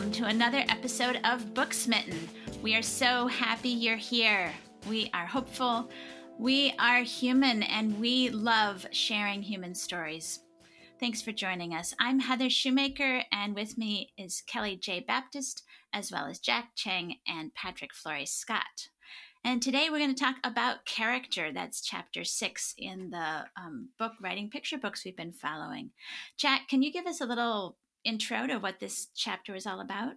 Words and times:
welcome 0.00 0.12
to 0.14 0.30
another 0.30 0.64
episode 0.70 1.20
of 1.24 1.52
Book 1.52 1.74
Smitten. 1.74 2.26
We 2.62 2.74
are 2.74 2.80
so 2.80 3.26
happy 3.26 3.68
you're 3.68 3.96
here. 3.96 4.50
We 4.88 5.10
are 5.12 5.26
hopeful, 5.26 5.90
we 6.38 6.72
are 6.78 7.02
human, 7.02 7.62
and 7.64 8.00
we 8.00 8.30
love 8.30 8.86
sharing 8.92 9.42
human 9.42 9.74
stories. 9.74 10.40
Thanks 10.98 11.20
for 11.20 11.32
joining 11.32 11.74
us. 11.74 11.94
I'm 12.00 12.18
Heather 12.18 12.48
Shoemaker, 12.48 13.24
and 13.30 13.54
with 13.54 13.76
me 13.76 14.14
is 14.16 14.42
Kelly 14.46 14.76
J. 14.76 15.00
Baptist, 15.00 15.64
as 15.92 16.10
well 16.10 16.24
as 16.24 16.38
Jack 16.38 16.70
Cheng 16.76 17.16
and 17.28 17.52
Patrick 17.52 17.92
Flores 17.92 18.30
Scott. 18.30 18.88
And 19.44 19.60
today 19.60 19.88
we're 19.90 19.98
going 19.98 20.14
to 20.14 20.24
talk 20.24 20.36
about 20.44 20.86
character. 20.86 21.52
That's 21.52 21.82
chapter 21.82 22.24
six 22.24 22.74
in 22.78 23.10
the 23.10 23.44
um, 23.54 23.90
book 23.98 24.12
Writing 24.22 24.48
Picture 24.48 24.78
Books 24.78 25.04
we've 25.04 25.16
been 25.16 25.32
following. 25.32 25.90
Jack, 26.38 26.68
can 26.68 26.82
you 26.82 26.90
give 26.90 27.06
us 27.06 27.20
a 27.20 27.26
little 27.26 27.76
intro 28.04 28.46
to 28.46 28.58
what 28.58 28.80
this 28.80 29.08
chapter 29.14 29.54
is 29.54 29.66
all 29.66 29.80
about? 29.80 30.14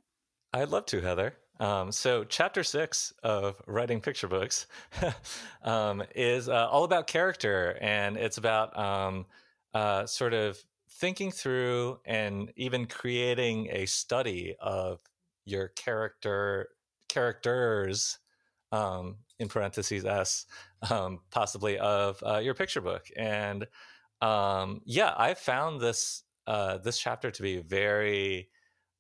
I'd 0.54 0.70
love 0.70 0.86
to, 0.88 1.02
Heather. 1.02 1.36
Um, 1.60 1.92
so, 1.92 2.24
chapter 2.24 2.64
six 2.64 3.14
of 3.24 3.62
writing 3.68 4.02
picture 4.02 4.28
books 4.28 4.68
um, 5.64 6.04
is 6.16 6.50
uh, 6.50 6.68
all 6.70 6.84
about 6.84 7.08
character, 7.08 7.78
and 7.80 8.18
it's 8.18 8.38
about 8.38 8.78
um, 8.78 9.26
uh, 9.74 10.06
sort 10.06 10.34
of 10.34 10.64
thinking 10.90 11.32
through 11.32 12.00
and 12.06 12.52
even 12.56 12.86
creating 12.86 13.68
a 13.72 13.86
study 13.86 14.56
of 14.60 15.00
your 15.46 15.70
character 15.70 16.70
characters 17.10 18.20
um, 18.72 19.18
in 19.40 19.48
parentheses 19.48 20.06
s 20.06 20.46
um, 20.90 21.20
possibly 21.32 21.78
of 21.78 22.22
uh, 22.26 22.38
your 22.38 22.54
picture 22.54 22.82
book 22.82 23.08
and 23.18 23.68
um, 24.22 24.82
yeah 24.86 25.14
i 25.18 25.34
found 25.34 25.82
this 25.82 26.23
uh, 26.48 26.78
this 26.78 26.98
chapter 26.98 27.32
to 27.32 27.42
be 27.42 27.58
very 27.60 28.50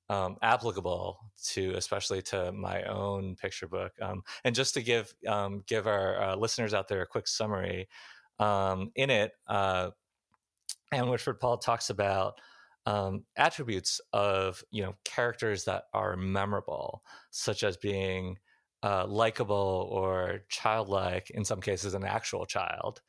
um, 0.09 0.37
applicable 0.41 1.19
to 1.43 1.73
especially 1.75 2.21
to 2.21 2.51
my 2.51 2.83
own 2.83 3.35
picture 3.35 3.67
book 3.67 3.93
um, 4.01 4.21
and 4.43 4.53
just 4.53 4.73
to 4.73 4.81
give 4.81 5.13
um, 5.27 5.63
give 5.67 5.87
our 5.87 6.21
uh, 6.21 6.35
listeners 6.35 6.73
out 6.73 6.87
there 6.87 7.01
a 7.01 7.07
quick 7.07 7.27
summary 7.27 7.87
um, 8.39 8.91
in 8.95 9.09
it 9.09 9.31
uh, 9.47 9.89
Ann 10.91 11.09
Whitford 11.09 11.39
Paul 11.39 11.57
talks 11.57 11.89
about 11.89 12.39
um, 12.85 13.23
attributes 13.37 14.01
of 14.11 14.63
you 14.71 14.83
know 14.83 14.95
characters 15.05 15.63
that 15.65 15.85
are 15.93 16.17
memorable 16.17 17.01
such 17.31 17.63
as 17.63 17.77
being 17.77 18.37
uh, 18.83 19.05
likable 19.07 19.87
or 19.89 20.41
childlike 20.49 21.29
in 21.29 21.45
some 21.45 21.61
cases 21.61 21.93
an 21.93 22.03
actual 22.03 22.45
child 22.45 23.01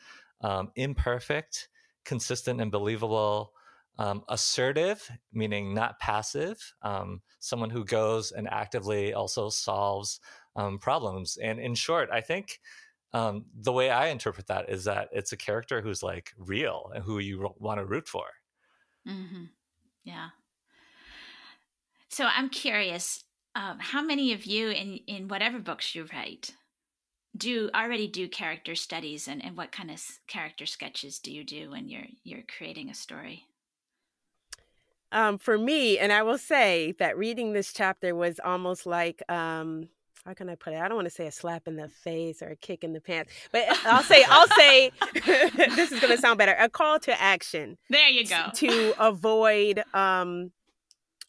um, 0.43 0.71
imperfect 0.77 1.69
consistent 2.05 2.61
and 2.61 2.71
believable 2.71 3.53
um, 3.99 4.25
assertive, 4.29 5.09
meaning 5.33 5.75
not 5.75 5.99
passive, 6.01 6.75
um, 6.83 7.23
someone 7.39 7.71
who 7.71 7.85
goes 7.85 8.33
and 8.33 8.49
actively 8.49 9.15
also 9.15 9.49
solves 9.49 10.21
um, 10.57 10.79
problems. 10.79 11.37
And 11.37 11.61
in 11.61 11.75
short, 11.75 12.09
I 12.13 12.21
think 12.21 12.61
um, 13.13 13.47
the 13.55 13.73
way 13.73 13.91
I 13.91 14.09
interpret 14.09 14.49
that 14.49 14.69
is 14.69 14.85
that 14.85 15.09
it's 15.13 15.33
a 15.33 15.37
character 15.37 15.81
who's 15.81 16.03
like 16.03 16.33
real 16.37 16.91
and 16.95 17.05
who 17.05 17.19
you 17.19 17.55
want 17.59 17.79
to 17.79 17.87
root 17.87 18.09
for. 18.09 18.27
Mm-hmm. 19.09 19.45
Yeah. 20.05 20.31
So 22.09 22.25
I'm 22.25 22.49
curious, 22.49 23.25
um, 23.55 23.79
how 23.79 24.03
many 24.03 24.33
of 24.33 24.45
you 24.45 24.71
in 24.71 24.99
in 25.07 25.29
whatever 25.29 25.59
books 25.59 25.95
you 25.95 26.07
write 26.13 26.55
do 27.37 27.71
already 27.75 28.07
do 28.07 28.29
character 28.29 28.75
studies, 28.75 29.27
and, 29.27 29.45
and 29.45 29.57
what 29.57 29.73
kind 29.73 29.91
of 29.91 30.01
character 30.29 30.67
sketches 30.67 31.19
do 31.19 31.33
you 31.33 31.45
do 31.45 31.71
when 31.71 31.89
you're 31.89 32.07
you're 32.23 32.45
creating 32.57 32.91
a 32.91 32.95
story? 32.95 33.45
Um, 35.15 35.39
for 35.39 35.57
me, 35.57 35.97
and 35.99 36.13
I 36.13 36.23
will 36.25 36.39
say 36.39 36.93
that 36.99 37.17
reading 37.17 37.53
this 37.53 37.73
chapter 37.73 38.15
was 38.15 38.41
almost 38.45 38.85
like, 38.85 39.23
um, 39.31 39.89
how 40.27 40.35
can 40.35 40.51
I 40.51 40.57
put 40.57 40.73
it? 40.73 40.81
I 40.81 40.89
don't 40.89 40.97
want 40.97 41.07
to 41.07 41.15
say 41.15 41.29
a 41.29 41.33
slap 41.33 41.69
in 41.69 41.77
the 41.77 41.89
face 41.89 42.43
or 42.43 42.49
a 42.49 42.57
kick 42.57 42.83
in 42.83 42.93
the 42.93 43.01
pants, 43.01 43.33
but 43.53 43.65
I'll 43.87 44.03
say, 44.03 44.25
I'll 44.29 44.49
say, 44.49 44.91
this 45.77 45.93
is 45.93 46.01
going 46.01 46.15
to 46.15 46.21
sound 46.21 46.39
better. 46.39 46.57
A 46.59 46.69
call 46.69 46.99
to 47.01 47.23
action. 47.23 47.79
There 47.89 48.09
you 48.09 48.27
go. 48.27 48.47
To 48.55 48.95
avoid 48.99 49.85
um, 49.95 50.51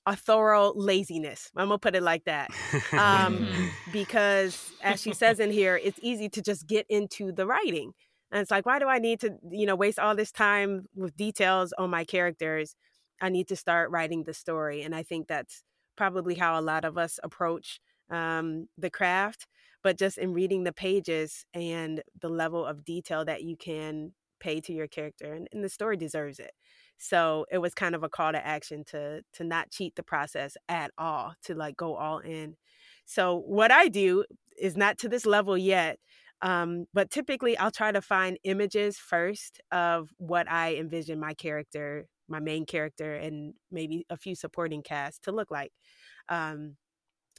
a 0.07 0.16
thorough 0.16 0.74
laziness. 0.75 1.51
I'm 1.56 1.68
gonna 1.68 1.78
put 1.78 1.95
it 1.95 2.03
like 2.03 2.25
that, 2.25 2.50
um, 2.94 3.47
because 3.94 4.72
as 4.81 5.01
she 5.01 5.13
says 5.13 5.40
in 5.40 5.51
here, 5.51 5.79
it's 5.81 6.00
easy 6.01 6.29
to 6.29 6.41
just 6.41 6.66
get 6.66 6.88
into 6.90 7.31
the 7.31 7.45
writing, 7.45 7.94
and 8.31 8.41
it's 8.41 8.51
like, 8.51 8.66
why 8.66 8.79
do 8.79 8.88
I 8.88 8.97
need 8.97 9.19
to, 9.22 9.35
you 9.51 9.66
know, 9.66 9.75
waste 9.75 10.00
all 10.00 10.16
this 10.16 10.31
time 10.31 10.88
with 10.95 11.16
details 11.16 11.74
on 11.78 11.90
my 11.91 12.03
characters? 12.03 12.75
I 13.21 13.29
need 13.29 13.47
to 13.49 13.55
start 13.55 13.91
writing 13.91 14.23
the 14.23 14.33
story. 14.33 14.81
And 14.81 14.95
I 14.95 15.03
think 15.03 15.27
that's 15.27 15.63
probably 15.95 16.35
how 16.35 16.59
a 16.59 16.61
lot 16.61 16.85
of 16.85 16.97
us 16.97 17.19
approach 17.23 17.79
um, 18.09 18.67
the 18.77 18.89
craft. 18.89 19.47
But 19.83 19.97
just 19.97 20.17
in 20.17 20.33
reading 20.33 20.63
the 20.63 20.73
pages 20.73 21.45
and 21.53 22.01
the 22.19 22.29
level 22.29 22.65
of 22.65 22.83
detail 22.83 23.23
that 23.25 23.43
you 23.43 23.55
can 23.55 24.13
pay 24.39 24.59
to 24.61 24.73
your 24.73 24.87
character, 24.87 25.33
and, 25.33 25.47
and 25.53 25.63
the 25.63 25.69
story 25.69 25.95
deserves 25.95 26.39
it. 26.39 26.51
So 26.97 27.45
it 27.51 27.59
was 27.59 27.73
kind 27.73 27.93
of 27.93 28.03
a 28.03 28.09
call 28.09 28.31
to 28.31 28.45
action 28.45 28.83
to 28.87 29.21
to 29.33 29.43
not 29.43 29.69
cheat 29.69 29.95
the 29.95 30.03
process 30.03 30.57
at 30.67 30.91
all, 30.97 31.33
to 31.43 31.53
like 31.53 31.77
go 31.77 31.95
all 31.95 32.19
in. 32.19 32.55
So 33.05 33.37
what 33.37 33.71
I 33.71 33.87
do 33.87 34.25
is 34.59 34.75
not 34.75 34.97
to 34.99 35.09
this 35.09 35.25
level 35.25 35.57
yet, 35.57 35.99
um, 36.41 36.85
but 36.93 37.11
typically 37.11 37.57
I'll 37.57 37.71
try 37.71 37.91
to 37.91 38.01
find 38.01 38.39
images 38.43 38.97
first 38.97 39.61
of 39.71 40.09
what 40.17 40.49
I 40.49 40.75
envision 40.75 41.19
my 41.19 41.33
character 41.33 42.07
my 42.28 42.40
main 42.40 42.66
character 42.66 43.13
and 43.13 43.53
maybe 43.72 44.06
a 44.09 44.18
few 44.18 44.36
supporting 44.36 44.81
cast 44.81 45.24
to 45.24 45.31
look 45.31 45.52
like. 45.52 45.72
Um, 46.30 46.75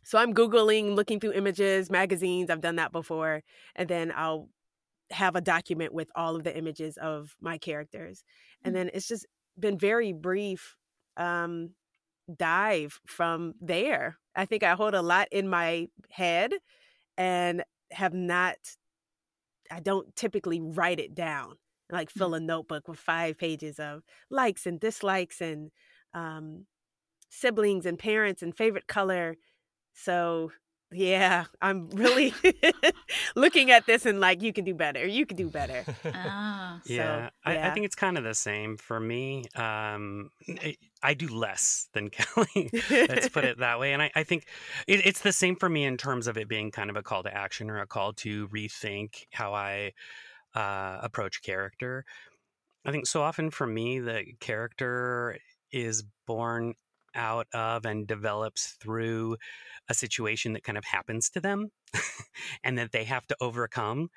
so 0.05 0.19
I'm 0.19 0.35
Googling, 0.35 0.95
looking 0.95 1.19
through 1.19 1.33
images, 1.33 1.91
magazines. 1.91 2.49
I've 2.49 2.61
done 2.61 2.77
that 2.77 2.93
before. 2.93 3.43
And 3.75 3.89
then 3.89 4.13
I'll 4.15 4.49
have 5.11 5.35
a 5.35 5.41
document 5.41 5.93
with 5.93 6.11
all 6.15 6.37
of 6.37 6.45
the 6.45 6.57
images 6.57 6.97
of 6.97 7.35
my 7.41 7.59
characters. 7.59 8.23
And 8.63 8.73
mm. 8.73 8.79
then 8.79 8.91
it's 8.95 9.09
just 9.09 9.27
been 9.59 9.79
very 9.79 10.13
brief 10.13 10.77
um, 11.17 11.71
dive 12.35 13.01
from 13.07 13.55
there. 13.61 14.17
I 14.35 14.45
think 14.45 14.63
I 14.63 14.75
hold 14.75 14.95
a 14.95 15.03
lot 15.03 15.29
in 15.33 15.49
my 15.49 15.89
head 16.11 16.53
and 17.17 17.65
have 17.91 18.15
not, 18.15 18.57
I 19.71 19.81
don't 19.81 20.15
typically 20.15 20.61
write 20.61 21.01
it 21.01 21.15
down 21.15 21.57
like 21.91 22.11
fill 22.11 22.35
a 22.35 22.41
notebook 22.41 22.89
with 22.89 22.99
five 22.99 23.39
pages 23.39 23.79
of 23.79 24.03
likes 24.31 24.67
and 24.67 24.81
dislikes 24.81 25.41
and 25.41 25.71
um, 26.15 26.67
siblings 27.29 27.87
and 27.87 27.99
parents 27.99 28.43
and 28.43 28.57
favorite 28.57 28.87
color. 28.87 29.37
So 29.95 30.51
yeah, 30.93 31.47
I'm 31.61 31.91
really 31.91 32.33
looking 33.37 33.71
at 33.73 33.87
this 33.87 34.07
and 34.07 34.21
like 34.21 34.41
you 34.41 34.53
can 34.53 34.65
do 34.65 34.75
better. 34.75 35.05
You 35.05 35.27
can 35.27 35.37
do 35.37 35.51
better. 35.51 35.85
Oh. 36.05 36.53
So, 36.85 36.93
yeah, 36.93 37.31
I, 37.45 37.57
I, 37.59 37.71
think 37.71 37.87
it's 37.87 37.95
kind 37.95 38.19
of 38.19 38.23
the 38.23 38.35
same 38.35 38.77
for 38.77 39.01
me. 39.01 39.47
Um, 39.57 40.29
I 41.03 41.15
do 41.15 41.27
less 41.27 41.89
than 41.95 42.11
Kelly. 42.11 42.71
Let's 42.91 43.31
put 43.31 43.45
it 43.45 43.59
that 43.59 43.81
way. 43.81 43.95
And 43.95 44.03
I, 44.03 44.11
I 44.15 44.25
think 44.25 44.47
it, 44.87 45.05
it's 45.05 45.21
the 45.21 45.33
same 45.33 45.57
for 45.57 45.71
me 45.71 45.85
in 45.85 45.97
terms 45.97 46.27
of 46.27 46.37
it 46.37 46.49
being 46.49 46.71
kind 46.71 46.91
of 46.91 46.97
a 46.97 47.03
call 47.03 47.23
to 47.23 47.35
action 47.35 47.71
or 47.71 47.81
a 47.81 47.87
call 47.87 48.13
to 48.15 48.47
rethink 48.49 49.25
how 49.33 49.55
I 49.55 49.95
uh, 50.57 50.99
approach 51.03 51.43
character. 51.43 52.05
I 52.85 52.91
think 52.91 53.07
so 53.07 53.23
often 53.23 53.51
for 53.51 53.67
me, 53.67 54.01
the 54.01 54.25
character 54.41 55.39
is 55.71 56.05
born 56.27 56.75
out 57.15 57.47
of 57.55 57.85
and 57.85 58.07
develops 58.07 58.77
through 58.81 59.37
a 59.89 59.95
situation 59.95 60.53
that 60.53 60.65
kind 60.65 60.79
of 60.79 60.85
happens 60.85 61.31
to 61.31 61.41
them 61.41 61.71
and 62.65 62.79
that 62.79 62.93
they 62.93 63.05
have 63.05 63.27
to 63.27 63.37
overcome. 63.41 64.09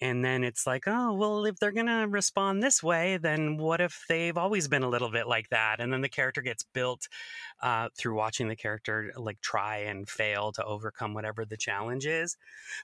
And 0.00 0.24
then 0.24 0.42
it's 0.42 0.66
like, 0.66 0.84
oh, 0.88 1.12
well, 1.12 1.44
if 1.44 1.56
they're 1.58 1.70
going 1.70 1.86
to 1.86 2.08
respond 2.08 2.60
this 2.60 2.82
way, 2.82 3.18
then 3.18 3.56
what 3.56 3.80
if 3.80 4.04
they've 4.08 4.36
always 4.36 4.66
been 4.66 4.82
a 4.82 4.88
little 4.88 5.10
bit 5.10 5.28
like 5.28 5.48
that? 5.50 5.78
And 5.78 5.92
then 5.92 6.00
the 6.00 6.08
character 6.08 6.42
gets 6.42 6.64
built 6.64 7.06
uh, 7.62 7.88
through 7.96 8.16
watching 8.16 8.48
the 8.48 8.56
character 8.56 9.12
like 9.16 9.40
try 9.40 9.78
and 9.78 10.08
fail 10.08 10.50
to 10.52 10.64
overcome 10.64 11.14
whatever 11.14 11.44
the 11.44 11.56
challenge 11.56 12.04
is. 12.04 12.36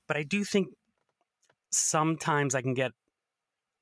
But 0.06 0.16
I 0.16 0.22
do 0.22 0.44
think 0.44 0.68
sometimes 1.70 2.54
I 2.54 2.62
can 2.62 2.74
get 2.74 2.92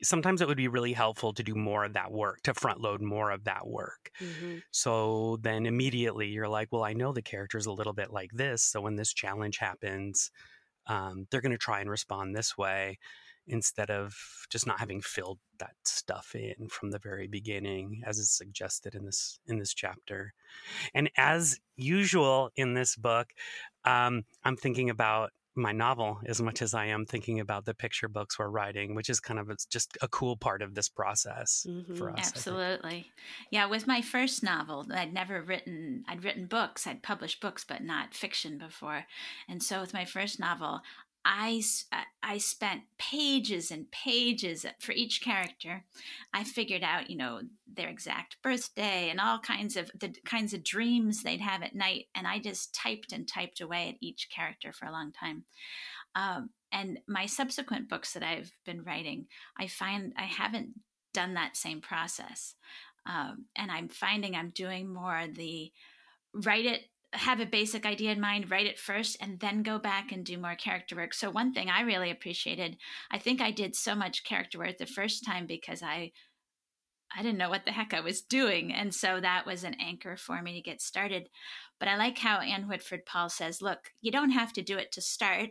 sometimes 0.03 0.41
it 0.41 0.49
would 0.49 0.57
be 0.57 0.69
really 0.69 0.93
helpful 0.93 1.33
to 1.33 1.43
do 1.43 1.55
more 1.55 1.85
of 1.85 1.95
that 1.95 2.13
work, 2.13 2.43
to 2.43 2.55
front 2.55 2.81
load 2.81 3.01
more 3.01 3.31
of 3.31 3.45
that 3.45 3.67
work. 3.67 4.11
Mm-hmm. 4.21 4.59
So 4.71 5.39
then 5.41 5.67
immediately 5.67 6.29
you're 6.29 6.49
like, 6.49 6.69
well, 6.71 6.85
I 6.85 6.93
know 6.93 7.13
the 7.13 7.23
character's 7.23 7.67
a 7.67 7.73
little 7.73 7.95
bit 7.95 8.13
like 8.13 8.31
this. 8.33 8.63
So 8.63 8.81
when 8.83 8.97
this 8.97 9.13
challenge 9.13 9.59
happens, 9.59 10.31
um, 10.87 11.27
they're 11.31 11.41
going 11.41 11.53
to 11.53 11.59
try 11.59 11.81
and 11.81 11.91
respond 11.91 12.35
this 12.35 12.59
way 12.59 12.99
instead 13.49 13.91
of 13.91 14.15
just 14.51 14.67
not 14.67 14.81
having 14.81 15.01
filled 15.01 15.39
that 15.59 15.75
stuff 15.85 16.35
in 16.35 16.69
from 16.69 16.91
the 16.91 16.99
very 16.99 17.29
beginning 17.29 18.03
as 18.05 18.19
is 18.19 18.31
suggested 18.31 18.95
in 18.95 19.05
this 19.05 19.39
in 19.47 19.59
this 19.59 19.73
chapter 19.73 20.35
and 20.95 21.09
as 21.17 21.59
usual 21.77 22.51
in 22.57 22.75
this 22.75 22.97
book 22.97 23.29
um, 23.85 24.25
i'm 24.45 24.57
thinking 24.57 24.91
about 24.91 25.31
my 25.57 25.73
novel 25.73 26.19
as 26.27 26.41
much 26.41 26.63
as 26.63 26.75
I 26.75 26.87
am 26.87 27.07
thinking 27.07 27.41
about 27.41 27.65
the 27.65 27.75
picture 27.75 28.09
books 28.09 28.39
we're 28.39 28.49
writing, 28.49 28.95
which 28.95 29.09
is 29.09 29.21
kind 29.21 29.41
of 29.41 29.51
it's 29.51 29.67
just 29.67 29.97
a 30.03 30.09
cool 30.09 30.37
part 30.37 30.63
of 30.63 30.75
this 30.75 30.89
process 30.89 31.67
mm-hmm. 31.69 31.95
for 31.95 32.11
us. 32.11 32.33
Absolutely. 32.35 33.11
Yeah, 33.51 33.67
with 33.67 33.87
my 33.87 34.03
first 34.03 34.43
novel, 34.43 34.87
I'd 34.93 35.13
never 35.13 35.41
written 35.43 36.05
I'd 36.09 36.25
written 36.25 36.47
books, 36.47 36.87
I'd 36.87 37.03
published 37.03 37.41
books 37.41 37.65
but 37.65 37.83
not 37.83 38.15
fiction 38.15 38.59
before. 38.59 39.05
And 39.49 39.63
so 39.63 39.81
with 39.81 39.95
my 39.95 40.05
first 40.05 40.39
novel, 40.39 40.81
I, 41.29 41.61
I 42.23 42.39
spent 42.39 42.83
pages 42.99 43.73
and 43.73 43.91
pages 43.91 44.65
for 44.79 44.93
each 44.93 45.21
character. 45.21 45.85
I 46.33 46.45
figured 46.45 46.85
out, 46.85 47.11
you 47.11 47.17
know, 47.17 47.41
their 47.67 47.89
exact 47.89 48.37
birthday 48.45 49.11
and 49.11 49.19
all 49.19 49.41
kinds 49.41 49.77
of 49.77 49.91
the 49.99 50.15
kinds 50.25 50.55
of 50.55 50.63
dreams 50.63 51.25
they'd 51.25 51.41
have 51.41 51.65
at 51.65 51.75
night. 51.75 52.07
And 52.15 52.29
I 52.29 52.39
just 52.39 52.73
typed 52.73 53.13
and 53.13 53.27
typed 53.27 53.61
away 53.61 53.89
at 53.89 53.97
each 54.01 54.29
character 54.33 54.73
for 54.73 54.87
a 54.87 54.93
long 54.93 55.11
time. 55.11 55.45
Um, 56.15 56.51
and 56.71 57.01
my 57.09 57.27
subsequent 57.27 57.89
books 57.89 58.13
that 58.13 58.23
I've 58.23 58.53
been 58.65 58.85
writing, 58.85 59.27
I 59.59 59.67
find 59.67 60.13
I 60.17 60.27
haven't 60.27 60.75
done 61.13 61.35
that 61.35 61.57
same 61.57 61.81
process. 61.81 62.55
Um, 63.05 63.47
and 63.57 63.73
I'm 63.73 63.89
finding 63.89 64.37
I'm 64.37 64.51
doing 64.51 64.95
more 64.95 65.25
the 65.29 65.73
write 66.33 66.67
it 66.67 66.83
have 67.13 67.41
a 67.41 67.47
basic 67.47 67.87
idea 67.87 68.13
in 68.13 68.21
mind, 68.21 68.51
write 68.51 68.67
it 68.67 68.79
first, 68.79 69.17
and 69.21 69.41
then 69.41 69.63
go 69.63 69.79
back 69.79 70.13
and 70.13 70.25
do 70.25 70.39
more 70.39 70.55
character 70.55 70.97
work. 70.97 71.15
So, 71.15 71.31
one 71.31 71.53
thing 71.53 71.71
I 71.71 71.83
really 71.83 72.11
appreciated, 72.11 72.77
I 73.11 73.19
think 73.19 73.41
I 73.41 73.51
did 73.51 73.75
so 73.75 73.95
much 73.95 74.25
character 74.25 74.59
work 74.59 74.79
the 74.79 74.87
first 74.87 75.25
time 75.25 75.47
because 75.47 75.83
I. 75.83 76.13
I 77.17 77.23
didn't 77.23 77.39
know 77.39 77.49
what 77.49 77.65
the 77.65 77.71
heck 77.71 77.95
I 77.95 78.01
was 78.01 78.21
doing. 78.21 78.75
And 78.75 78.93
so 78.93 79.21
that 79.21 79.47
was 79.47 79.63
an 79.63 79.77
anchor 79.81 80.17
for 80.17 80.43
me 80.43 80.55
to 80.55 80.61
get 80.61 80.83
started. 80.83 81.29
But 81.79 81.89
I 81.89 81.97
like 81.97 82.19
how 82.19 82.41
Ann 82.41 82.67
Whitford 82.67 83.07
Paul 83.07 83.29
says, 83.29 83.63
look, 83.63 83.93
you 84.03 84.11
don't 84.11 84.31
have 84.31 84.53
to 84.55 84.61
do 84.61 84.77
it 84.77 84.91
to 84.93 85.01
start. 85.01 85.51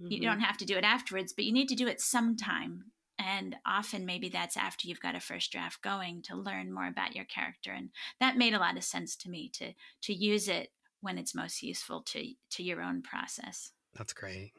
Mm-hmm. 0.00 0.12
You 0.12 0.20
don't 0.20 0.40
have 0.40 0.58
to 0.58 0.66
do 0.66 0.76
it 0.76 0.84
afterwards, 0.84 1.32
but 1.32 1.46
you 1.46 1.52
need 1.52 1.68
to 1.70 1.74
do 1.74 1.88
it 1.88 2.02
sometime. 2.02 2.84
And 3.18 3.56
often 3.66 4.04
maybe 4.04 4.28
that's 4.28 4.58
after 4.58 4.86
you've 4.86 5.00
got 5.00 5.16
a 5.16 5.20
first 5.20 5.50
draft 5.50 5.82
going 5.82 6.22
to 6.24 6.36
learn 6.36 6.72
more 6.72 6.86
about 6.86 7.16
your 7.16 7.24
character. 7.24 7.72
And 7.72 7.90
that 8.20 8.36
made 8.36 8.54
a 8.54 8.58
lot 8.58 8.76
of 8.76 8.84
sense 8.84 9.16
to 9.16 9.30
me 9.30 9.50
to 9.54 9.72
to 10.02 10.12
use 10.12 10.48
it 10.48 10.70
when 11.00 11.18
it's 11.18 11.34
most 11.34 11.62
useful 11.62 12.02
to 12.02 12.32
to 12.50 12.62
your 12.62 12.80
own 12.80 13.02
process. 13.02 13.72
That's 13.96 14.12
great. 14.12 14.52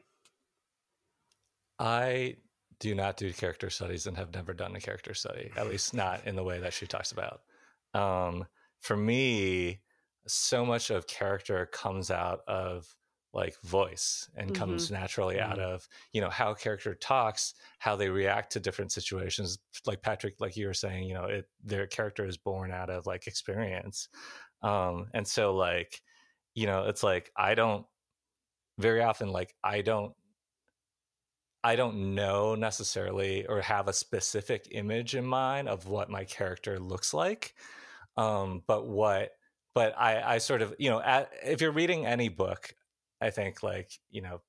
I 1.78 2.36
do 2.80 2.94
not 2.94 3.16
do 3.16 3.32
character 3.32 3.70
studies 3.70 4.06
and 4.06 4.16
have 4.16 4.34
never 4.34 4.52
done 4.52 4.74
a 4.76 4.80
character 4.80 5.14
study, 5.14 5.50
at 5.56 5.68
least 5.68 5.94
not 5.94 6.26
in 6.26 6.36
the 6.36 6.44
way 6.44 6.58
that 6.60 6.72
she 6.72 6.86
talks 6.86 7.12
about. 7.12 7.40
Um, 7.94 8.46
for 8.80 8.96
me, 8.96 9.80
so 10.26 10.64
much 10.64 10.90
of 10.90 11.06
character 11.06 11.66
comes 11.66 12.10
out 12.10 12.40
of 12.46 12.86
like 13.34 13.58
voice 13.62 14.28
and 14.36 14.48
mm-hmm. 14.50 14.60
comes 14.60 14.90
naturally 14.90 15.36
mm-hmm. 15.36 15.52
out 15.52 15.58
of 15.58 15.88
you 16.12 16.20
know 16.20 16.28
how 16.28 16.50
a 16.50 16.54
character 16.56 16.94
talks 16.94 17.54
how 17.78 17.96
they 17.96 18.08
react 18.08 18.52
to 18.52 18.60
different 18.60 18.92
situations 18.92 19.58
like 19.86 20.02
patrick 20.02 20.34
like 20.38 20.54
you 20.54 20.66
were 20.66 20.74
saying 20.74 21.04
you 21.04 21.14
know 21.14 21.24
it 21.24 21.46
their 21.64 21.86
character 21.86 22.26
is 22.26 22.36
born 22.36 22.70
out 22.70 22.90
of 22.90 23.06
like 23.06 23.26
experience 23.26 24.08
um 24.62 25.06
and 25.14 25.26
so 25.26 25.54
like 25.54 26.02
you 26.54 26.66
know 26.66 26.84
it's 26.84 27.02
like 27.02 27.30
i 27.36 27.54
don't 27.54 27.86
very 28.78 29.02
often 29.02 29.30
like 29.30 29.54
i 29.62 29.80
don't 29.80 30.14
i 31.64 31.76
don't 31.76 32.14
know 32.14 32.54
necessarily 32.54 33.46
or 33.46 33.60
have 33.60 33.88
a 33.88 33.92
specific 33.92 34.68
image 34.72 35.14
in 35.14 35.24
mind 35.24 35.68
of 35.68 35.86
what 35.86 36.10
my 36.10 36.24
character 36.24 36.78
looks 36.78 37.14
like 37.14 37.54
um 38.16 38.62
but 38.66 38.86
what 38.86 39.30
but 39.74 39.94
i 39.98 40.34
i 40.34 40.38
sort 40.38 40.62
of 40.62 40.74
you 40.78 40.90
know 40.90 41.00
at, 41.00 41.30
if 41.44 41.60
you're 41.60 41.72
reading 41.72 42.06
any 42.06 42.28
book 42.28 42.74
i 43.20 43.30
think 43.30 43.62
like 43.62 43.90
you 44.10 44.20
know 44.20 44.40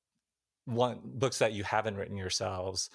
one 0.66 1.00
books 1.04 1.40
that 1.40 1.54
you 1.54 1.64
haven't 1.64 1.98
written 1.98 2.18
yourselves 2.18 2.90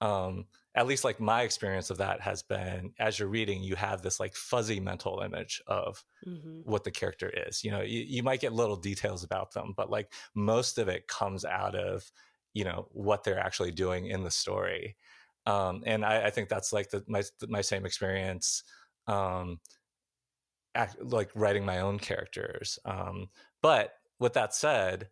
um 0.00 0.44
at 0.74 0.86
least 0.86 1.04
like 1.04 1.18
my 1.18 1.42
experience 1.42 1.90
of 1.90 1.98
that 1.98 2.20
has 2.20 2.42
been 2.42 2.92
as 2.98 3.18
you're 3.18 3.28
reading 3.28 3.62
you 3.62 3.74
have 3.74 4.02
this 4.02 4.20
like 4.20 4.34
fuzzy 4.34 4.80
mental 4.80 5.20
image 5.24 5.62
of 5.66 6.04
mm-hmm. 6.26 6.60
what 6.64 6.84
the 6.84 6.90
character 6.90 7.32
is 7.48 7.64
you 7.64 7.70
know 7.70 7.80
you, 7.80 8.00
you 8.00 8.22
might 8.22 8.40
get 8.40 8.52
little 8.52 8.76
details 8.76 9.24
about 9.24 9.52
them 9.52 9.72
but 9.76 9.90
like 9.90 10.12
most 10.34 10.78
of 10.78 10.88
it 10.88 11.08
comes 11.08 11.44
out 11.44 11.74
of 11.74 12.10
you 12.54 12.64
know 12.64 12.88
what 12.92 13.24
they're 13.24 13.38
actually 13.38 13.70
doing 13.70 14.06
in 14.06 14.22
the 14.22 14.30
story 14.30 14.96
um, 15.46 15.82
and 15.86 16.04
I, 16.04 16.26
I, 16.26 16.30
think 16.30 16.50
that's 16.50 16.74
like 16.74 16.90
the, 16.90 17.02
my 17.06 17.22
my 17.48 17.62
same 17.62 17.86
experience 17.86 18.64
um, 19.06 19.60
act, 20.74 21.00
like 21.00 21.30
writing 21.34 21.64
my 21.64 21.80
own 21.80 21.98
characters 21.98 22.78
um, 22.84 23.28
but 23.62 23.94
with 24.18 24.34
that 24.34 24.54
said 24.54 25.08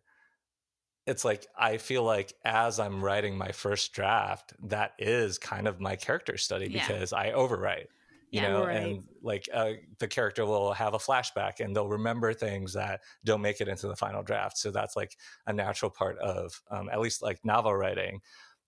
it's 1.07 1.23
like 1.23 1.47
I 1.57 1.77
feel 1.77 2.03
like 2.03 2.33
as 2.43 2.79
I'm 2.79 3.03
writing 3.03 3.37
my 3.37 3.51
first 3.53 3.93
draft, 3.93 4.53
that 4.63 4.91
is 4.99 5.37
kind 5.37 5.67
of 5.67 5.79
my 5.79 5.95
character 5.95 6.37
study 6.37 6.67
because. 6.67 7.13
I 7.13 7.31
overwrite, 7.31 7.87
you 8.31 8.41
yeah, 8.41 8.49
know, 8.49 8.65
right. 8.65 8.75
and 8.75 9.03
like 9.21 9.47
uh, 9.53 9.71
the 9.99 10.07
character 10.07 10.45
will 10.45 10.73
have 10.73 10.93
a 10.93 10.97
flashback 10.97 11.61
and 11.61 11.73
they'll 11.73 11.87
remember 11.87 12.33
things 12.33 12.73
that 12.73 13.01
don't 13.23 13.41
make 13.41 13.61
it 13.61 13.69
into 13.69 13.87
the 13.87 13.95
final 13.95 14.21
draft. 14.21 14.57
So 14.57 14.69
that's 14.69 14.95
like 14.95 15.15
a 15.45 15.53
natural 15.53 15.89
part 15.89 16.17
of 16.19 16.61
um, 16.69 16.89
at 16.89 16.99
least 16.99 17.21
like 17.21 17.39
novel 17.45 17.73
writing. 17.73 18.19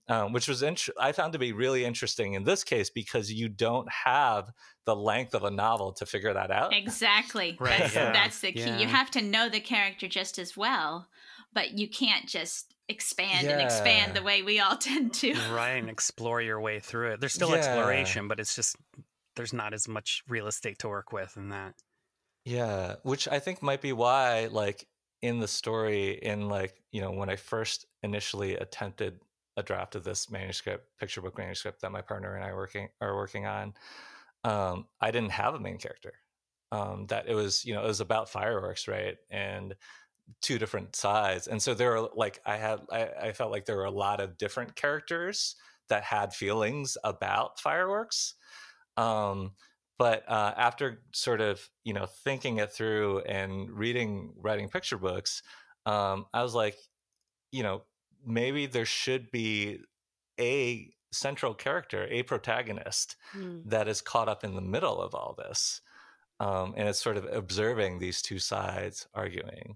Um, 0.07 0.33
which 0.33 0.47
was 0.47 0.63
int- 0.63 0.89
I 0.99 1.11
found 1.11 1.33
to 1.33 1.39
be 1.39 1.51
really 1.51 1.85
interesting 1.85 2.33
in 2.33 2.43
this 2.43 2.63
case 2.63 2.89
because 2.89 3.31
you 3.31 3.47
don't 3.47 3.87
have 3.91 4.49
the 4.85 4.95
length 4.95 5.35
of 5.35 5.43
a 5.43 5.51
novel 5.51 5.93
to 5.93 6.05
figure 6.07 6.33
that 6.33 6.49
out. 6.49 6.75
Exactly. 6.75 7.55
right. 7.59 7.77
That's, 7.77 7.93
yeah. 7.93 8.11
that's 8.11 8.39
the 8.39 8.51
key. 8.51 8.61
Yeah. 8.61 8.79
You 8.79 8.87
have 8.87 9.11
to 9.11 9.21
know 9.21 9.49
the 9.49 9.59
character 9.59 10.07
just 10.07 10.39
as 10.39 10.57
well 10.57 11.07
but 11.53 11.77
you 11.77 11.87
can't 11.87 12.27
just 12.27 12.73
expand 12.87 13.45
yeah. 13.45 13.53
and 13.53 13.61
expand 13.61 14.15
the 14.15 14.23
way 14.23 14.41
we 14.41 14.59
all 14.59 14.77
tend 14.77 15.13
to. 15.15 15.33
Right, 15.51 15.77
and 15.77 15.89
explore 15.89 16.41
your 16.41 16.59
way 16.59 16.79
through 16.79 17.11
it. 17.11 17.19
There's 17.19 17.33
still 17.33 17.51
yeah. 17.51 17.57
exploration, 17.57 18.27
but 18.27 18.39
it's 18.39 18.55
just 18.55 18.75
there's 19.35 19.53
not 19.53 19.73
as 19.73 19.87
much 19.87 20.23
real 20.27 20.47
estate 20.47 20.79
to 20.79 20.89
work 20.89 21.11
with 21.11 21.37
in 21.37 21.49
that. 21.49 21.75
Yeah, 22.45 22.95
which 23.03 23.27
I 23.27 23.39
think 23.39 23.61
might 23.61 23.81
be 23.81 23.93
why 23.93 24.47
like 24.51 24.87
in 25.21 25.39
the 25.39 25.47
story 25.47 26.11
in 26.11 26.47
like, 26.49 26.81
you 26.91 27.01
know, 27.01 27.11
when 27.11 27.29
I 27.29 27.35
first 27.35 27.85
initially 28.03 28.55
attempted 28.55 29.19
a 29.57 29.63
draft 29.63 29.95
of 29.95 30.03
this 30.03 30.31
manuscript, 30.31 30.87
picture 30.99 31.21
book 31.21 31.37
manuscript 31.37 31.81
that 31.81 31.91
my 31.91 32.01
partner 32.01 32.35
and 32.35 32.43
I 32.43 32.53
working 32.53 32.89
are 33.01 33.15
working 33.15 33.45
on, 33.45 33.73
um, 34.43 34.87
I 35.01 35.11
didn't 35.11 35.31
have 35.31 35.53
a 35.53 35.59
main 35.59 35.77
character. 35.77 36.13
Um, 36.71 37.07
that 37.07 37.27
it 37.27 37.33
was, 37.33 37.65
you 37.65 37.73
know, 37.73 37.83
it 37.83 37.87
was 37.87 37.99
about 37.99 38.29
fireworks, 38.29 38.87
right? 38.87 39.17
And 39.29 39.75
two 40.41 40.59
different 40.59 40.95
sides 40.95 41.47
and 41.47 41.61
so 41.61 41.73
there 41.73 41.95
are 41.95 42.09
like 42.15 42.41
i 42.45 42.55
had 42.55 42.79
I, 42.91 43.09
I, 43.21 43.31
felt 43.31 43.51
like 43.51 43.65
there 43.65 43.77
were 43.77 43.85
a 43.85 43.91
lot 43.91 44.19
of 44.19 44.37
different 44.37 44.75
characters 44.75 45.55
that 45.89 46.03
had 46.03 46.33
feelings 46.33 46.97
about 47.03 47.59
fireworks 47.59 48.35
um, 48.97 49.51
but 49.97 50.23
uh, 50.27 50.53
after 50.57 51.01
sort 51.13 51.41
of 51.41 51.69
you 51.83 51.93
know 51.93 52.05
thinking 52.23 52.57
it 52.57 52.71
through 52.71 53.19
and 53.21 53.69
reading 53.69 54.33
writing 54.37 54.69
picture 54.69 54.97
books 54.97 55.43
um, 55.85 56.25
i 56.33 56.41
was 56.41 56.55
like 56.55 56.77
you 57.51 57.63
know 57.63 57.83
maybe 58.25 58.65
there 58.65 58.85
should 58.85 59.29
be 59.31 59.79
a 60.39 60.89
central 61.11 61.53
character 61.53 62.07
a 62.11 62.23
protagonist 62.23 63.15
mm. 63.35 63.61
that 63.65 63.87
is 63.87 64.01
caught 64.01 64.29
up 64.29 64.43
in 64.43 64.55
the 64.55 64.61
middle 64.61 65.01
of 65.01 65.13
all 65.15 65.35
this 65.37 65.81
um, 66.39 66.73
and 66.77 66.87
it's 66.87 67.01
sort 67.01 67.17
of 67.17 67.25
observing 67.31 67.99
these 67.99 68.21
two 68.21 68.39
sides 68.39 69.07
arguing 69.13 69.75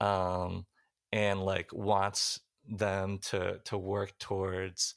um, 0.00 0.66
and 1.12 1.42
like 1.42 1.72
wants 1.72 2.40
them 2.68 3.18
to 3.18 3.60
to 3.64 3.78
work 3.78 4.18
towards 4.18 4.94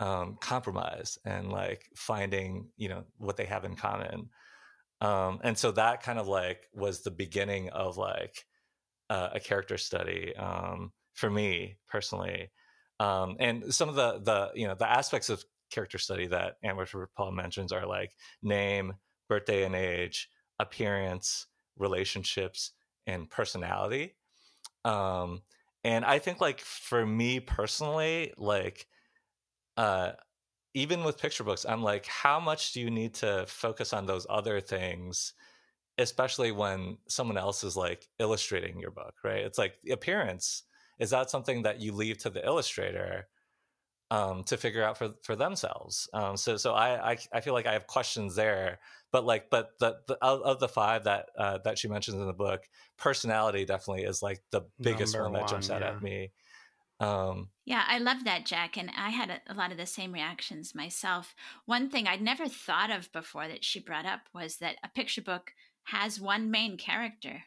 um, 0.00 0.36
compromise 0.40 1.18
and 1.24 1.50
like 1.50 1.86
finding 1.94 2.68
you 2.76 2.88
know 2.88 3.04
what 3.18 3.36
they 3.36 3.46
have 3.46 3.64
in 3.64 3.76
common. 3.76 4.30
Um, 5.00 5.40
and 5.42 5.56
so 5.56 5.70
that 5.72 6.02
kind 6.02 6.18
of 6.18 6.28
like 6.28 6.68
was 6.74 7.02
the 7.02 7.10
beginning 7.10 7.70
of 7.70 7.96
like 7.96 8.44
uh, 9.08 9.30
a 9.34 9.40
character 9.40 9.78
study 9.78 10.34
um, 10.36 10.92
for 11.14 11.30
me 11.30 11.76
personally. 11.88 12.50
Um, 12.98 13.36
and 13.40 13.74
some 13.74 13.88
of 13.88 13.94
the 13.94 14.20
the 14.20 14.50
you 14.54 14.66
know 14.66 14.74
the 14.74 14.90
aspects 14.90 15.30
of 15.30 15.44
character 15.70 15.98
study 15.98 16.26
that 16.26 16.56
Whitford 16.62 17.08
Paul 17.16 17.32
mentions 17.32 17.72
are 17.72 17.86
like 17.86 18.12
name 18.42 18.94
birthday 19.28 19.64
and 19.64 19.74
age 19.74 20.28
appearance 20.58 21.46
relationships 21.78 22.72
and 23.06 23.30
personality 23.30 24.14
um, 24.84 25.42
and 25.84 26.04
I 26.04 26.18
think 26.18 26.40
like 26.40 26.60
for 26.60 27.04
me 27.06 27.40
personally, 27.40 28.32
like 28.36 28.86
uh 29.76 30.12
even 30.74 31.04
with 31.04 31.18
picture 31.18 31.44
books, 31.44 31.66
I'm 31.66 31.82
like, 31.82 32.06
how 32.06 32.40
much 32.40 32.72
do 32.72 32.80
you 32.80 32.90
need 32.90 33.14
to 33.16 33.44
focus 33.48 33.92
on 33.92 34.06
those 34.06 34.26
other 34.30 34.60
things, 34.60 35.34
especially 35.98 36.52
when 36.52 36.98
someone 37.08 37.38
else 37.38 37.64
is 37.64 37.76
like 37.76 38.08
illustrating 38.20 38.78
your 38.80 38.90
book, 38.92 39.14
right? 39.24 39.44
It's 39.44 39.58
like 39.58 39.76
appearance. 39.90 40.64
Is 41.00 41.10
that 41.10 41.30
something 41.30 41.62
that 41.62 41.80
you 41.80 41.92
leave 41.92 42.18
to 42.18 42.30
the 42.30 42.44
illustrator? 42.46 43.28
Um, 44.10 44.42
to 44.44 44.56
figure 44.56 44.82
out 44.82 44.98
for 44.98 45.10
for 45.22 45.36
themselves. 45.36 46.08
Um, 46.12 46.36
so 46.36 46.56
so 46.56 46.72
I, 46.72 47.12
I, 47.12 47.18
I 47.32 47.40
feel 47.40 47.54
like 47.54 47.66
I 47.66 47.72
have 47.72 47.86
questions 47.86 48.34
there, 48.34 48.80
but 49.12 49.24
like 49.24 49.50
but 49.50 49.78
the, 49.78 49.96
the 50.06 50.18
of, 50.22 50.42
of 50.42 50.60
the 50.60 50.68
five 50.68 51.04
that 51.04 51.26
uh, 51.38 51.58
that 51.64 51.78
she 51.78 51.88
mentions 51.88 52.16
in 52.16 52.26
the 52.26 52.32
book, 52.32 52.68
personality 52.98 53.64
definitely 53.64 54.04
is 54.04 54.22
like 54.22 54.40
the 54.50 54.62
biggest 54.80 55.18
one 55.18 55.32
that 55.34 55.48
jumps 55.48 55.70
out 55.70 55.82
yeah. 55.82 55.88
at 55.88 56.02
me. 56.02 56.32
Um, 57.00 57.48
yeah, 57.64 57.84
I 57.86 57.98
love 57.98 58.24
that, 58.24 58.44
Jack. 58.44 58.76
And 58.76 58.90
I 58.94 59.08
had 59.08 59.30
a, 59.30 59.40
a, 59.50 59.54
lot 59.54 59.72
of 59.72 59.78
the 59.78 59.86
same 59.86 60.12
reactions 60.12 60.74
myself. 60.74 61.34
One 61.64 61.88
thing 61.88 62.06
I'd 62.06 62.20
never 62.20 62.46
thought 62.46 62.90
of 62.90 63.10
before 63.10 63.48
that 63.48 63.64
she 63.64 63.80
brought 63.80 64.04
up 64.04 64.20
was 64.34 64.58
that 64.58 64.76
a 64.84 64.88
picture 64.88 65.22
book 65.22 65.54
has 65.84 66.20
one 66.20 66.50
main 66.50 66.76
character. 66.76 67.44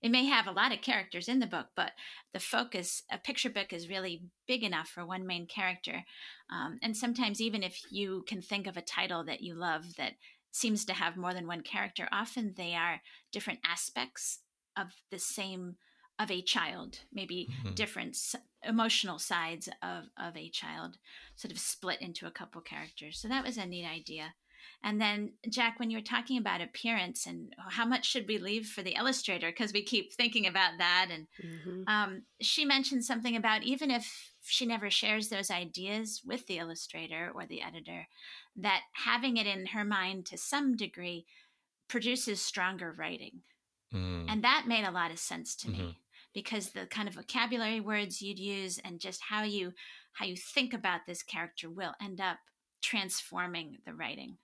It 0.00 0.10
may 0.10 0.26
have 0.26 0.46
a 0.46 0.52
lot 0.52 0.72
of 0.72 0.80
characters 0.80 1.28
in 1.28 1.40
the 1.40 1.46
book, 1.46 1.66
but 1.74 1.92
the 2.32 2.38
focus, 2.40 3.02
a 3.10 3.18
picture 3.18 3.50
book 3.50 3.72
is 3.72 3.88
really 3.88 4.22
big 4.46 4.62
enough 4.62 4.88
for 4.88 5.04
one 5.04 5.26
main 5.26 5.46
character. 5.46 6.04
Um, 6.50 6.78
and 6.82 6.96
sometimes, 6.96 7.40
even 7.40 7.62
if 7.62 7.80
you 7.90 8.24
can 8.28 8.40
think 8.40 8.66
of 8.66 8.76
a 8.76 8.82
title 8.82 9.24
that 9.24 9.40
you 9.40 9.54
love 9.54 9.96
that 9.96 10.12
seems 10.52 10.84
to 10.84 10.92
have 10.92 11.16
more 11.16 11.34
than 11.34 11.46
one 11.46 11.62
character, 11.62 12.08
often 12.12 12.54
they 12.56 12.74
are 12.74 13.00
different 13.32 13.60
aspects 13.64 14.38
of 14.76 14.88
the 15.10 15.18
same 15.18 15.76
of 16.18 16.30
a 16.30 16.42
child, 16.42 17.00
maybe 17.12 17.48
mm-hmm. 17.50 17.74
different 17.74 18.16
emotional 18.64 19.18
sides 19.18 19.68
of, 19.82 20.04
of 20.18 20.36
a 20.36 20.48
child, 20.48 20.98
sort 21.36 21.52
of 21.52 21.58
split 21.58 22.00
into 22.00 22.26
a 22.26 22.32
couple 22.32 22.60
characters. 22.60 23.18
So 23.18 23.28
that 23.28 23.44
was 23.44 23.56
a 23.56 23.66
neat 23.66 23.86
idea. 23.86 24.34
And 24.82 25.00
then, 25.00 25.32
Jack, 25.48 25.78
when 25.78 25.90
you 25.90 25.98
were 25.98 26.02
talking 26.02 26.38
about 26.38 26.60
appearance 26.60 27.26
and 27.26 27.52
how 27.70 27.84
much 27.84 28.06
should 28.08 28.28
we 28.28 28.38
leave 28.38 28.66
for 28.66 28.82
the 28.82 28.94
illustrator, 28.94 29.48
because 29.48 29.72
we 29.72 29.82
keep 29.82 30.12
thinking 30.12 30.46
about 30.46 30.72
that. 30.78 31.08
And 31.10 31.26
mm-hmm. 31.44 31.82
um, 31.88 32.22
she 32.40 32.64
mentioned 32.64 33.04
something 33.04 33.36
about 33.36 33.64
even 33.64 33.90
if 33.90 34.32
she 34.42 34.66
never 34.66 34.90
shares 34.90 35.28
those 35.28 35.50
ideas 35.50 36.22
with 36.24 36.46
the 36.46 36.58
illustrator 36.58 37.30
or 37.34 37.46
the 37.46 37.62
editor, 37.62 38.06
that 38.56 38.82
having 38.92 39.36
it 39.36 39.46
in 39.46 39.66
her 39.66 39.84
mind 39.84 40.26
to 40.26 40.38
some 40.38 40.76
degree 40.76 41.26
produces 41.88 42.40
stronger 42.40 42.94
writing. 42.96 43.42
Mm. 43.92 44.26
And 44.28 44.44
that 44.44 44.66
made 44.66 44.84
a 44.84 44.90
lot 44.90 45.10
of 45.10 45.18
sense 45.18 45.56
to 45.56 45.68
mm-hmm. 45.68 45.86
me 45.86 45.98
because 46.34 46.70
the 46.70 46.86
kind 46.86 47.08
of 47.08 47.14
vocabulary 47.14 47.80
words 47.80 48.22
you'd 48.22 48.38
use 48.38 48.78
and 48.84 49.00
just 49.00 49.20
how 49.28 49.42
you 49.42 49.72
how 50.12 50.26
you 50.26 50.36
think 50.36 50.74
about 50.74 51.00
this 51.06 51.22
character 51.22 51.70
will 51.70 51.94
end 52.02 52.20
up 52.20 52.38
transforming 52.82 53.78
the 53.86 53.94
writing. 53.94 54.36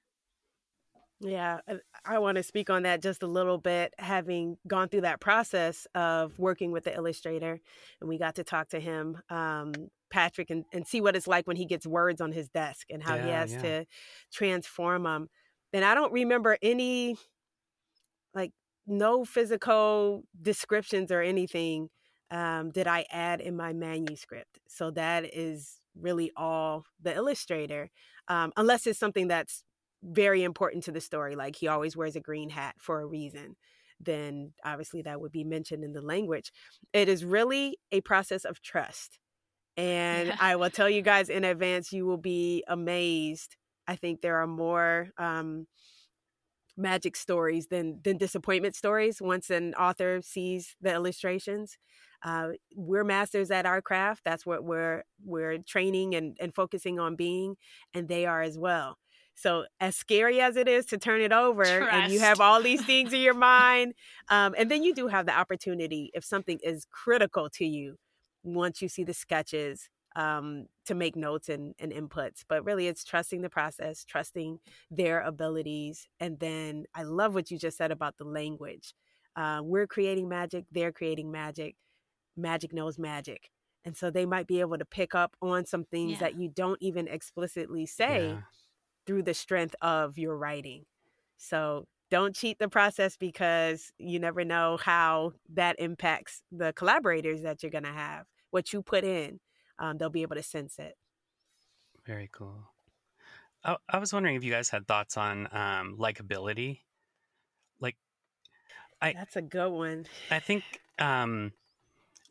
Yeah, 1.24 1.60
I 2.04 2.18
want 2.18 2.36
to 2.36 2.42
speak 2.42 2.68
on 2.68 2.82
that 2.82 3.00
just 3.00 3.22
a 3.22 3.26
little 3.26 3.56
bit. 3.56 3.94
Having 3.98 4.58
gone 4.66 4.90
through 4.90 5.02
that 5.02 5.20
process 5.20 5.86
of 5.94 6.38
working 6.38 6.70
with 6.70 6.84
the 6.84 6.94
illustrator, 6.94 7.58
and 8.00 8.08
we 8.10 8.18
got 8.18 8.34
to 8.34 8.44
talk 8.44 8.68
to 8.68 8.80
him, 8.80 9.16
um, 9.30 9.72
Patrick, 10.10 10.50
and, 10.50 10.66
and 10.70 10.86
see 10.86 11.00
what 11.00 11.16
it's 11.16 11.26
like 11.26 11.46
when 11.46 11.56
he 11.56 11.64
gets 11.64 11.86
words 11.86 12.20
on 12.20 12.30
his 12.30 12.50
desk 12.50 12.88
and 12.90 13.02
how 13.02 13.14
yeah, 13.14 13.24
he 13.24 13.30
has 13.30 13.52
yeah. 13.52 13.62
to 13.62 13.86
transform 14.34 15.04
them. 15.04 15.28
And 15.72 15.82
I 15.82 15.94
don't 15.94 16.12
remember 16.12 16.58
any 16.60 17.16
like 18.34 18.52
no 18.86 19.24
physical 19.24 20.24
descriptions 20.42 21.10
or 21.10 21.22
anything 21.22 21.88
um, 22.30 22.70
did 22.70 22.86
I 22.86 23.06
add 23.10 23.40
in 23.40 23.56
my 23.56 23.72
manuscript. 23.72 24.58
So 24.68 24.90
that 24.90 25.24
is 25.34 25.80
really 25.98 26.32
all 26.36 26.84
the 27.00 27.14
illustrator, 27.14 27.90
um, 28.28 28.52
unless 28.58 28.86
it's 28.86 28.98
something 28.98 29.28
that's 29.28 29.64
very 30.04 30.42
important 30.42 30.84
to 30.84 30.92
the 30.92 31.00
story, 31.00 31.34
like 31.34 31.56
he 31.56 31.68
always 31.68 31.96
wears 31.96 32.16
a 32.16 32.20
green 32.20 32.50
hat 32.50 32.75
for 32.78 33.00
a 33.00 33.06
reason. 33.06 33.56
Then 34.00 34.52
obviously 34.64 35.02
that 35.02 35.20
would 35.20 35.32
be 35.32 35.44
mentioned 35.44 35.82
in 35.82 35.92
the 35.92 36.02
language. 36.02 36.52
It 36.92 37.08
is 37.08 37.25
really 37.25 37.78
a 37.90 38.00
process 38.02 38.44
of 38.44 38.61
trust. 38.62 39.18
And. 39.76 40.32
I 40.40 40.56
will 40.56 40.70
tell 40.70 40.88
you 40.88 41.02
guys 41.02 41.28
in 41.28 41.42
advance, 41.42 41.92
you 41.92 42.06
will 42.06 42.18
be 42.18 42.62
amazed. 42.68 43.56
I 43.88 43.96
think 43.96 44.20
there 44.20 44.37
are 44.37 44.46
more 44.46 45.08
um, 45.18 45.66
magic 46.76 47.16
stories 47.16 47.68
than 47.68 48.00
than 48.02 48.16
disappointment 48.16 48.75
stories 48.75 49.23
once 49.23 49.50
an 49.50 49.75
author 49.75 50.20
sees 50.23 50.75
the 50.80 50.92
illustrations 50.92 51.78
uh, 52.25 52.49
we're 52.75 53.04
masters 53.04 53.50
at 53.50 53.66
our 53.66 53.80
craft 53.80 54.23
that's 54.25 54.44
what 54.44 54.64
we're 54.64 55.04
we're 55.25 55.58
training 55.58 56.14
and, 56.14 56.37
and 56.40 56.54
focusing 56.54 56.99
on 56.99 57.14
being 57.14 57.54
and 57.92 58.08
they 58.08 58.26
are 58.26 58.42
as 58.42 58.58
well 58.58 58.99
so 59.34 59.64
as 59.80 59.96
scary 59.96 60.40
as 60.40 60.56
it 60.56 60.68
is 60.68 60.86
to 60.86 60.98
turn 60.98 61.20
it 61.20 61.32
over 61.32 61.64
Trust. 61.64 61.92
and 61.92 62.12
you 62.12 62.20
have 62.20 62.40
all 62.40 62.62
these 62.62 62.84
things 62.84 63.12
in 63.12 63.20
your 63.20 63.34
mind 63.52 63.94
um, 64.28 64.54
and 64.56 64.70
then 64.70 64.82
you 64.82 64.94
do 64.94 65.08
have 65.08 65.26
the 65.26 65.36
opportunity 65.36 66.10
if 66.14 66.24
something 66.24 66.58
is 66.62 66.86
critical 66.90 67.48
to 67.50 67.64
you 67.64 67.96
once 68.42 68.82
you 68.82 68.88
see 68.88 69.04
the 69.04 69.14
sketches 69.14 69.88
um, 70.16 70.66
to 70.86 70.94
make 70.94 71.16
notes 71.16 71.48
and, 71.48 71.74
and 71.78 71.92
inputs. 71.92 72.44
But 72.48 72.64
really, 72.64 72.86
it's 72.86 73.04
trusting 73.04 73.42
the 73.42 73.50
process, 73.50 74.04
trusting 74.04 74.58
their 74.90 75.20
abilities. 75.20 76.06
And 76.20 76.38
then 76.38 76.84
I 76.94 77.02
love 77.02 77.34
what 77.34 77.50
you 77.50 77.58
just 77.58 77.76
said 77.76 77.90
about 77.90 78.16
the 78.18 78.24
language. 78.24 78.94
Uh, 79.36 79.60
we're 79.62 79.86
creating 79.86 80.28
magic, 80.28 80.64
they're 80.70 80.92
creating 80.92 81.30
magic. 81.30 81.74
Magic 82.36 82.72
knows 82.72 82.98
magic. 82.98 83.50
And 83.84 83.96
so 83.96 84.10
they 84.10 84.26
might 84.26 84.46
be 84.46 84.60
able 84.60 84.78
to 84.78 84.84
pick 84.84 85.14
up 85.14 85.36
on 85.42 85.66
some 85.66 85.84
things 85.84 86.12
yeah. 86.12 86.18
that 86.18 86.38
you 86.38 86.48
don't 86.48 86.80
even 86.80 87.06
explicitly 87.06 87.86
say 87.86 88.28
yeah. 88.28 88.40
Through 89.06 89.23
the 89.23 89.34
strength 89.34 89.75
of 89.80 90.18
your 90.18 90.37
writing. 90.37 90.84
So 91.37 91.87
don't 92.11 92.34
cheat 92.34 92.58
the 92.58 92.68
process 92.68 93.16
because 93.16 93.92
you 93.99 94.18
never 94.18 94.44
know 94.44 94.78
how 94.80 95.32
that 95.52 95.76
impacts 95.78 96.42
the 96.52 96.73
collaborators 96.73 97.42
that 97.42 97.62
you're 97.62 97.73
going 97.73 97.84
to 97.84 97.90
have, 97.90 98.26
what 98.50 98.73
you 98.73 98.82
put 98.82 99.04
in 99.04 99.40
um, 99.78 99.99
they'll 99.99 100.11
be 100.11 100.23
able 100.23 100.37
to 100.37 100.42
sense 100.42 100.78
it. 100.78 100.96
Very 102.06 102.28
cool. 102.32 102.70
I, 103.64 103.76
I 103.88 103.99
was 103.99 104.12
wondering 104.12 104.37
if 104.37 104.44
you 104.44 104.52
guys 104.52 104.68
had 104.68 104.87
thoughts 104.87 105.16
on 105.16 105.49
um, 105.52 105.96
likability. 105.99 106.80
Like, 107.80 107.96
I 109.00 109.12
that's 109.12 109.37
a 109.37 109.42
good 109.42 109.70
one. 109.70 110.06
I 110.30 110.38
think 110.38 110.64
um, 110.99 111.52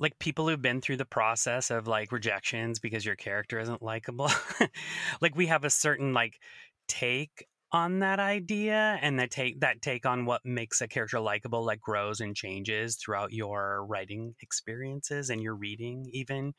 like 0.03 0.19
people 0.19 0.47
who've 0.47 0.61
been 0.61 0.81
through 0.81 0.97
the 0.97 1.05
process 1.05 1.71
of 1.71 1.87
like 1.87 2.11
rejections 2.11 2.77
because 2.77 3.05
your 3.05 3.15
character 3.15 3.59
isn't 3.59 3.81
likable. 3.81 4.29
like 5.21 5.35
we 5.35 5.47
have 5.47 5.63
a 5.63 5.69
certain 5.71 6.13
like 6.13 6.39
take 6.87 7.47
on 7.71 7.99
that 7.99 8.19
idea 8.19 8.99
and 9.01 9.17
that 9.17 9.31
take 9.31 9.61
that 9.61 9.81
take 9.81 10.05
on 10.05 10.25
what 10.25 10.45
makes 10.45 10.81
a 10.81 10.87
character 10.87 11.19
likable 11.19 11.65
like 11.65 11.81
grows 11.81 12.19
and 12.19 12.35
changes 12.35 12.97
throughout 12.97 13.33
your 13.33 13.83
writing 13.87 14.35
experiences 14.41 15.31
and 15.31 15.41
your 15.41 15.55
reading 15.55 16.05
even 16.13 16.53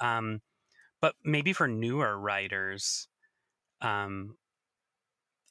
um, 0.00 0.40
but 1.00 1.14
maybe 1.24 1.52
for 1.52 1.68
newer 1.68 2.18
writers, 2.18 3.08
um, 3.80 4.36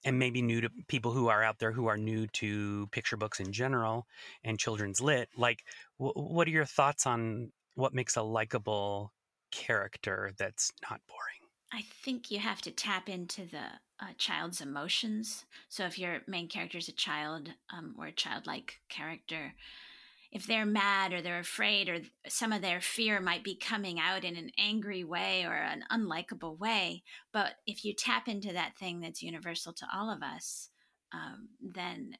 and 0.05 0.19
maybe 0.19 0.41
new 0.41 0.61
to 0.61 0.69
people 0.87 1.11
who 1.11 1.27
are 1.29 1.43
out 1.43 1.59
there 1.59 1.71
who 1.71 1.87
are 1.87 1.97
new 1.97 2.27
to 2.27 2.87
picture 2.87 3.17
books 3.17 3.39
in 3.39 3.51
general 3.51 4.07
and 4.43 4.59
children's 4.59 5.01
lit, 5.01 5.29
like, 5.37 5.63
w- 5.99 6.13
what 6.13 6.47
are 6.47 6.51
your 6.51 6.65
thoughts 6.65 7.05
on 7.05 7.51
what 7.75 7.93
makes 7.93 8.15
a 8.15 8.23
likable 8.23 9.13
character 9.51 10.33
that's 10.37 10.71
not 10.89 11.01
boring? 11.07 11.49
I 11.71 11.81
think 11.81 12.29
you 12.29 12.39
have 12.39 12.61
to 12.61 12.71
tap 12.71 13.09
into 13.09 13.45
the 13.45 13.79
uh, 13.99 14.13
child's 14.17 14.61
emotions. 14.61 15.45
So 15.69 15.85
if 15.85 15.97
your 15.97 16.21
main 16.27 16.47
character 16.47 16.77
is 16.77 16.87
a 16.87 16.93
child 16.93 17.53
um, 17.69 17.95
or 17.97 18.05
a 18.07 18.11
childlike 18.11 18.79
character, 18.89 19.55
if 20.33 20.47
they're 20.47 20.65
mad 20.65 21.13
or 21.13 21.21
they're 21.21 21.39
afraid 21.39 21.87
or 21.87 21.99
some 22.27 22.51
of 22.51 22.63
their 22.63 22.81
fear 22.81 23.21
might 23.21 23.43
be 23.43 23.55
coming 23.55 23.99
out 23.99 24.23
in 24.23 24.35
an 24.35 24.49
angry 24.57 25.03
way 25.03 25.45
or 25.45 25.53
an 25.53 25.83
unlikable 25.91 26.57
way. 26.57 27.03
But 27.31 27.53
if 27.67 27.85
you 27.85 27.93
tap 27.93 28.27
into 28.27 28.51
that 28.51 28.75
thing 28.75 28.99
that's 28.99 29.21
universal 29.21 29.73
to 29.73 29.85
all 29.93 30.09
of 30.09 30.23
us, 30.23 30.69
um, 31.13 31.49
then 31.61 32.17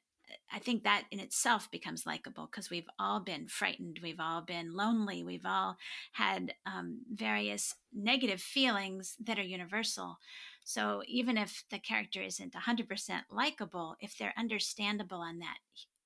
I 0.52 0.60
think 0.60 0.84
that 0.84 1.04
in 1.10 1.18
itself 1.18 1.68
becomes 1.72 2.06
likable 2.06 2.46
because 2.46 2.70
we've 2.70 2.88
all 3.00 3.18
been 3.18 3.48
frightened, 3.48 3.98
we've 4.00 4.20
all 4.20 4.42
been 4.42 4.76
lonely, 4.76 5.24
we've 5.24 5.44
all 5.44 5.76
had 6.12 6.54
um, 6.66 7.00
various 7.12 7.74
negative 7.92 8.40
feelings 8.40 9.16
that 9.24 9.40
are 9.40 9.42
universal. 9.42 10.18
So 10.62 11.02
even 11.08 11.36
if 11.36 11.64
the 11.68 11.80
character 11.80 12.22
isn't 12.22 12.54
100% 12.54 13.22
likable, 13.32 13.96
if 14.00 14.16
they're 14.16 14.34
understandable 14.38 15.18
on 15.18 15.40
that 15.40 15.58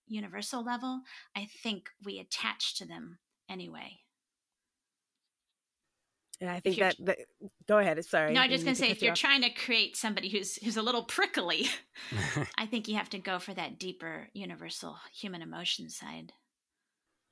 universal 0.09 0.65
level, 0.65 1.03
I 1.37 1.49
think 1.63 1.91
we 2.05 2.19
attach 2.19 2.77
to 2.79 2.87
them 2.87 3.19
anyway. 3.49 4.01
And 6.41 6.49
I 6.49 6.61
think 6.61 6.79
that, 6.79 6.95
that, 7.01 7.19
go 7.67 7.79
ahead. 7.79 8.03
Sorry. 8.05 8.33
No, 8.33 8.41
I'm 8.41 8.51
just 8.51 8.65
going 8.65 8.77
to 8.77 8.81
say, 8.81 8.91
if 8.91 9.03
you're 9.03 9.13
off. 9.13 9.19
trying 9.19 9.43
to 9.43 9.51
create 9.51 9.97
somebody 9.97 10.29
who's 10.29 10.55
who's 10.57 10.77
a 10.77 10.83
little 10.83 11.03
prickly, 11.03 11.67
I 12.59 12.67
think 12.67 12.87
you 12.87 12.97
have 12.97 13.11
to 13.11 13.19
go 13.19 13.41
for 13.41 13.53
that 13.55 13.79
deeper, 13.79 14.29
universal 14.35 14.97
human 15.13 15.43
emotion 15.43 15.91
side. 15.91 16.33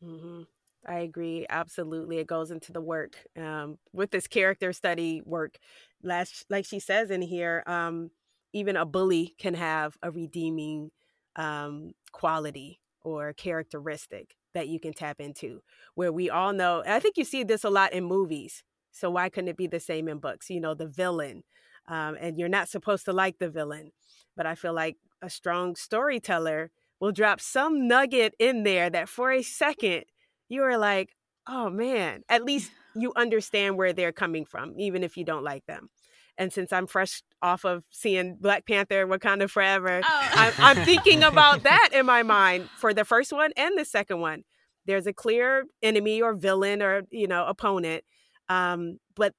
Mm-hmm. 0.02 0.42
I 0.88 1.00
agree. 1.00 1.46
Absolutely, 1.48 2.18
it 2.18 2.26
goes 2.26 2.50
into 2.50 2.72
the 2.72 2.80
work 2.80 3.16
um, 3.36 3.78
with 3.92 4.10
this 4.10 4.26
character 4.26 4.72
study 4.72 5.22
work. 5.24 5.58
Last, 6.02 6.44
like 6.50 6.64
she 6.64 6.80
says 6.80 7.10
in 7.10 7.22
here, 7.22 7.62
um, 7.66 8.10
even 8.52 8.76
a 8.76 8.84
bully 8.84 9.34
can 9.38 9.54
have 9.54 9.96
a 10.02 10.10
redeeming 10.10 10.90
um, 11.36 11.92
quality 12.12 12.80
or 13.02 13.32
characteristic 13.32 14.36
that 14.54 14.68
you 14.68 14.80
can 14.80 14.92
tap 14.92 15.20
into 15.20 15.60
where 15.94 16.12
we 16.12 16.30
all 16.30 16.52
know 16.52 16.82
i 16.86 16.98
think 16.98 17.16
you 17.16 17.24
see 17.24 17.44
this 17.44 17.64
a 17.64 17.70
lot 17.70 17.92
in 17.92 18.04
movies 18.04 18.62
so 18.90 19.10
why 19.10 19.28
couldn't 19.28 19.48
it 19.48 19.56
be 19.56 19.66
the 19.66 19.80
same 19.80 20.08
in 20.08 20.18
books 20.18 20.50
you 20.50 20.60
know 20.60 20.74
the 20.74 20.86
villain 20.86 21.42
um, 21.88 22.16
and 22.20 22.36
you're 22.36 22.48
not 22.48 22.68
supposed 22.68 23.04
to 23.04 23.12
like 23.12 23.38
the 23.38 23.50
villain 23.50 23.92
but 24.36 24.46
i 24.46 24.54
feel 24.54 24.72
like 24.72 24.96
a 25.22 25.30
strong 25.30 25.76
storyteller 25.76 26.70
will 27.00 27.12
drop 27.12 27.40
some 27.40 27.86
nugget 27.86 28.34
in 28.38 28.62
there 28.62 28.88
that 28.88 29.08
for 29.08 29.30
a 29.30 29.42
second 29.42 30.04
you 30.48 30.62
are 30.62 30.78
like 30.78 31.10
oh 31.46 31.68
man 31.70 32.22
at 32.28 32.42
least 32.44 32.70
you 32.96 33.12
understand 33.14 33.76
where 33.76 33.92
they're 33.92 34.12
coming 34.12 34.44
from, 34.44 34.74
even 34.78 35.04
if 35.04 35.16
you 35.16 35.24
don't 35.24 35.44
like 35.44 35.66
them. 35.66 35.90
And 36.38 36.52
since 36.52 36.72
I'm 36.72 36.86
fresh 36.86 37.22
off 37.42 37.64
of 37.64 37.84
seeing 37.90 38.36
Black 38.40 38.66
Panther, 38.66 39.06
Wakanda 39.06 39.48
Forever, 39.48 40.00
oh. 40.04 40.28
I'm, 40.32 40.52
I'm 40.58 40.84
thinking 40.84 41.22
about 41.22 41.62
that 41.64 41.90
in 41.92 42.06
my 42.06 42.22
mind 42.22 42.68
for 42.76 42.92
the 42.92 43.04
first 43.04 43.32
one 43.32 43.52
and 43.56 43.78
the 43.78 43.84
second 43.84 44.20
one. 44.20 44.44
There's 44.84 45.06
a 45.06 45.12
clear 45.12 45.64
enemy 45.82 46.22
or 46.22 46.34
villain 46.34 46.80
or 46.82 47.02
you 47.10 47.26
know 47.26 47.44
opponent, 47.46 48.04
um, 48.48 48.98
but 49.16 49.32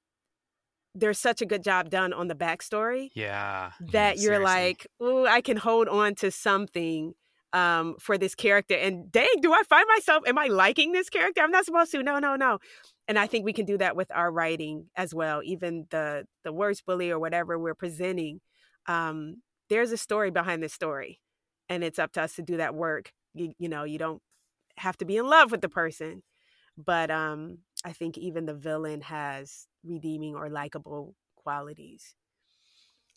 there's 0.94 1.20
such 1.20 1.42
a 1.42 1.46
good 1.46 1.64
job 1.64 1.90
done 1.90 2.12
on 2.12 2.28
the 2.28 2.36
backstory. 2.36 3.10
Yeah. 3.14 3.72
That 3.92 4.18
yeah, 4.18 4.24
you're 4.24 4.40
like, 4.40 4.88
oh, 5.00 5.26
I 5.26 5.42
can 5.42 5.58
hold 5.58 5.88
on 5.88 6.16
to 6.16 6.32
something 6.32 7.14
um, 7.54 7.96
for 8.00 8.18
this 8.18 8.36
character. 8.36 8.76
And 8.76 9.12
dang, 9.12 9.28
do 9.42 9.54
I 9.54 9.62
find 9.70 9.86
myself, 9.96 10.24
am 10.28 10.38
I 10.38 10.48
liking 10.48 10.92
this 10.92 11.10
character? 11.10 11.42
I'm 11.42 11.52
not 11.52 11.66
supposed 11.66 11.92
to. 11.92 12.04
No, 12.04 12.20
no, 12.20 12.36
no. 12.36 12.60
And 13.08 13.18
I 13.18 13.28
think 13.28 13.46
we 13.46 13.54
can 13.54 13.66
do 13.66 13.78
that 13.78 13.96
with 13.96 14.12
our 14.12 14.32
writing 14.32 14.88
as 14.96 15.14
well. 15.14 15.42
Even 15.44 15.88
the 15.92 16.26
the 16.44 16.52
worst 16.52 16.86
bully 16.86 17.10
or 17.10 17.20
whatever 17.20 17.58
we're 17.58 17.76
presenting, 17.76 18.42
um, 18.88 19.42
there's 19.70 19.92
a 19.92 19.98
story 19.98 20.32
behind 20.32 20.62
the 20.62 20.70
story, 20.70 21.20
and 21.70 21.84
it's 21.84 22.00
up 22.00 22.12
to 22.14 22.22
us 22.22 22.36
to 22.36 22.42
do 22.42 22.58
that 22.58 22.76
work. 22.76 23.12
You, 23.34 23.54
you 23.60 23.70
know, 23.70 23.84
you 23.84 23.98
don't 23.98 24.22
have 24.78 24.98
to 24.98 25.06
be 25.06 25.18
in 25.18 25.28
love 25.28 25.52
with 25.52 25.62
the 25.62 25.70
person, 25.70 26.24
but 26.78 27.10
um, 27.12 27.60
I 27.86 27.94
think 27.94 28.18
even 28.18 28.46
the 28.46 28.54
villain 28.54 29.02
has 29.02 29.68
redeeming 29.84 30.36
or 30.36 30.50
likable 30.50 31.16
qualities. 31.36 32.16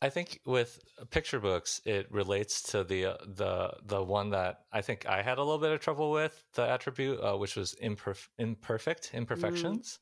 I 0.02 0.08
think 0.08 0.40
with 0.46 0.80
picture 1.10 1.40
books, 1.40 1.82
it 1.84 2.10
relates 2.10 2.62
to 2.72 2.84
the 2.84 3.06
uh, 3.06 3.16
the 3.26 3.74
the 3.84 4.02
one 4.02 4.30
that 4.30 4.60
I 4.72 4.80
think 4.80 5.06
I 5.06 5.20
had 5.22 5.38
a 5.38 5.42
little 5.42 5.58
bit 5.58 5.72
of 5.72 5.80
trouble 5.80 6.10
with 6.10 6.42
the 6.54 6.62
attribute, 6.62 7.20
uh, 7.20 7.36
which 7.36 7.54
was 7.54 7.74
imperf- 7.82 8.28
imperfect 8.38 9.10
mm. 9.12 9.18
imperfections, 9.18 9.98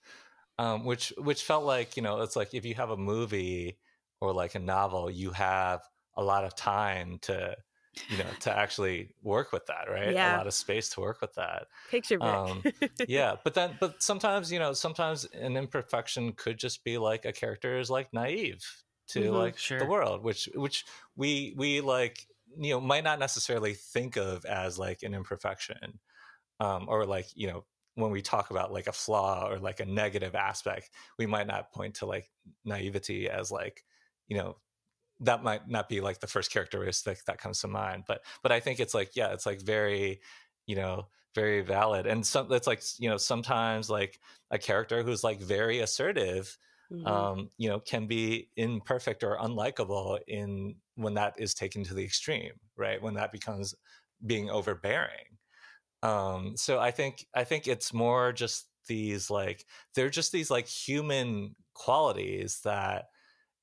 mm. 0.59 0.64
um, 0.64 0.85
which 0.85 1.12
which 1.19 1.43
felt 1.43 1.64
like 1.64 1.97
you 1.97 2.02
know 2.02 2.21
it's 2.21 2.37
like 2.37 2.55
if 2.55 2.64
you 2.64 2.75
have 2.75 2.90
a 2.90 2.97
movie 2.97 3.78
or 4.21 4.33
like 4.33 4.55
a 4.55 4.61
novel, 4.61 5.11
you 5.11 5.31
have 5.33 5.81
a 6.17 6.23
lot 6.23 6.45
of 6.45 6.55
time 6.55 7.19
to 7.23 7.57
you 8.09 8.19
know 8.19 8.31
to 8.40 8.57
actually 8.57 9.09
work 9.23 9.52
with 9.52 9.67
that 9.67 9.87
right 9.90 10.12
yeah. 10.12 10.37
a 10.37 10.38
lot 10.38 10.47
of 10.47 10.55
space 10.55 10.88
to 10.88 11.00
work 11.00 11.21
with 11.21 11.35
that 11.35 11.67
picture 11.90 12.19
book 12.19 12.28
um, 12.28 12.62
yeah 13.09 13.35
but 13.43 13.55
then 13.55 13.76
but 13.81 14.00
sometimes 14.00 14.52
you 14.52 14.59
know 14.59 14.73
sometimes 14.73 15.25
an 15.33 15.57
imperfection 15.57 16.33
could 16.33 16.59
just 16.59 16.85
be 16.85 16.97
like 16.99 17.25
a 17.25 17.33
character 17.33 17.78
is 17.78 17.90
like 17.90 18.12
naive 18.12 18.64
to 19.09 19.21
mm-hmm, 19.21 19.35
like 19.35 19.59
sure. 19.59 19.79
the 19.79 19.87
world 19.87 20.23
which 20.23 20.49
which 20.55 20.85
we 21.17 21.55
we 21.57 21.81
like 21.81 22.27
you 22.57 22.71
know 22.71 22.81
might 22.81 23.05
not 23.05 23.19
necessarily 23.19 23.75
think 23.75 24.17
of 24.17 24.45
as 24.45 24.79
like 24.79 25.03
an 25.03 25.15
imperfection 25.15 25.99
um 26.61 26.87
or 26.88 27.05
like 27.07 27.27
you 27.35 27.47
know 27.47 27.65
when 27.95 28.11
we 28.11 28.23
talk 28.23 28.50
about 28.50 28.73
like 28.73 28.87
a 28.87 28.93
flaw 28.93 29.49
or 29.49 29.59
like 29.59 29.81
a 29.81 29.87
negative 29.87 30.35
aspect 30.35 30.91
we 31.19 31.27
might 31.27 31.47
not 31.47 31.73
point 31.73 31.95
to 31.97 32.07
like 32.07 32.31
naivety 32.65 33.29
as 33.29 33.50
like 33.50 33.85
you 34.29 34.37
know 34.37 34.57
that 35.21 35.43
might 35.43 35.69
not 35.69 35.88
be 35.88 36.00
like 36.00 36.21
the 36.21 36.27
first 36.27 36.53
characteristic 36.53 37.25
that 37.25 37.38
comes 37.38 37.61
to 37.61 37.69
mind 37.69 38.05
but 38.07 38.23
but 38.43 38.53
i 38.53 38.61
think 38.61 38.79
it's 38.79 38.95
like 38.95 39.17
yeah 39.17 39.33
it's 39.33 39.47
like 39.47 39.61
very 39.61 40.21
you 40.67 40.77
know 40.77 41.07
very 41.35 41.61
valid 41.61 42.07
and 42.07 42.27
some 42.27 42.50
it's 42.53 42.67
like 42.67 42.83
you 42.99 43.09
know 43.09 43.17
sometimes 43.17 43.91
like 43.91 44.19
a 44.50 44.59
character 44.59 45.03
who's 45.03 45.25
like 45.25 45.41
very 45.41 45.81
assertive 45.81 46.57
mm-hmm. 46.92 47.07
um 47.07 47.50
you 47.59 47.68
know 47.68 47.80
can 47.80 48.07
be 48.07 48.49
imperfect 48.57 49.23
or 49.23 49.37
unlikable 49.38 50.18
in 50.26 50.75
when 50.97 51.14
that 51.14 51.35
is 51.38 51.54
taken 51.54 51.85
to 51.85 51.95
the 51.95 52.04
extreme 52.04 52.52
right 52.76 53.02
when 53.02 53.14
that 53.14 53.33
becomes 53.33 53.75
being 54.25 54.50
overbearing 54.50 55.38
um 56.02 56.57
so 56.57 56.78
i 56.78 56.90
think 56.90 57.26
i 57.35 57.45
think 57.45 57.66
it's 57.66 57.92
more 57.92 58.33
just 58.33 58.68
these 58.88 59.30
like 59.30 59.64
they're 59.95 60.11
just 60.11 60.33
these 60.33 60.50
like 60.50 60.66
human 60.66 61.54
qualities 61.75 62.61
that 62.64 63.07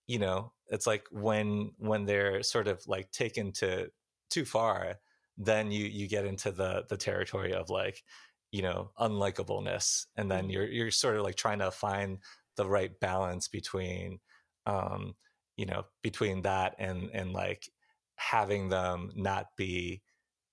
you 0.08 0.20
know 0.20 0.51
it's 0.67 0.88
like 0.88 1.05
when 1.12 1.72
when 1.77 2.05
they're 2.05 2.44
sort 2.44 2.68
of 2.68 2.81
like 2.88 3.11
taken 3.11 3.51
to 3.51 3.90
too 4.29 4.46
far 4.46 4.96
then 5.38 5.72
you 5.72 5.85
you 5.85 6.07
get 6.07 6.25
into 6.25 6.51
the 6.51 6.85
the 6.90 6.98
territory 6.98 7.53
of 7.53 7.70
like 7.70 8.03
you 8.51 8.61
know 8.61 8.92
unlikableness 9.00 10.05
and 10.16 10.31
then 10.31 10.44
mm-hmm. 10.44 10.51
you're 10.51 10.68
you're 10.68 10.92
sort 10.92 11.18
of 11.18 11.24
like 11.24 11.35
trying 11.35 11.59
to 11.59 11.72
find 11.72 12.20
the 12.55 12.68
right 12.68 13.00
balance 13.00 13.48
between 13.48 14.20
um 14.65 15.15
you 15.57 15.65
know 15.65 15.83
between 16.01 16.41
that 16.41 16.75
and 16.79 17.09
and 17.13 17.33
like 17.33 17.70
having 18.15 18.70
them 18.70 19.11
not 19.15 19.48
be 19.57 20.01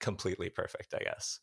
completely 0.00 0.48
perfect 0.48 0.94
i 0.94 1.02
guess 1.02 1.40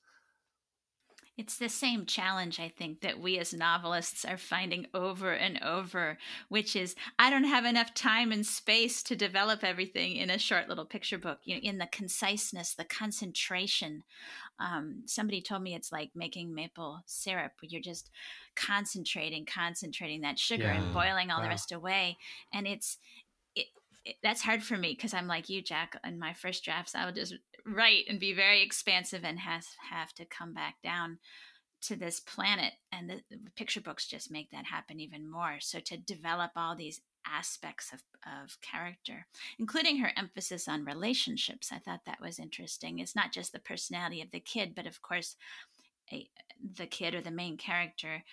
it's 1.39 1.55
the 1.55 1.69
same 1.69 2.05
challenge, 2.05 2.59
I 2.59 2.67
think, 2.67 2.99
that 2.99 3.21
we 3.21 3.39
as 3.39 3.53
novelists 3.53 4.25
are 4.25 4.37
finding 4.37 4.87
over 4.93 5.31
and 5.31 5.57
over, 5.63 6.17
which 6.49 6.75
is 6.75 6.95
I 7.17 7.29
don't 7.29 7.45
have 7.45 7.63
enough 7.63 7.93
time 7.93 8.33
and 8.33 8.45
space 8.45 9.01
to 9.03 9.15
develop 9.15 9.63
everything 9.63 10.17
in 10.17 10.29
a 10.29 10.37
short 10.37 10.67
little 10.67 10.83
picture 10.83 11.17
book. 11.17 11.39
You 11.45 11.55
know, 11.55 11.61
in 11.63 11.77
the 11.77 11.87
conciseness, 11.89 12.75
the 12.75 12.83
concentration. 12.83 14.03
Um, 14.59 15.03
somebody 15.05 15.41
told 15.41 15.61
me 15.61 15.73
it's 15.73 15.93
like 15.93 16.09
making 16.13 16.53
maple 16.53 16.99
syrup, 17.05 17.53
where 17.61 17.69
you're 17.69 17.81
just 17.81 18.09
concentrating, 18.57 19.45
concentrating 19.45 20.19
that 20.21 20.37
sugar 20.37 20.63
yeah. 20.63 20.81
and 20.81 20.93
boiling 20.93 21.31
all 21.31 21.37
wow. 21.37 21.43
the 21.43 21.49
rest 21.49 21.71
away, 21.71 22.17
and 22.51 22.67
it's 22.67 22.97
it, 22.97 22.97
it, 22.97 23.28
that's 24.23 24.41
hard 24.41 24.63
for 24.63 24.77
me 24.77 24.93
because 24.93 25.13
I'm 25.13 25.27
like 25.27 25.49
you, 25.49 25.61
Jack. 25.61 25.99
In 26.05 26.19
my 26.19 26.33
first 26.33 26.63
drafts, 26.63 26.95
I 26.95 27.05
would 27.05 27.15
just 27.15 27.35
write 27.65 28.05
and 28.07 28.19
be 28.19 28.33
very 28.33 28.61
expansive 28.61 29.23
and 29.23 29.39
has 29.39 29.67
have 29.89 30.13
to 30.13 30.25
come 30.25 30.53
back 30.53 30.75
down 30.83 31.19
to 31.81 31.95
this 31.95 32.19
planet 32.19 32.73
and 32.91 33.09
the, 33.09 33.21
the, 33.29 33.37
picture 33.55 33.81
books 33.81 34.07
just 34.07 34.31
make 34.31 34.51
that 34.51 34.65
happen 34.65 34.99
even 34.99 35.29
more 35.29 35.57
so 35.59 35.79
to 35.79 35.97
develop 35.97 36.51
all 36.55 36.75
these 36.75 37.01
aspects 37.25 37.93
of, 37.93 38.01
of 38.25 38.57
character 38.61 39.27
including 39.59 39.97
her 39.97 40.11
emphasis 40.17 40.67
on 40.67 40.83
relationships 40.83 41.71
i 41.71 41.77
thought 41.77 42.01
that 42.05 42.21
was 42.21 42.39
interesting 42.39 42.99
it's 42.99 43.15
not 43.15 43.31
just 43.31 43.53
the 43.53 43.59
personality 43.59 44.21
of 44.21 44.31
the 44.31 44.39
kid 44.39 44.73
but 44.75 44.85
of 44.85 45.01
course 45.01 45.35
a, 46.11 46.27
the 46.75 46.87
kid 46.87 47.13
or 47.13 47.21
the 47.21 47.31
main 47.31 47.55
character 47.55 48.23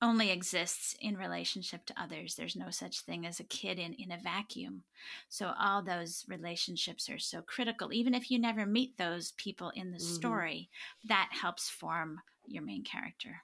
only 0.00 0.30
exists 0.30 0.96
in 1.00 1.16
relationship 1.16 1.84
to 1.86 2.00
others. 2.00 2.34
There's 2.34 2.56
no 2.56 2.70
such 2.70 3.00
thing 3.00 3.26
as 3.26 3.40
a 3.40 3.44
kid 3.44 3.78
in, 3.78 3.94
in 3.94 4.12
a 4.12 4.18
vacuum. 4.18 4.84
So 5.28 5.52
all 5.58 5.82
those 5.82 6.24
relationships 6.28 7.08
are 7.10 7.18
so 7.18 7.42
critical. 7.42 7.92
Even 7.92 8.14
if 8.14 8.30
you 8.30 8.38
never 8.38 8.64
meet 8.64 8.96
those 8.96 9.32
people 9.32 9.70
in 9.74 9.90
the 9.90 9.98
mm-hmm. 9.98 10.14
story, 10.14 10.70
that 11.08 11.30
helps 11.32 11.68
form 11.68 12.20
your 12.46 12.62
main 12.62 12.84
character. 12.84 13.42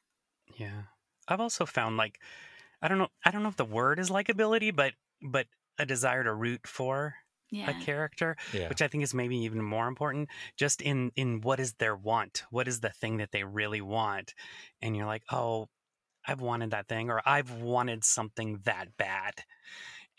Yeah. 0.57 0.83
I've 1.27 1.41
also 1.41 1.67
found 1.67 1.97
like 1.97 2.21
I 2.81 2.89
don't 2.89 2.99
know 2.99 3.09
I 3.25 3.31
don't 3.31 3.43
know 3.43 3.49
if 3.49 3.57
the 3.57 3.65
word 3.65 3.99
is 3.99 4.11
likability, 4.11 4.75
but 4.75 4.93
but 5.23 5.47
a 5.79 5.87
desire 5.87 6.23
to 6.23 6.35
root 6.35 6.67
for 6.67 7.15
yeah. 7.51 7.71
a 7.71 7.85
character, 7.85 8.37
yeah. 8.53 8.69
which 8.69 8.83
I 8.83 8.89
think 8.89 9.03
is 9.03 9.15
maybe 9.15 9.39
even 9.39 9.63
more 9.63 9.89
important. 9.89 10.29
Just 10.57 10.83
in 10.83 11.11
in 11.17 11.41
what 11.41 11.61
is 11.61 11.75
their 11.75 11.97
want, 11.97 12.45
what 12.51 12.69
is 12.69 12.81
the 12.81 12.91
thing 12.91 13.19
that 13.19 13.33
they 13.33 13.45
really 13.45 13.81
want, 13.81 14.35
and 14.83 14.97
you're 14.97 15.07
like, 15.07 15.25
oh, 15.33 15.69
I've 16.27 16.41
wanted 16.41 16.71
that 16.71 16.89
thing 16.89 17.11
or 17.11 17.21
I've 17.25 17.51
wanted 17.51 18.05
something 18.05 18.61
that 18.65 18.97
bad. 18.97 19.35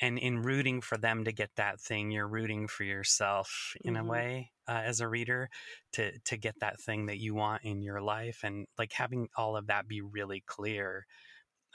And 0.01 0.19
in 0.19 0.41
rooting 0.41 0.81
for 0.81 0.97
them 0.97 1.23
to 1.23 1.31
get 1.31 1.51
that 1.55 1.79
thing, 1.79 2.11
you're 2.11 2.27
rooting 2.27 2.67
for 2.67 2.83
yourself 2.83 3.75
in 3.83 3.93
mm-hmm. 3.93 4.05
a 4.05 4.09
way 4.09 4.51
uh, 4.67 4.81
as 4.83 4.99
a 4.99 5.07
reader 5.07 5.49
to 5.93 6.19
to 6.19 6.37
get 6.37 6.55
that 6.59 6.81
thing 6.81 7.05
that 7.05 7.19
you 7.19 7.33
want 7.33 7.63
in 7.63 7.81
your 7.81 8.01
life, 8.01 8.41
and 8.43 8.67
like 8.77 8.91
having 8.91 9.29
all 9.37 9.55
of 9.55 9.67
that 9.67 9.87
be 9.87 10.01
really 10.01 10.43
clear 10.45 11.05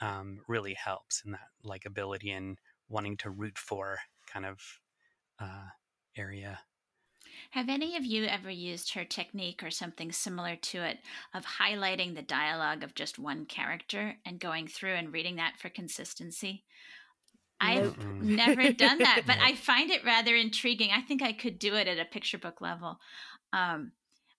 um, 0.01 0.41
really 0.47 0.75
helps 0.75 1.23
in 1.25 1.31
that 1.31 1.47
like 1.63 1.85
ability 1.85 2.29
and 2.31 2.59
wanting 2.89 3.17
to 3.17 3.31
root 3.31 3.57
for 3.57 3.97
kind 4.31 4.45
of 4.45 4.59
uh, 5.39 5.69
area. 6.15 6.59
Have 7.51 7.67
any 7.67 7.97
of 7.97 8.05
you 8.05 8.25
ever 8.25 8.49
used 8.49 8.93
her 8.93 9.03
technique 9.03 9.61
or 9.61 9.71
something 9.71 10.11
similar 10.11 10.55
to 10.55 10.83
it 10.83 10.99
of 11.33 11.45
highlighting 11.45 12.15
the 12.15 12.21
dialogue 12.21 12.81
of 12.81 12.95
just 12.95 13.19
one 13.19 13.45
character 13.45 14.15
and 14.25 14.39
going 14.39 14.67
through 14.67 14.93
and 14.93 15.11
reading 15.11 15.35
that 15.35 15.59
for 15.59 15.67
consistency? 15.67 16.63
I've 17.59 17.97
never 18.21 18.71
done 18.71 18.99
that, 18.99 19.23
but 19.27 19.37
I 19.39 19.55
find 19.55 19.91
it 19.91 20.05
rather 20.05 20.35
intriguing. 20.35 20.91
I 20.91 21.01
think 21.01 21.21
I 21.21 21.33
could 21.33 21.59
do 21.59 21.75
it 21.75 21.87
at 21.87 21.99
a 21.99 22.05
picture 22.05 22.37
book 22.37 22.61
level. 22.61 22.99
Um, 23.51 23.91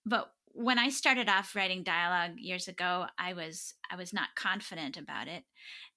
but 0.06 0.32
when 0.54 0.78
I 0.78 0.88
started 0.88 1.28
off 1.28 1.54
writing 1.54 1.82
dialogue 1.82 2.38
years 2.38 2.66
ago, 2.66 3.06
I 3.18 3.34
was 3.34 3.74
I 3.90 3.96
was 3.96 4.12
not 4.12 4.34
confident 4.36 4.96
about 4.96 5.28
it, 5.28 5.44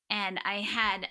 and 0.09 0.39
I 0.43 0.61
had 0.61 1.07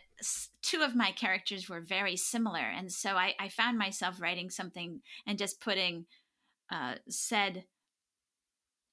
two 0.62 0.83
of 0.83 0.94
my 0.94 1.12
characters 1.12 1.68
were 1.68 1.81
very 1.81 2.16
similar, 2.16 2.61
and 2.61 2.92
so 2.92 3.11
I, 3.11 3.35
I 3.38 3.48
found 3.48 3.79
myself 3.79 4.20
writing 4.20 4.50
something 4.50 5.00
and 5.27 5.38
just 5.38 5.61
putting 5.61 6.07
uh, 6.70 6.94
said 7.09 7.64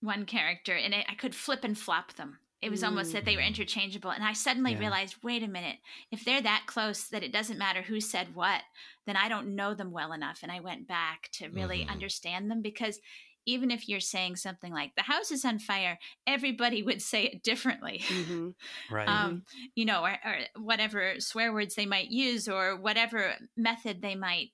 one 0.01 0.25
character, 0.25 0.75
and 0.75 0.95
I 0.95 1.15
could 1.15 1.36
flip 1.36 1.63
and 1.63 1.77
flop 1.77 2.13
them. 2.13 2.39
It 2.62 2.69
was 2.69 2.84
almost 2.84 3.13
that 3.13 3.25
they 3.25 3.36
were 3.36 3.41
interchangeable, 3.41 4.12
and 4.12 4.23
I 4.23 4.34
suddenly 4.34 4.73
yeah. 4.73 4.79
realized, 4.79 5.15
wait 5.23 5.41
a 5.41 5.47
minute, 5.47 5.77
if 6.12 6.23
they're 6.23 6.43
that 6.43 6.65
close 6.67 7.05
that 7.05 7.23
it 7.23 7.34
doesn't 7.34 7.57
matter 7.57 7.81
who 7.81 7.99
said 7.99 8.36
what, 8.36 8.62
then 9.07 9.15
I 9.15 9.29
don't 9.29 9.55
know 9.55 9.73
them 9.73 9.91
well 9.91 10.13
enough. 10.13 10.41
And 10.43 10.51
I 10.51 10.60
went 10.60 10.88
back 10.88 11.29
to 11.34 11.49
really 11.49 11.79
mm-hmm. 11.79 11.89
understand 11.89 12.51
them 12.51 12.62
because 12.62 12.99
even 13.45 13.71
if 13.71 13.88
you're 13.88 13.99
saying 13.99 14.36
something 14.36 14.71
like 14.71 14.93
the 14.95 15.04
house 15.04 15.32
is 15.32 15.45
on 15.45 15.60
fire 15.60 15.97
everybody 16.27 16.84
would 16.84 17.01
say 17.01 17.23
it 17.23 17.43
differently. 17.43 18.01
Mm-hmm. 18.08 18.49
right. 18.93 19.08
Um, 19.08 19.43
you 19.75 19.86
know 19.86 20.04
or, 20.04 20.12
or 20.12 20.36
whatever 20.62 21.15
swear 21.19 21.54
words 21.54 21.75
they 21.75 21.86
might 21.86 22.10
use 22.10 22.47
or 22.47 22.75
whatever 22.75 23.34
method 23.58 24.01
they 24.01 24.15
might 24.15 24.49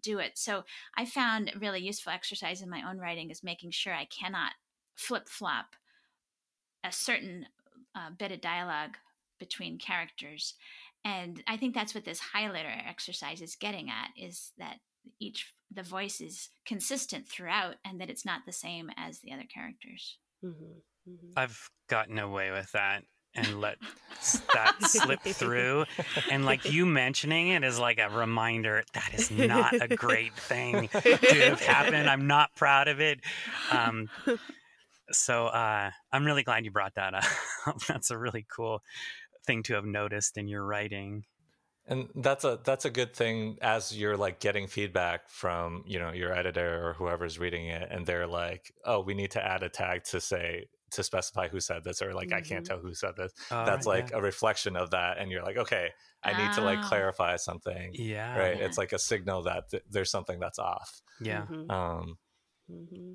do 0.00 0.18
it. 0.18 0.32
So 0.34 0.64
i 0.96 1.04
found 1.04 1.52
a 1.54 1.58
really 1.58 1.80
useful 1.80 2.12
exercise 2.12 2.62
in 2.62 2.70
my 2.70 2.82
own 2.88 2.98
writing 2.98 3.30
is 3.30 3.42
making 3.42 3.70
sure 3.70 3.94
i 3.94 4.06
cannot 4.06 4.52
flip 4.94 5.28
flop 5.28 5.76
a 6.84 6.92
certain 6.92 7.46
uh, 7.94 8.10
bit 8.16 8.30
of 8.30 8.40
dialogue 8.40 8.96
between 9.38 9.78
characters. 9.78 10.54
And 11.04 11.42
i 11.46 11.56
think 11.56 11.74
that's 11.74 11.94
what 11.94 12.04
this 12.04 12.20
highlighter 12.34 12.88
exercise 12.88 13.40
is 13.40 13.56
getting 13.56 13.88
at 13.88 14.10
is 14.16 14.52
that 14.58 14.78
each 15.20 15.54
the 15.72 15.82
voice 15.82 16.20
is 16.20 16.48
consistent 16.66 17.28
throughout 17.28 17.76
and 17.84 18.00
that 18.00 18.10
it's 18.10 18.24
not 18.24 18.42
the 18.46 18.52
same 18.52 18.90
as 18.96 19.20
the 19.20 19.32
other 19.32 19.46
characters. 19.52 20.18
Mm-hmm. 20.44 20.78
Mm-hmm. 21.08 21.38
i've 21.38 21.70
gotten 21.88 22.18
away 22.18 22.50
with 22.50 22.70
that 22.72 23.04
and 23.36 23.60
let 23.60 23.76
that 24.54 24.74
slip 24.82 25.20
through. 25.20 25.84
And 26.30 26.44
like 26.44 26.64
you 26.64 26.86
mentioning 26.86 27.48
it 27.48 27.62
is 27.64 27.78
like 27.78 27.98
a 27.98 28.08
reminder 28.08 28.82
that 28.94 29.10
is 29.14 29.30
not 29.30 29.74
a 29.80 29.94
great 29.94 30.34
thing 30.34 30.88
to 30.88 31.00
have 31.00 31.60
happened. 31.60 32.08
I'm 32.08 32.26
not 32.26 32.54
proud 32.56 32.88
of 32.88 33.00
it. 33.00 33.20
Um, 33.70 34.08
so 35.12 35.46
uh, 35.46 35.90
i'm 36.12 36.24
really 36.24 36.42
glad 36.42 36.64
you 36.64 36.70
brought 36.70 36.94
that 36.94 37.14
up. 37.14 37.24
That's 37.88 38.10
a 38.10 38.18
really 38.18 38.46
cool 38.50 38.82
thing 39.46 39.62
to 39.64 39.74
have 39.74 39.84
noticed 39.84 40.36
in 40.36 40.48
your 40.48 40.64
writing 40.64 41.24
and 41.88 42.08
that's 42.16 42.44
a 42.44 42.58
that's 42.64 42.84
a 42.84 42.90
good 42.90 43.14
thing 43.14 43.58
as 43.62 43.96
you're 43.96 44.16
like 44.16 44.40
getting 44.40 44.66
feedback 44.66 45.28
from 45.28 45.84
you 45.86 45.98
know 45.98 46.12
your 46.12 46.32
editor 46.32 46.86
or 46.86 46.94
whoever's 46.94 47.38
reading 47.38 47.66
it 47.66 47.88
and 47.90 48.06
they're 48.06 48.26
like 48.26 48.72
oh 48.84 49.00
we 49.00 49.14
need 49.14 49.30
to 49.30 49.44
add 49.44 49.62
a 49.62 49.68
tag 49.68 50.04
to 50.04 50.20
say 50.20 50.66
to 50.90 51.02
specify 51.02 51.48
who 51.48 51.60
said 51.60 51.84
this 51.84 52.00
or 52.02 52.12
like 52.14 52.28
mm-hmm. 52.28 52.38
i 52.38 52.40
can't 52.40 52.64
mm-hmm. 52.64 52.74
tell 52.74 52.78
who 52.78 52.94
said 52.94 53.12
this 53.16 53.32
oh, 53.50 53.64
that's 53.64 53.86
like 53.86 54.10
yeah. 54.10 54.18
a 54.18 54.20
reflection 54.20 54.76
of 54.76 54.90
that 54.90 55.18
and 55.18 55.30
you're 55.30 55.42
like 55.42 55.56
okay 55.56 55.90
i 56.22 56.32
need 56.36 56.52
to 56.54 56.60
like 56.60 56.78
ah. 56.78 56.88
clarify 56.88 57.36
something 57.36 57.90
yeah 57.94 58.36
right 58.36 58.58
yeah. 58.58 58.64
it's 58.64 58.78
like 58.78 58.92
a 58.92 58.98
signal 58.98 59.42
that 59.42 59.68
th- 59.70 59.82
there's 59.90 60.10
something 60.10 60.38
that's 60.38 60.58
off 60.58 61.00
yeah 61.20 61.42
mm-hmm. 61.42 61.70
um 61.70 62.16
mm-hmm. 62.70 63.12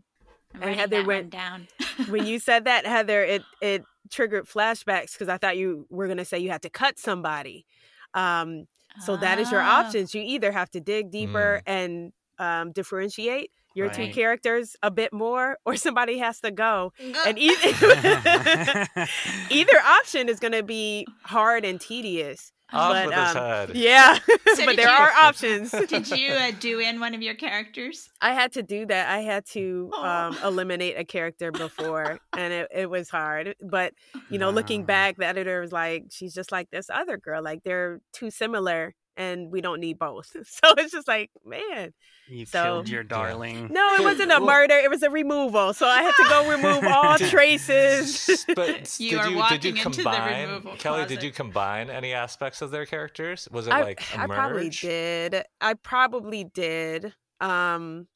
and 0.62 0.76
heather 0.76 1.04
went 1.06 1.30
down 1.30 1.68
when 2.10 2.26
you 2.26 2.40
said 2.40 2.66
that 2.66 2.86
heather 2.86 3.24
it 3.24 3.42
it 3.62 3.84
triggered 4.10 4.46
flashbacks 4.46 5.14
because 5.14 5.30
i 5.30 5.38
thought 5.38 5.58
you 5.58 5.86
were 5.90 6.08
going 6.08 6.18
to 6.18 6.26
say 6.26 6.38
you 6.38 6.50
had 6.50 6.62
to 6.62 6.70
cut 6.70 7.00
somebody 7.00 7.66
um, 8.14 8.68
so 9.00 9.18
that 9.18 9.40
is 9.40 9.52
your 9.52 9.62
ah. 9.62 9.80
options. 9.80 10.14
You 10.14 10.22
either 10.22 10.52
have 10.52 10.70
to 10.72 10.80
dig 10.82 11.12
deeper 11.12 11.62
mm. 11.66 11.72
and 11.72 12.14
um, 12.40 12.72
differentiate 12.72 13.52
your 13.74 13.88
right. 13.88 13.96
two 13.96 14.10
characters 14.10 14.76
a 14.84 14.92
bit 14.92 15.14
more, 15.14 15.58
or 15.66 15.76
somebody 15.76 16.18
has 16.18 16.42
to 16.42 16.52
go. 16.52 16.92
and 17.26 17.38
either, 17.40 17.70
either 19.50 19.80
option 19.80 20.28
is 20.28 20.40
going 20.40 20.52
to 20.52 20.64
be 20.64 21.08
hard 21.24 21.64
and 21.64 21.80
tedious. 21.80 22.52
Off 22.74 22.94
but, 22.94 23.08
with 23.08 23.16
um, 23.16 23.26
his 23.26 23.36
head. 23.36 23.76
Yeah, 23.76 24.14
so 24.56 24.66
but 24.66 24.76
there 24.76 24.88
you, 24.88 24.92
are 24.92 25.12
options. 25.12 25.72
Did 25.88 26.10
you 26.10 26.32
uh, 26.32 26.52
do 26.60 26.80
in 26.80 27.00
one 27.00 27.14
of 27.14 27.22
your 27.22 27.36
characters? 27.36 28.10
I 28.22 28.34
had 28.34 28.54
to 28.54 28.64
do 28.64 28.86
that. 28.86 29.10
I 29.10 29.20
had 29.20 29.46
to 29.48 29.92
um, 29.98 30.38
eliminate 30.44 30.98
a 30.98 31.04
character 31.04 31.52
before, 31.52 32.20
and 32.34 32.54
it, 32.54 32.68
it 32.74 32.90
was 32.90 33.10
hard. 33.10 33.56
But 33.62 33.94
you 34.30 34.38
know, 34.38 34.50
wow. 34.50 34.56
looking 34.56 34.86
back, 34.86 35.18
the 35.18 35.26
editor 35.26 35.60
was 35.60 35.72
like, 35.72 36.06
"She's 36.12 36.34
just 36.34 36.52
like 36.52 36.70
this 36.72 36.90
other 36.90 37.18
girl. 37.18 37.44
Like 37.44 37.64
they're 37.64 38.00
too 38.14 38.32
similar." 38.32 38.96
And 39.18 39.52
we 39.52 39.62
don't 39.62 39.80
need 39.80 40.00
both. 40.00 40.36
So 40.64 40.74
it's 40.78 40.92
just 40.92 41.08
like, 41.08 41.32
man. 41.46 41.94
You 42.28 42.46
so, 42.46 42.64
killed 42.64 42.90
your 42.90 43.04
darling. 43.04 43.70
No, 43.72 43.96
it 43.96 44.02
wasn't 44.02 44.32
a 44.32 44.40
murder. 44.40 44.76
It 44.76 44.90
was 44.90 45.02
a 45.02 45.10
removal. 45.10 45.74
So 45.74 45.88
I 45.88 46.02
had 46.02 46.12
to 46.12 46.26
go 46.30 46.50
remove 46.50 46.84
all 46.86 47.18
traces. 47.18 48.46
But 48.56 49.00
you 49.00 49.18
did, 49.18 49.32
you, 49.32 49.44
did 49.50 49.66
you 49.66 49.74
combine, 49.74 50.62
Kelly, 50.78 51.06
did 51.06 51.24
you 51.24 51.32
combine 51.32 51.90
any 51.90 52.14
aspects 52.14 52.62
of 52.62 52.72
their 52.72 52.86
characters? 52.86 53.48
Was 53.52 53.68
it 53.68 53.74
I, 53.74 53.82
like 53.82 54.04
I 54.18 54.28
probably 54.28 54.70
did. 54.70 55.44
I 55.60 55.74
probably 55.76 56.44
did. 56.44 57.14
Um, 57.40 58.08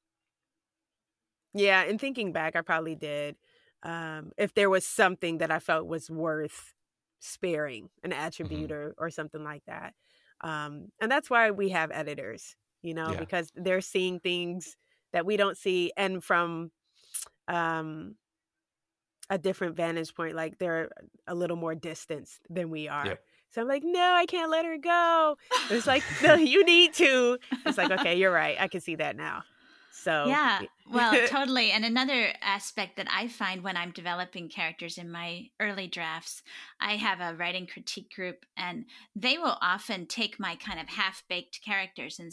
yeah, 1.54 1.84
in 1.84 1.98
thinking 1.98 2.32
back, 2.32 2.56
I 2.56 2.62
probably 2.62 2.96
did. 2.96 3.38
Um, 3.82 4.32
if 4.38 4.54
there 4.54 4.70
was 4.70 4.86
something 4.86 5.40
that 5.40 5.52
I 5.52 5.60
felt 5.60 5.88
was 5.88 6.10
worth 6.10 6.74
sparing, 7.20 7.90
an 8.04 8.14
attribute 8.14 8.70
mm-hmm. 8.70 8.74
or, 8.74 8.96
or 8.98 9.10
something 9.10 9.44
like 9.44 9.64
that 9.68 9.94
um, 10.42 10.88
and 11.02 11.12
that's 11.12 11.30
why 11.30 11.52
we 11.52 11.70
have 11.70 11.92
editors 11.92 12.56
you 12.82 12.94
know 12.94 13.12
yeah. 13.12 13.20
because 13.20 13.52
they're 13.56 13.82
seeing 13.82 14.20
things 14.20 14.78
that 15.14 15.26
we 15.26 15.38
don't 15.38 15.58
see 15.58 15.92
and 15.98 16.24
from 16.24 16.72
um, 17.48 18.16
a 19.30 19.38
different 19.38 19.76
vantage 19.76 20.14
point 20.14 20.36
like 20.36 20.58
they're 20.58 20.90
a 21.28 21.36
little 21.36 21.58
more 21.58 21.76
distanced 21.76 22.42
than 22.50 22.70
we 22.70 22.88
are 22.88 23.06
yep. 23.06 23.24
so 23.50 23.62
i'm 23.62 23.68
like 23.68 23.84
no 23.84 24.14
i 24.16 24.26
can't 24.26 24.52
let 24.52 24.66
her 24.66 24.78
go 24.78 25.38
it's 25.72 25.88
like 25.88 26.04
no 26.22 26.34
you 26.36 26.64
need 26.64 26.94
to 26.94 27.38
it's 27.66 27.78
like 27.78 27.92
okay 27.92 28.18
you're 28.18 28.32
right 28.32 28.58
i 28.60 28.68
can 28.68 28.82
see 28.82 28.96
that 28.96 29.16
now 29.16 29.44
so 29.96 30.26
yeah, 30.28 30.62
well, 30.92 31.16
totally. 31.28 31.72
And 31.72 31.86
another 31.86 32.34
aspect 32.42 32.98
that 32.98 33.08
I 33.10 33.28
find 33.28 33.64
when 33.64 33.78
I'm 33.78 33.92
developing 33.92 34.50
characters 34.50 34.98
in 34.98 35.10
my 35.10 35.48
early 35.60 35.88
drafts, 35.88 36.44
I 36.80 36.98
have 36.98 37.22
a 37.22 37.36
writing 37.36 37.66
critique 37.66 38.12
group, 38.14 38.46
and 38.58 38.86
they 39.16 39.38
will 39.38 39.58
often 39.62 40.06
take 40.06 40.40
my 40.40 40.58
kind 40.58 40.80
of 40.80 40.90
half 40.90 41.24
baked 41.30 41.62
characters, 41.64 42.20
and 42.20 42.32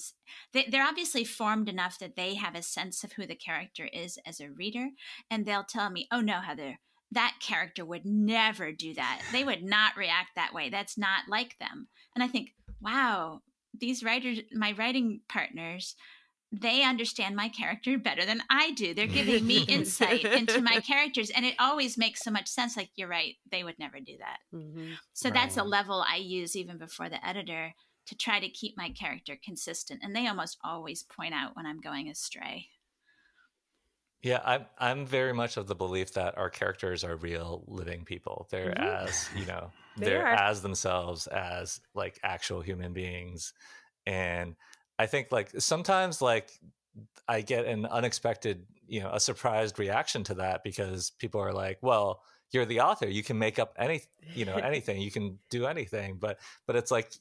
they, 0.52 0.66
they're 0.70 0.86
obviously 0.86 1.24
formed 1.24 1.68
enough 1.68 1.98
that 2.00 2.16
they 2.16 2.34
have 2.34 2.56
a 2.56 2.62
sense 2.62 3.04
of 3.04 3.12
who 3.12 3.26
the 3.26 3.36
character 3.36 3.88
is 3.92 4.18
as 4.26 4.40
a 4.40 4.50
reader, 4.50 4.88
and 5.30 5.46
they'll 5.46 5.64
tell 5.64 5.88
me, 5.88 6.08
"Oh 6.10 6.20
no, 6.20 6.40
Heather." 6.40 6.78
That 7.12 7.36
character 7.40 7.84
would 7.84 8.06
never 8.06 8.72
do 8.72 8.94
that. 8.94 9.22
They 9.32 9.44
would 9.44 9.62
not 9.62 9.98
react 9.98 10.30
that 10.34 10.54
way. 10.54 10.70
That's 10.70 10.96
not 10.96 11.28
like 11.28 11.58
them. 11.58 11.88
And 12.14 12.24
I 12.24 12.26
think, 12.26 12.54
wow, 12.80 13.42
these 13.78 14.02
writers, 14.02 14.40
my 14.50 14.72
writing 14.72 15.20
partners, 15.28 15.94
they 16.52 16.82
understand 16.84 17.34
my 17.34 17.48
character 17.48 17.96
better 17.96 18.26
than 18.26 18.42
I 18.50 18.72
do. 18.72 18.92
They're 18.92 19.06
giving 19.06 19.46
me 19.46 19.62
insight 19.62 20.24
into 20.24 20.60
my 20.60 20.80
characters, 20.86 21.30
and 21.30 21.46
it 21.46 21.54
always 21.58 21.96
makes 21.96 22.20
so 22.20 22.30
much 22.30 22.46
sense. 22.46 22.76
Like, 22.76 22.90
you're 22.94 23.08
right, 23.08 23.36
they 23.50 23.64
would 23.64 23.78
never 23.78 23.98
do 24.00 24.18
that. 24.18 24.38
Mm-hmm. 24.54 24.92
So 25.14 25.30
right. 25.30 25.34
that's 25.34 25.56
a 25.56 25.64
level 25.64 26.04
I 26.06 26.16
use 26.16 26.54
even 26.54 26.76
before 26.76 27.08
the 27.08 27.26
editor 27.26 27.72
to 28.06 28.16
try 28.16 28.38
to 28.38 28.48
keep 28.50 28.76
my 28.76 28.90
character 28.90 29.38
consistent. 29.42 30.00
And 30.02 30.14
they 30.14 30.26
almost 30.26 30.58
always 30.62 31.04
point 31.04 31.32
out 31.32 31.56
when 31.56 31.64
I'm 31.64 31.80
going 31.80 32.08
astray. 32.08 32.66
Yeah, 34.22 34.40
I'm 34.44 34.66
I'm 34.78 35.06
very 35.06 35.32
much 35.32 35.56
of 35.56 35.66
the 35.66 35.74
belief 35.74 36.12
that 36.14 36.38
our 36.38 36.50
characters 36.50 37.02
are 37.02 37.16
real 37.16 37.64
living 37.66 38.04
people. 38.04 38.46
They're 38.50 38.70
mm-hmm. 38.70 39.06
as, 39.06 39.28
you 39.36 39.46
know, 39.46 39.72
they 39.96 40.06
they're 40.06 40.26
are. 40.26 40.34
as 40.34 40.62
themselves 40.62 41.26
as 41.26 41.80
like 41.94 42.20
actual 42.22 42.60
human 42.60 42.92
beings. 42.92 43.52
And 44.06 44.54
I 44.98 45.06
think 45.06 45.28
like 45.30 45.50
sometimes 45.58 46.22
like 46.22 46.50
I 47.28 47.40
get 47.40 47.66
an 47.66 47.86
unexpected, 47.86 48.66
you 48.86 49.00
know, 49.00 49.10
a 49.12 49.20
surprised 49.20 49.78
reaction 49.78 50.24
to 50.24 50.34
that 50.34 50.62
because 50.62 51.10
people 51.18 51.40
are 51.40 51.52
like, 51.52 51.78
well, 51.82 52.22
you're 52.50 52.66
the 52.66 52.80
author. 52.80 53.08
You 53.08 53.22
can 53.22 53.38
make 53.38 53.58
up 53.58 53.74
any, 53.78 54.02
you 54.34 54.44
know, 54.44 54.54
anything. 54.62 55.00
You 55.00 55.10
can 55.10 55.38
do 55.50 55.66
anything. 55.66 56.18
But, 56.20 56.38
but 56.66 56.76
it's 56.76 56.90
like, 56.90 57.12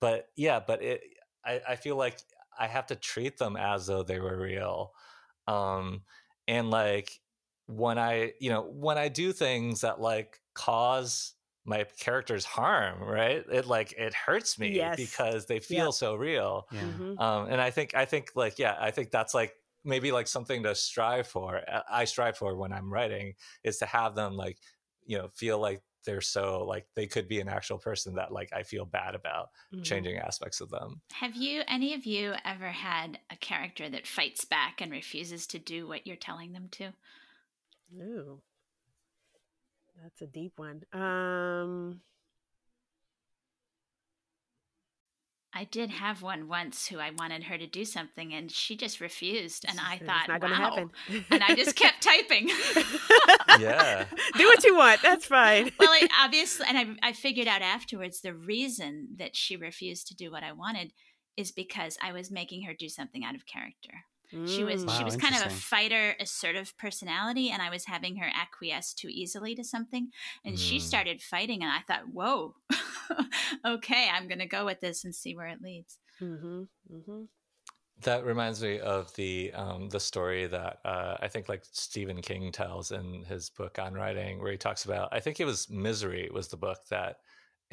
but 0.00 0.28
yeah, 0.36 0.60
but 0.64 0.82
it, 0.82 1.02
I, 1.44 1.60
I 1.70 1.76
feel 1.76 1.96
like 1.96 2.18
I 2.58 2.66
have 2.66 2.86
to 2.88 2.96
treat 2.96 3.38
them 3.38 3.56
as 3.56 3.86
though 3.86 4.02
they 4.02 4.20
were 4.20 4.38
real. 4.38 4.92
Um, 5.46 6.02
and 6.46 6.70
like 6.70 7.20
when 7.66 7.98
I, 7.98 8.32
you 8.38 8.50
know, 8.50 8.62
when 8.62 8.98
I 8.98 9.08
do 9.08 9.32
things 9.32 9.80
that 9.80 10.00
like 10.00 10.40
cause 10.54 11.34
my 11.64 11.84
characters 11.98 12.44
harm 12.44 13.02
right 13.02 13.44
it 13.50 13.66
like 13.66 13.92
it 13.92 14.12
hurts 14.14 14.58
me 14.58 14.76
yes. 14.76 14.96
because 14.96 15.46
they 15.46 15.58
feel 15.58 15.92
so 15.92 16.14
real 16.14 16.66
yeah. 16.70 16.80
mm-hmm. 16.80 17.18
um, 17.18 17.48
and 17.48 17.60
i 17.60 17.70
think 17.70 17.94
i 17.94 18.04
think 18.04 18.30
like 18.34 18.58
yeah 18.58 18.76
i 18.80 18.90
think 18.90 19.10
that's 19.10 19.34
like 19.34 19.52
maybe 19.84 20.12
like 20.12 20.26
something 20.26 20.62
to 20.62 20.74
strive 20.74 21.26
for 21.26 21.60
uh, 21.70 21.80
i 21.90 22.04
strive 22.04 22.36
for 22.36 22.56
when 22.56 22.72
i'm 22.72 22.92
writing 22.92 23.34
is 23.62 23.78
to 23.78 23.86
have 23.86 24.14
them 24.14 24.36
like 24.36 24.58
you 25.06 25.16
know 25.16 25.28
feel 25.34 25.58
like 25.58 25.82
they're 26.04 26.20
so 26.20 26.64
like 26.66 26.86
they 26.94 27.06
could 27.06 27.28
be 27.28 27.40
an 27.40 27.48
actual 27.48 27.78
person 27.78 28.14
that 28.14 28.30
like 28.30 28.50
i 28.52 28.62
feel 28.62 28.84
bad 28.84 29.14
about 29.14 29.48
mm-hmm. 29.72 29.82
changing 29.82 30.18
aspects 30.18 30.60
of 30.60 30.68
them 30.68 31.00
have 31.12 31.34
you 31.34 31.62
any 31.66 31.94
of 31.94 32.04
you 32.04 32.34
ever 32.44 32.68
had 32.68 33.18
a 33.30 33.36
character 33.36 33.88
that 33.88 34.06
fights 34.06 34.44
back 34.44 34.80
and 34.82 34.92
refuses 34.92 35.46
to 35.46 35.58
do 35.58 35.88
what 35.88 36.06
you're 36.06 36.16
telling 36.16 36.52
them 36.52 36.68
to 36.70 36.92
Ooh. 37.96 38.40
That's 40.02 40.22
a 40.22 40.26
deep 40.26 40.52
one. 40.56 40.82
Um 40.92 42.00
I 45.56 45.62
did 45.64 45.88
have 45.90 46.20
one 46.20 46.48
once 46.48 46.88
who 46.88 46.98
I 46.98 47.10
wanted 47.16 47.44
her 47.44 47.56
to 47.56 47.66
do 47.66 47.84
something 47.84 48.34
and 48.34 48.50
she 48.50 48.76
just 48.76 49.00
refused 49.00 49.64
and 49.68 49.78
I 49.78 49.98
thought 49.98 50.26
not 50.26 50.40
gonna 50.40 50.54
wow. 50.54 50.70
happen. 50.70 50.90
and 51.30 51.44
I 51.44 51.54
just 51.54 51.76
kept 51.76 52.02
typing. 52.02 52.50
yeah. 53.60 54.06
Do 54.36 54.46
what 54.46 54.64
you 54.64 54.76
want. 54.76 55.00
That's 55.00 55.26
fine. 55.26 55.70
well, 55.78 55.90
I, 55.90 56.08
obviously 56.24 56.66
and 56.68 56.76
I 56.76 57.08
I 57.08 57.12
figured 57.12 57.46
out 57.46 57.62
afterwards 57.62 58.20
the 58.20 58.34
reason 58.34 59.10
that 59.18 59.36
she 59.36 59.56
refused 59.56 60.08
to 60.08 60.16
do 60.16 60.32
what 60.32 60.42
I 60.42 60.52
wanted 60.52 60.92
is 61.36 61.52
because 61.52 61.96
I 62.02 62.12
was 62.12 62.32
making 62.32 62.64
her 62.64 62.74
do 62.74 62.88
something 62.88 63.24
out 63.24 63.36
of 63.36 63.46
character. 63.46 64.04
She 64.46 64.64
was 64.64 64.84
wow, 64.84 64.92
she 64.98 65.04
was 65.04 65.16
kind 65.16 65.34
of 65.34 65.46
a 65.46 65.50
fighter, 65.50 66.14
assertive 66.18 66.76
personality, 66.78 67.50
and 67.50 67.62
I 67.62 67.70
was 67.70 67.84
having 67.84 68.16
her 68.16 68.30
acquiesce 68.34 68.92
too 68.92 69.08
easily 69.10 69.54
to 69.54 69.64
something, 69.64 70.10
and 70.44 70.56
mm. 70.56 70.58
she 70.58 70.80
started 70.80 71.22
fighting, 71.22 71.62
and 71.62 71.70
I 71.70 71.80
thought, 71.86 72.08
"Whoa, 72.12 72.54
okay, 73.66 74.08
I'm 74.12 74.28
going 74.28 74.40
to 74.40 74.46
go 74.46 74.64
with 74.64 74.80
this 74.80 75.04
and 75.04 75.14
see 75.14 75.36
where 75.36 75.48
it 75.48 75.62
leads." 75.62 75.98
Mm-hmm. 76.20 76.62
Mm-hmm. 76.92 77.22
That 78.02 78.24
reminds 78.24 78.62
me 78.62 78.80
of 78.80 79.14
the 79.14 79.52
um, 79.52 79.88
the 79.88 80.00
story 80.00 80.46
that 80.46 80.78
uh, 80.84 81.16
I 81.20 81.28
think 81.28 81.48
like 81.48 81.62
Stephen 81.70 82.20
King 82.20 82.50
tells 82.50 82.90
in 82.90 83.24
his 83.24 83.50
book 83.50 83.78
on 83.78 83.94
writing, 83.94 84.40
where 84.40 84.52
he 84.52 84.58
talks 84.58 84.84
about. 84.84 85.08
I 85.12 85.20
think 85.20 85.38
it 85.38 85.44
was 85.44 85.70
Misery 85.70 86.28
was 86.32 86.48
the 86.48 86.56
book 86.56 86.78
that 86.90 87.16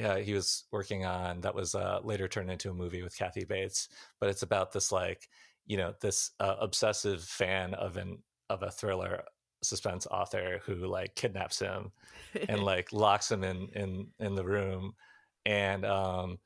uh, 0.04 0.18
he 0.18 0.34
was 0.34 0.66
working 0.72 1.06
on 1.06 1.42
that 1.42 1.56
was 1.56 1.76
uh, 1.76 2.00
later 2.04 2.28
turned 2.28 2.52
into 2.52 2.70
a 2.70 2.74
movie 2.74 3.02
with 3.02 3.18
Kathy 3.18 3.46
Bates. 3.46 3.90
But 4.20 4.30
it's 4.30 4.44
about 4.44 4.72
this 4.72 4.92
like 4.92 5.28
you 5.72 5.78
know 5.78 5.94
this 6.02 6.32
uh, 6.42 6.56
obsessive 6.60 7.24
fan 7.24 7.74
of 7.76 7.96
an 7.96 8.18
of 8.50 8.62
a 8.62 8.70
thriller 8.70 9.24
suspense 9.64 10.06
author 10.12 10.60
who 10.66 10.76
like 10.86 11.16
kidnaps 11.16 11.60
him 11.60 11.94
and 12.50 12.62
like 12.72 12.92
locks 12.92 13.32
him 13.32 13.46
in 13.46 13.70
in 13.74 14.08
in 14.20 14.36
the 14.36 14.44
room 14.44 14.92
and 15.46 15.86
um 15.86 16.38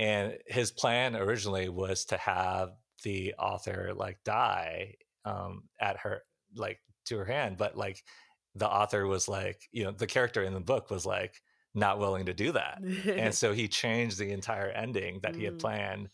and 0.00 0.36
his 0.48 0.72
plan 0.72 1.14
originally 1.14 1.68
was 1.68 2.06
to 2.06 2.16
have 2.16 2.70
the 3.04 3.32
author 3.38 3.92
like 3.94 4.18
die 4.24 4.96
um 5.24 5.62
at 5.80 5.96
her 5.98 6.22
like 6.56 6.80
to 7.04 7.16
her 7.16 7.24
hand 7.24 7.56
but 7.56 7.76
like 7.76 8.02
the 8.56 8.68
author 8.68 9.06
was 9.06 9.28
like 9.28 9.62
you 9.70 9.84
know 9.84 9.92
the 9.92 10.08
character 10.08 10.42
in 10.42 10.54
the 10.54 10.60
book 10.60 10.90
was 10.90 11.06
like 11.06 11.40
not 11.72 12.00
willing 12.00 12.26
to 12.26 12.34
do 12.34 12.50
that 12.50 12.82
and 13.06 13.32
so 13.42 13.52
he 13.52 13.68
changed 13.68 14.18
the 14.18 14.32
entire 14.32 14.70
ending 14.70 15.20
that 15.22 15.36
he 15.36 15.44
had 15.44 15.54
mm. 15.54 15.60
planned 15.60 16.08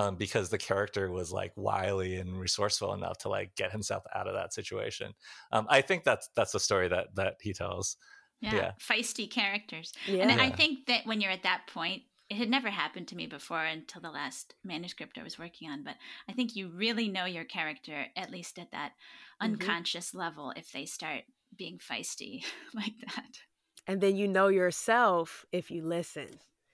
um, 0.00 0.16
because 0.16 0.48
the 0.48 0.58
character 0.58 1.10
was 1.10 1.30
like 1.30 1.52
wily 1.56 2.16
and 2.16 2.38
resourceful 2.38 2.94
enough 2.94 3.18
to 3.18 3.28
like 3.28 3.54
get 3.54 3.70
himself 3.70 4.02
out 4.14 4.26
of 4.26 4.34
that 4.34 4.54
situation. 4.54 5.12
Um, 5.52 5.66
I 5.68 5.82
think 5.82 6.04
that's 6.04 6.28
that's 6.34 6.52
the 6.52 6.60
story 6.60 6.88
that 6.88 7.14
that 7.16 7.36
he 7.40 7.52
tells. 7.52 7.96
Yeah, 8.40 8.54
yeah. 8.54 8.72
feisty 8.80 9.30
characters. 9.30 9.92
Yeah. 10.06 10.22
And 10.22 10.30
yeah. 10.30 10.42
I 10.42 10.50
think 10.50 10.86
that 10.86 11.04
when 11.04 11.20
you're 11.20 11.30
at 11.30 11.42
that 11.42 11.66
point, 11.70 12.02
it 12.30 12.38
had 12.38 12.48
never 12.48 12.70
happened 12.70 13.08
to 13.08 13.16
me 13.16 13.26
before 13.26 13.62
until 13.62 14.00
the 14.00 14.10
last 14.10 14.54
manuscript 14.64 15.18
I 15.18 15.22
was 15.22 15.38
working 15.38 15.68
on. 15.68 15.84
But 15.84 15.96
I 16.26 16.32
think 16.32 16.56
you 16.56 16.68
really 16.68 17.08
know 17.08 17.26
your 17.26 17.44
character 17.44 18.06
at 18.16 18.30
least 18.30 18.58
at 18.58 18.70
that 18.70 18.92
mm-hmm. 18.92 19.52
unconscious 19.52 20.14
level 20.14 20.54
if 20.56 20.72
they 20.72 20.86
start 20.86 21.24
being 21.54 21.78
feisty 21.78 22.44
like 22.74 22.94
that. 23.14 23.40
And 23.86 24.00
then 24.00 24.16
you 24.16 24.28
know 24.28 24.48
yourself 24.48 25.44
if 25.52 25.70
you 25.70 25.84
listen. 25.84 26.28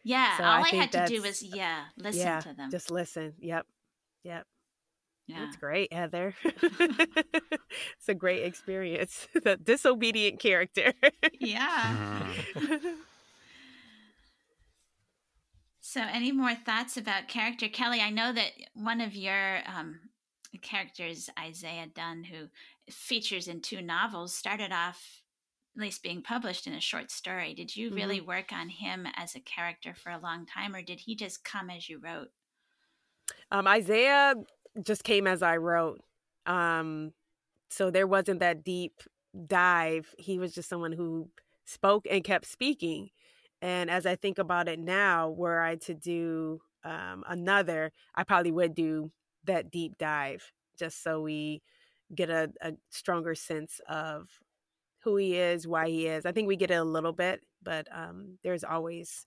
Yeah, 0.07 0.37
so 0.37 0.45
all 0.45 0.63
I, 0.63 0.71
I 0.71 0.75
had 0.77 0.93
to 0.93 1.07
do 1.09 1.21
was 1.21 1.43
yeah, 1.43 1.87
listen 1.97 2.21
yeah, 2.23 2.39
to 2.39 2.55
them. 2.55 2.71
Just 2.71 2.93
listen. 2.93 3.33
Yep. 3.41 3.67
Yep. 4.23 4.47
Yeah. 5.27 5.41
That's 5.41 5.57
great, 5.57 5.93
Heather. 5.93 6.33
it's 6.45 8.09
a 8.09 8.15
great 8.15 8.45
experience. 8.45 9.27
the 9.35 9.57
disobedient 9.57 10.39
character. 10.39 10.93
yeah. 11.41 12.23
Mm-hmm. 12.55 12.87
so, 15.81 16.03
any 16.03 16.31
more 16.31 16.55
thoughts 16.55 16.97
about 16.97 17.27
character? 17.27 17.69
Kelly, 17.69 18.01
I 18.01 18.11
know 18.11 18.33
that 18.33 18.53
one 18.75 19.01
of 19.01 19.17
your 19.17 19.59
um, 19.67 19.99
characters, 20.63 21.29
Isaiah 21.37 21.89
Dunn, 21.93 22.23
who 22.23 22.47
features 22.89 23.49
in 23.49 23.61
two 23.61 23.83
novels, 23.83 24.33
started 24.33 24.71
off 24.71 25.23
at 25.77 25.83
least 25.83 26.03
being 26.03 26.23
published 26.23 26.67
in 26.67 26.73
a 26.73 26.81
short 26.81 27.11
story. 27.11 27.53
Did 27.53 27.77
you 27.77 27.91
really 27.91 28.19
mm-hmm. 28.19 28.29
work 28.29 28.53
on 28.53 28.69
him 28.69 29.07
as 29.15 29.35
a 29.35 29.41
character 29.41 29.95
for 29.95 30.11
a 30.11 30.19
long 30.19 30.47
time, 30.47 30.75
or 30.75 30.83
did 30.83 31.01
he 31.01 31.15
just 31.15 31.45
come 31.45 31.69
as 31.69 31.89
you 31.89 31.99
wrote? 31.99 32.29
Um, 33.51 33.67
Isaiah 33.67 34.35
just 34.83 35.05
came 35.05 35.27
as 35.27 35.43
I 35.43 35.57
wrote. 35.57 36.01
Um, 36.47 37.13
so 37.69 37.91
there 37.91 38.07
wasn't 38.07 38.41
that 38.41 38.65
deep 38.65 39.03
dive. 39.47 40.15
He 40.19 40.39
was 40.39 40.55
just 40.55 40.69
someone 40.69 40.93
who 40.93 41.29
spoke 41.65 42.07
and 42.11 42.25
kept 42.25 42.47
speaking. 42.47 43.11
And 43.61 43.91
as 43.91 44.07
I 44.07 44.17
think 44.17 44.39
about 44.39 44.69
it 44.69 44.79
now, 44.79 45.31
were 45.31 45.61
I 45.61 45.77
to 45.77 45.95
do 45.95 46.61
um, 46.85 47.25
another, 47.29 47.93
I 48.15 48.25
probably 48.25 48.53
would 48.53 48.75
do 48.75 49.11
that 49.45 49.71
deep 49.71 49.99
dive 49.99 50.53
just 50.79 51.03
so 51.03 51.23
we 51.23 51.63
get 52.15 52.31
a, 52.31 52.51
a 52.61 52.73
stronger 52.91 53.35
sense 53.35 53.81
of 53.89 54.29
who 55.07 55.17
he 55.17 55.37
is, 55.37 55.69
why 55.69 55.89
he 55.89 56.09
is. 56.09 56.27
I 56.27 56.33
think 56.33 56.49
we 56.49 56.57
get 56.57 56.73
it 56.73 56.75
a 56.75 56.85
little 56.85 57.13
bit, 57.13 57.41
but 57.63 57.87
um, 57.95 58.39
there's 58.43 58.65
always 58.65 59.25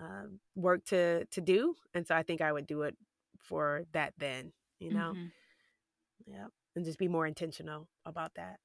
uh, 0.00 0.26
work 0.56 0.84
to 0.86 1.24
to 1.26 1.40
do, 1.40 1.76
and 1.94 2.04
so 2.04 2.16
I 2.16 2.24
think 2.24 2.40
I 2.40 2.50
would 2.50 2.66
do 2.66 2.82
it 2.82 2.96
for 3.38 3.84
that 3.92 4.14
then, 4.18 4.52
you 4.80 4.92
know, 4.92 5.12
mm-hmm. 5.14 5.26
yeah, 6.26 6.46
and 6.74 6.84
just 6.84 6.98
be 6.98 7.06
more 7.06 7.24
intentional 7.26 7.88
about 8.04 8.32
that. 8.34 8.56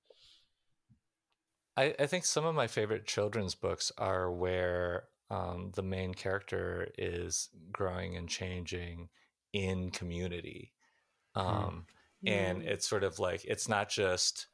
I, 1.78 1.94
I 2.00 2.08
think 2.08 2.26
some 2.26 2.44
of 2.44 2.56
my 2.56 2.66
favorite 2.66 3.06
children's 3.06 3.54
books 3.54 3.92
are 4.00 4.32
where 4.32 5.04
um, 5.30 5.72
the 5.76 5.84
main 5.84 6.16
character 6.16 6.90
is 6.98 7.50
growing 7.72 8.18
and 8.18 8.28
changing 8.28 9.10
in 9.54 9.92
community. 9.92 10.74
Hmm. 11.36 11.42
Um, 11.42 11.86
mm. 12.26 12.32
And 12.32 12.64
it's 12.64 12.90
sort 12.90 13.04
of 13.04 13.20
like, 13.20 13.46
it's 13.46 13.70
not 13.70 13.90
just 13.90 14.48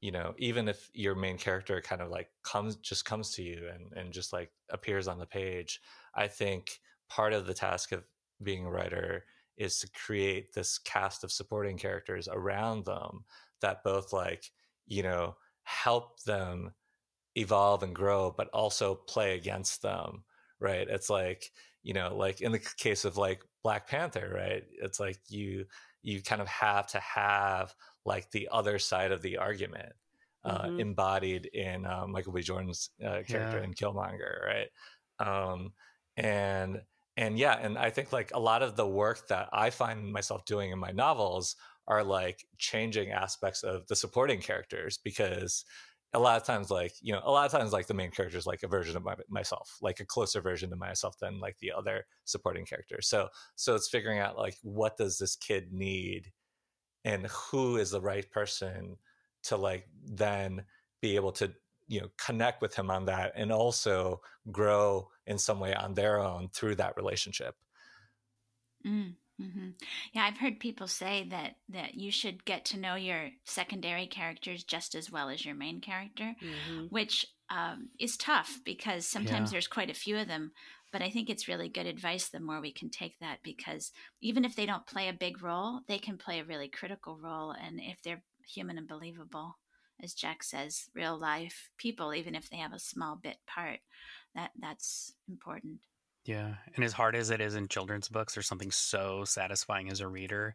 you 0.00 0.12
know 0.12 0.34
even 0.38 0.68
if 0.68 0.90
your 0.94 1.14
main 1.14 1.38
character 1.38 1.80
kind 1.80 2.00
of 2.02 2.10
like 2.10 2.28
comes 2.42 2.76
just 2.76 3.04
comes 3.04 3.30
to 3.32 3.42
you 3.42 3.68
and 3.72 3.92
and 3.94 4.12
just 4.12 4.32
like 4.32 4.50
appears 4.70 5.08
on 5.08 5.18
the 5.18 5.26
page 5.26 5.80
i 6.14 6.26
think 6.26 6.80
part 7.08 7.32
of 7.32 7.46
the 7.46 7.54
task 7.54 7.92
of 7.92 8.04
being 8.42 8.66
a 8.66 8.70
writer 8.70 9.24
is 9.56 9.78
to 9.80 9.88
create 9.92 10.52
this 10.52 10.78
cast 10.78 11.24
of 11.24 11.32
supporting 11.32 11.78
characters 11.78 12.28
around 12.30 12.84
them 12.84 13.24
that 13.60 13.82
both 13.84 14.12
like 14.12 14.50
you 14.86 15.02
know 15.02 15.34
help 15.62 16.22
them 16.24 16.72
evolve 17.36 17.82
and 17.82 17.94
grow 17.94 18.32
but 18.36 18.48
also 18.48 18.94
play 18.94 19.34
against 19.34 19.82
them 19.82 20.22
right? 20.60 20.88
It's 20.88 21.10
like 21.10 21.50
you 21.82 21.94
know 21.94 22.16
like 22.16 22.40
in 22.40 22.52
the 22.52 22.58
case 22.78 23.04
of 23.04 23.16
like 23.16 23.42
black 23.62 23.88
panther 23.88 24.32
right? 24.34 24.64
It's 24.80 25.00
like 25.00 25.18
you 25.28 25.66
you 26.02 26.22
kind 26.22 26.40
of 26.40 26.48
have 26.48 26.86
to 26.88 27.00
have 27.00 27.74
like 28.04 28.30
the 28.30 28.48
other 28.52 28.78
side 28.78 29.12
of 29.12 29.22
the 29.22 29.38
argument 29.38 29.92
uh, 30.44 30.62
mm-hmm. 30.62 30.80
embodied 30.80 31.46
in 31.46 31.84
uh, 31.84 32.06
Michael 32.06 32.32
B. 32.32 32.40
Jordan's 32.40 32.90
uh, 33.04 33.22
character 33.26 33.58
yeah. 33.58 33.64
in 33.64 33.74
Killmonger, 33.74 34.44
right? 34.46 34.68
Um, 35.18 35.72
and 36.16 36.80
and 37.16 37.38
yeah, 37.38 37.58
and 37.60 37.78
I 37.78 37.90
think 37.90 38.12
like 38.12 38.30
a 38.34 38.40
lot 38.40 38.62
of 38.62 38.76
the 38.76 38.86
work 38.86 39.28
that 39.28 39.48
I 39.52 39.70
find 39.70 40.12
myself 40.12 40.44
doing 40.44 40.70
in 40.70 40.78
my 40.78 40.90
novels 40.90 41.56
are 41.88 42.04
like 42.04 42.46
changing 42.58 43.10
aspects 43.10 43.62
of 43.62 43.86
the 43.86 43.96
supporting 43.96 44.40
characters 44.40 44.98
because 45.02 45.64
a 46.12 46.18
lot 46.18 46.36
of 46.36 46.46
times 46.46 46.70
like 46.70 46.92
you 47.00 47.12
know 47.12 47.20
a 47.24 47.30
lot 47.30 47.46
of 47.46 47.52
times 47.52 47.72
like 47.72 47.86
the 47.86 47.94
main 47.94 48.10
character 48.10 48.38
is 48.38 48.46
like 48.46 48.62
a 48.62 48.68
version 48.68 48.96
of 48.96 49.04
my, 49.04 49.14
myself 49.28 49.76
like 49.82 50.00
a 50.00 50.04
closer 50.04 50.40
version 50.40 50.70
to 50.70 50.76
myself 50.76 51.18
than 51.18 51.40
like 51.40 51.58
the 51.58 51.72
other 51.72 52.04
supporting 52.24 52.64
characters 52.64 53.08
so 53.08 53.28
so 53.56 53.74
it's 53.74 53.88
figuring 53.88 54.18
out 54.18 54.38
like 54.38 54.56
what 54.62 54.96
does 54.96 55.18
this 55.18 55.36
kid 55.36 55.72
need 55.72 56.32
and 57.04 57.26
who 57.26 57.76
is 57.76 57.90
the 57.90 58.00
right 58.00 58.30
person 58.30 58.96
to 59.42 59.56
like 59.56 59.86
then 60.04 60.64
be 61.00 61.16
able 61.16 61.32
to 61.32 61.52
you 61.88 62.00
know 62.00 62.08
connect 62.18 62.60
with 62.60 62.74
him 62.74 62.90
on 62.90 63.04
that 63.04 63.32
and 63.36 63.52
also 63.52 64.20
grow 64.50 65.08
in 65.26 65.38
some 65.38 65.60
way 65.60 65.74
on 65.74 65.94
their 65.94 66.18
own 66.18 66.48
through 66.52 66.74
that 66.74 66.96
relationship. 66.96 67.54
Mm, 68.84 69.14
hmm 69.40 69.70
yeah 70.12 70.22
i've 70.22 70.38
heard 70.38 70.58
people 70.58 70.86
say 70.86 71.26
that 71.28 71.56
that 71.68 71.94
you 71.94 72.10
should 72.10 72.44
get 72.44 72.64
to 72.64 72.78
know 72.78 72.94
your 72.94 73.28
secondary 73.44 74.06
characters 74.06 74.64
just 74.64 74.94
as 74.94 75.10
well 75.10 75.28
as 75.28 75.44
your 75.44 75.54
main 75.54 75.80
character 75.80 76.34
mm-hmm. 76.42 76.86
which 76.86 77.26
um, 77.48 77.90
is 78.00 78.16
tough 78.16 78.58
because 78.64 79.06
sometimes 79.06 79.50
yeah. 79.50 79.56
there's 79.56 79.68
quite 79.68 79.90
a 79.90 79.94
few 79.94 80.16
of 80.16 80.26
them 80.26 80.50
but 80.92 81.02
I 81.02 81.10
think 81.10 81.28
it's 81.28 81.48
really 81.48 81.68
good 81.68 81.86
advice 81.86 82.28
the 82.28 82.40
more 82.40 82.60
we 82.60 82.72
can 82.72 82.90
take 82.90 83.18
that 83.20 83.40
because 83.42 83.92
even 84.22 84.44
if 84.44 84.56
they 84.56 84.66
don't 84.66 84.86
play 84.86 85.08
a 85.08 85.12
big 85.12 85.42
role, 85.42 85.80
they 85.88 85.98
can 85.98 86.16
play 86.16 86.40
a 86.40 86.44
really 86.44 86.68
critical 86.68 87.18
role. 87.22 87.50
And 87.50 87.80
if 87.80 88.00
they're 88.02 88.22
human 88.46 88.78
and 88.78 88.88
believable, 88.88 89.58
as 90.02 90.14
Jack 90.14 90.42
says, 90.42 90.88
real 90.94 91.18
life 91.18 91.70
people, 91.76 92.14
even 92.14 92.34
if 92.34 92.48
they 92.48 92.56
have 92.58 92.72
a 92.72 92.78
small 92.78 93.16
bit 93.16 93.36
part, 93.46 93.80
that 94.34 94.52
that's 94.58 95.12
important. 95.28 95.80
Yeah. 96.26 96.56
And 96.74 96.84
as 96.84 96.92
hard 96.92 97.14
as 97.14 97.30
it 97.30 97.40
is 97.40 97.54
in 97.54 97.68
children's 97.68 98.08
books, 98.08 98.34
there's 98.34 98.48
something 98.48 98.72
so 98.72 99.24
satisfying 99.24 99.90
as 99.90 100.00
a 100.00 100.08
reader 100.08 100.54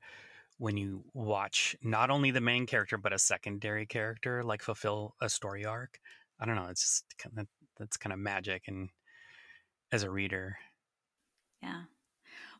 when 0.57 0.75
you 0.77 1.03
watch 1.13 1.75
not 1.81 2.09
only 2.09 2.29
the 2.29 2.41
main 2.41 2.67
character 2.67 2.97
but 2.97 3.13
a 3.13 3.17
secondary 3.17 3.85
character 3.85 4.43
like 4.43 4.61
fulfill 4.61 5.15
a 5.21 5.29
story 5.29 5.65
arc. 5.65 5.99
I 6.39 6.45
don't 6.45 6.55
know, 6.55 6.67
it's 6.67 6.81
just 6.83 7.17
kind 7.17 7.39
of 7.39 7.47
that's 7.79 7.97
kind 7.97 8.13
of 8.13 8.19
magic 8.19 8.63
and 8.67 8.89
as 9.91 10.03
a 10.03 10.11
reader. 10.11 10.57
Yeah. 11.63 11.83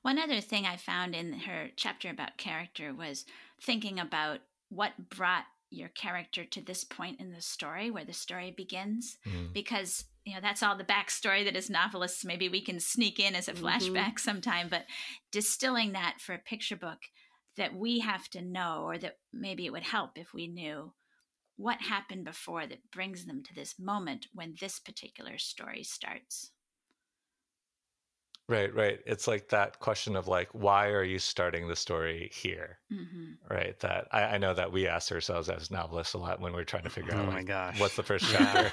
One 0.02 0.17
other 0.17 0.41
thing 0.41 0.65
I 0.65 0.78
found 0.78 1.13
in 1.13 1.34
her 1.34 1.69
chapter 1.76 2.10
about 2.10 2.38
character 2.38 2.93
was 2.93 3.26
thinking 3.62 4.00
about 4.00 4.39
what 4.69 5.10
brought 5.10 5.45
your 5.71 5.89
character 5.89 6.43
to 6.45 6.62
this 6.62 6.84
point 6.84 7.19
in 7.19 7.31
the 7.31 7.41
story 7.41 7.89
where 7.89 8.05
the 8.05 8.13
story 8.13 8.53
begins 8.55 9.17
mm. 9.25 9.51
because 9.53 10.05
you 10.25 10.36
know 10.36 10.41
that's 10.41 10.62
all 10.62 10.77
the 10.77 10.84
backstory 10.84 11.43
that 11.43 11.55
as 11.55 11.69
novelists 11.69 12.23
maybe 12.23 12.47
we 12.47 12.62
can 12.62 12.79
sneak 12.79 13.19
in 13.19 13.34
as 13.34 13.47
a 13.47 13.53
mm-hmm. 13.53 13.65
flashback 13.65 14.19
sometime 14.19 14.67
but 14.69 14.84
distilling 15.31 15.93
that 15.93 16.17
for 16.19 16.34
a 16.34 16.39
picture 16.39 16.75
book 16.75 16.99
that 17.57 17.75
we 17.75 17.99
have 17.99 18.29
to 18.29 18.41
know, 18.41 18.84
or 18.86 18.97
that 18.97 19.17
maybe 19.34 19.65
it 19.65 19.71
would 19.71 19.84
help 19.84 20.12
if 20.15 20.34
we 20.34 20.47
knew 20.47 20.93
what 21.57 21.81
happened 21.81 22.25
before 22.25 22.65
that 22.65 22.91
brings 22.91 23.25
them 23.25 23.43
to 23.43 23.53
this 23.53 23.75
moment 23.77 24.27
when 24.34 24.55
this 24.60 24.79
particular 24.79 25.38
story 25.38 25.84
starts. 25.84 26.51
Right, 28.51 28.75
right. 28.75 28.99
It's 29.05 29.29
like 29.29 29.47
that 29.47 29.79
question 29.79 30.17
of 30.17 30.27
like, 30.27 30.49
why 30.51 30.87
are 30.89 31.05
you 31.05 31.19
starting 31.19 31.69
the 31.69 31.75
story 31.77 32.29
here? 32.33 32.79
Mm-hmm. 32.91 33.35
Right. 33.49 33.79
That 33.79 34.09
I, 34.11 34.23
I, 34.23 34.37
know 34.39 34.53
that 34.53 34.69
we 34.69 34.89
ask 34.89 35.09
ourselves 35.09 35.47
as 35.47 35.71
novelists 35.71 36.15
a 36.15 36.17
lot 36.17 36.41
when 36.41 36.51
we're 36.51 36.65
trying 36.65 36.83
to 36.83 36.89
figure 36.89 37.13
oh 37.15 37.19
out, 37.19 37.27
my 37.27 37.35
like, 37.35 37.45
gosh, 37.45 37.79
what's 37.79 37.95
the 37.95 38.03
first 38.03 38.25
chapter? 38.29 38.69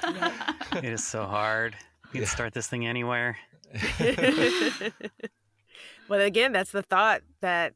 it 0.79 0.83
is 0.83 1.07
so 1.07 1.23
hard. 1.25 1.77
You 2.11 2.13
can 2.13 2.21
yeah. 2.21 2.27
start 2.29 2.53
this 2.55 2.65
thing 2.65 2.87
anywhere. 2.87 3.37
but 6.09 6.21
again, 6.21 6.51
that's 6.51 6.71
the 6.71 6.81
thought 6.81 7.21
that 7.41 7.75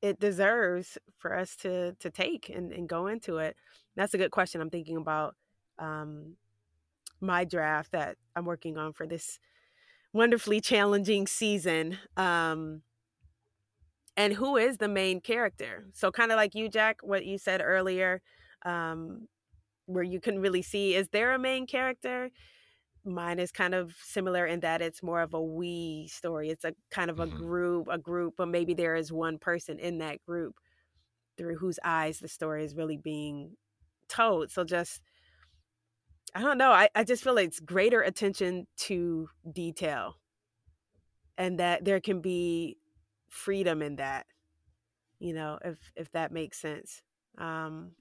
it 0.00 0.18
deserves 0.18 0.96
for 1.18 1.36
us 1.36 1.54
to 1.56 1.92
to 2.00 2.08
take 2.08 2.48
and, 2.48 2.72
and 2.72 2.88
go 2.88 3.08
into 3.08 3.36
it. 3.36 3.56
That's 3.94 4.14
a 4.14 4.18
good 4.18 4.30
question. 4.30 4.62
I'm 4.62 4.70
thinking 4.70 4.96
about 4.96 5.36
um, 5.78 6.36
my 7.20 7.44
draft 7.44 7.92
that 7.92 8.16
I'm 8.34 8.46
working 8.46 8.78
on 8.78 8.94
for 8.94 9.06
this 9.06 9.38
wonderfully 10.12 10.60
challenging 10.60 11.26
season. 11.26 11.98
Um, 12.16 12.82
and 14.16 14.32
who 14.32 14.56
is 14.56 14.78
the 14.78 14.88
main 14.88 15.20
character? 15.20 15.86
So, 15.92 16.10
kind 16.10 16.32
of 16.32 16.36
like 16.36 16.54
you, 16.54 16.68
Jack, 16.68 16.98
what 17.02 17.24
you 17.24 17.38
said 17.38 17.62
earlier, 17.64 18.20
um, 18.64 19.28
where 19.86 20.02
you 20.02 20.20
couldn't 20.20 20.40
really 20.40 20.62
see 20.62 20.94
is 20.94 21.08
there 21.10 21.32
a 21.32 21.38
main 21.38 21.66
character? 21.66 22.30
Mine 23.04 23.38
is 23.38 23.52
kind 23.52 23.74
of 23.74 23.94
similar 24.02 24.44
in 24.44 24.60
that 24.60 24.82
it's 24.82 25.02
more 25.02 25.22
of 25.22 25.34
a 25.34 25.40
we 25.40 26.08
story. 26.12 26.50
It's 26.50 26.64
a 26.64 26.74
kind 26.90 27.10
of 27.10 27.20
a 27.20 27.26
mm-hmm. 27.26 27.36
group, 27.36 27.88
a 27.88 27.96
group, 27.96 28.34
but 28.36 28.48
maybe 28.48 28.74
there 28.74 28.96
is 28.96 29.12
one 29.12 29.38
person 29.38 29.78
in 29.78 29.98
that 29.98 30.20
group 30.26 30.56
through 31.38 31.56
whose 31.56 31.78
eyes 31.84 32.18
the 32.18 32.28
story 32.28 32.64
is 32.64 32.74
really 32.74 32.96
being 32.96 33.52
told. 34.08 34.50
So, 34.50 34.64
just 34.64 35.00
I 36.34 36.42
don't 36.42 36.58
know. 36.58 36.70
I, 36.70 36.88
I 36.94 37.04
just 37.04 37.24
feel 37.24 37.34
like 37.34 37.48
it's 37.48 37.60
greater 37.60 38.02
attention 38.02 38.66
to 38.78 39.28
detail 39.52 40.16
and 41.36 41.58
that 41.58 41.84
there 41.84 42.00
can 42.00 42.20
be 42.20 42.78
freedom 43.28 43.82
in 43.82 43.96
that, 43.96 44.26
you 45.18 45.34
know, 45.34 45.58
if 45.64 45.78
if 45.96 46.12
that 46.12 46.32
makes 46.32 46.58
sense. 46.58 47.02
Um 47.38 47.92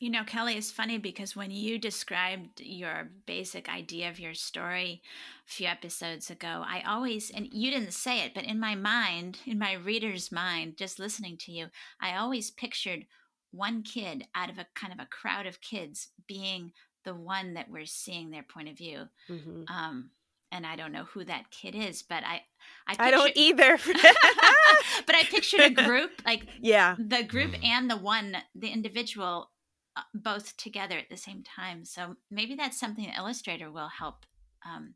you 0.00 0.10
know, 0.10 0.24
Kelly, 0.24 0.54
it's 0.54 0.72
funny 0.72 0.98
because 0.98 1.36
when 1.36 1.52
you 1.52 1.78
described 1.78 2.60
your 2.60 3.10
basic 3.26 3.68
idea 3.68 4.10
of 4.10 4.18
your 4.18 4.34
story 4.34 5.00
a 5.46 5.50
few 5.50 5.68
episodes 5.68 6.30
ago, 6.30 6.64
I 6.66 6.82
always, 6.86 7.30
and 7.30 7.46
you 7.52 7.70
didn't 7.70 7.94
say 7.94 8.20
it, 8.20 8.34
but 8.34 8.44
in 8.44 8.58
my 8.58 8.74
mind, 8.74 9.38
in 9.46 9.56
my 9.56 9.74
reader's 9.74 10.32
mind, 10.32 10.76
just 10.76 10.98
listening 10.98 11.36
to 11.42 11.52
you, 11.52 11.68
I 12.00 12.16
always 12.16 12.50
pictured 12.50 13.06
one 13.52 13.82
kid 13.82 14.26
out 14.34 14.50
of 14.50 14.58
a 14.58 14.66
kind 14.74 14.92
of 14.92 14.98
a 14.98 15.08
crowd 15.08 15.46
of 15.46 15.60
kids 15.60 16.08
being 16.26 16.72
the 17.04 17.14
one 17.14 17.54
that 17.54 17.70
we're 17.70 17.86
seeing 17.86 18.30
their 18.30 18.42
point 18.42 18.68
of 18.68 18.76
view. 18.76 19.04
Mm-hmm. 19.28 19.64
Um, 19.68 20.10
and 20.50 20.66
I 20.66 20.76
don't 20.76 20.92
know 20.92 21.04
who 21.04 21.24
that 21.24 21.50
kid 21.50 21.74
is, 21.74 22.02
but 22.02 22.22
I, 22.24 22.42
I, 22.86 22.92
pictured, 22.92 23.04
I 23.04 23.10
don't 23.10 23.36
either. 23.36 23.78
but 25.06 25.14
I 25.14 25.24
pictured 25.24 25.60
a 25.60 25.70
group, 25.70 26.22
like 26.24 26.46
yeah, 26.60 26.94
the 26.98 27.24
group 27.24 27.54
and 27.64 27.90
the 27.90 27.96
one, 27.96 28.36
the 28.54 28.68
individual, 28.68 29.50
uh, 29.96 30.02
both 30.14 30.56
together 30.56 30.96
at 30.96 31.10
the 31.10 31.16
same 31.16 31.42
time. 31.42 31.84
So 31.84 32.16
maybe 32.30 32.54
that's 32.54 32.78
something 32.78 33.04
the 33.04 33.18
illustrator 33.18 33.70
will 33.70 33.88
help 33.88 34.26
um, 34.64 34.94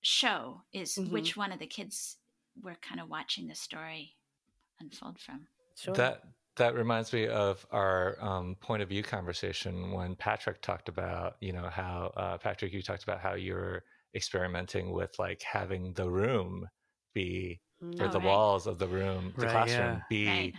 show 0.00 0.62
is 0.72 0.94
mm-hmm. 0.94 1.12
which 1.12 1.36
one 1.36 1.52
of 1.52 1.60
the 1.60 1.66
kids 1.66 2.16
we're 2.60 2.76
kind 2.76 3.00
of 3.00 3.08
watching 3.08 3.46
the 3.46 3.54
story 3.54 4.16
unfold 4.80 5.18
from. 5.18 5.46
Sure. 5.76 5.94
That 5.94 6.22
that 6.56 6.74
reminds 6.74 7.12
me 7.12 7.26
of 7.26 7.66
our 7.70 8.16
um, 8.20 8.56
point 8.60 8.82
of 8.82 8.88
view 8.88 9.02
conversation 9.02 9.92
when 9.92 10.14
Patrick 10.16 10.60
talked 10.62 10.88
about, 10.88 11.36
you 11.40 11.52
know, 11.52 11.68
how 11.70 12.12
uh, 12.16 12.38
Patrick, 12.38 12.72
you 12.72 12.82
talked 12.82 13.02
about 13.02 13.20
how 13.20 13.34
you're 13.34 13.84
experimenting 14.14 14.90
with 14.90 15.18
like 15.18 15.42
having 15.42 15.92
the 15.92 16.08
room 16.08 16.66
be 17.14 17.60
mm. 17.82 18.00
or 18.00 18.06
oh, 18.06 18.08
the 18.08 18.18
right. 18.18 18.26
walls 18.26 18.66
of 18.66 18.78
the 18.78 18.88
room, 18.88 19.32
the 19.36 19.46
right, 19.46 19.52
classroom 19.52 19.96
yeah. 19.96 20.00
be, 20.08 20.26
right. 20.26 20.54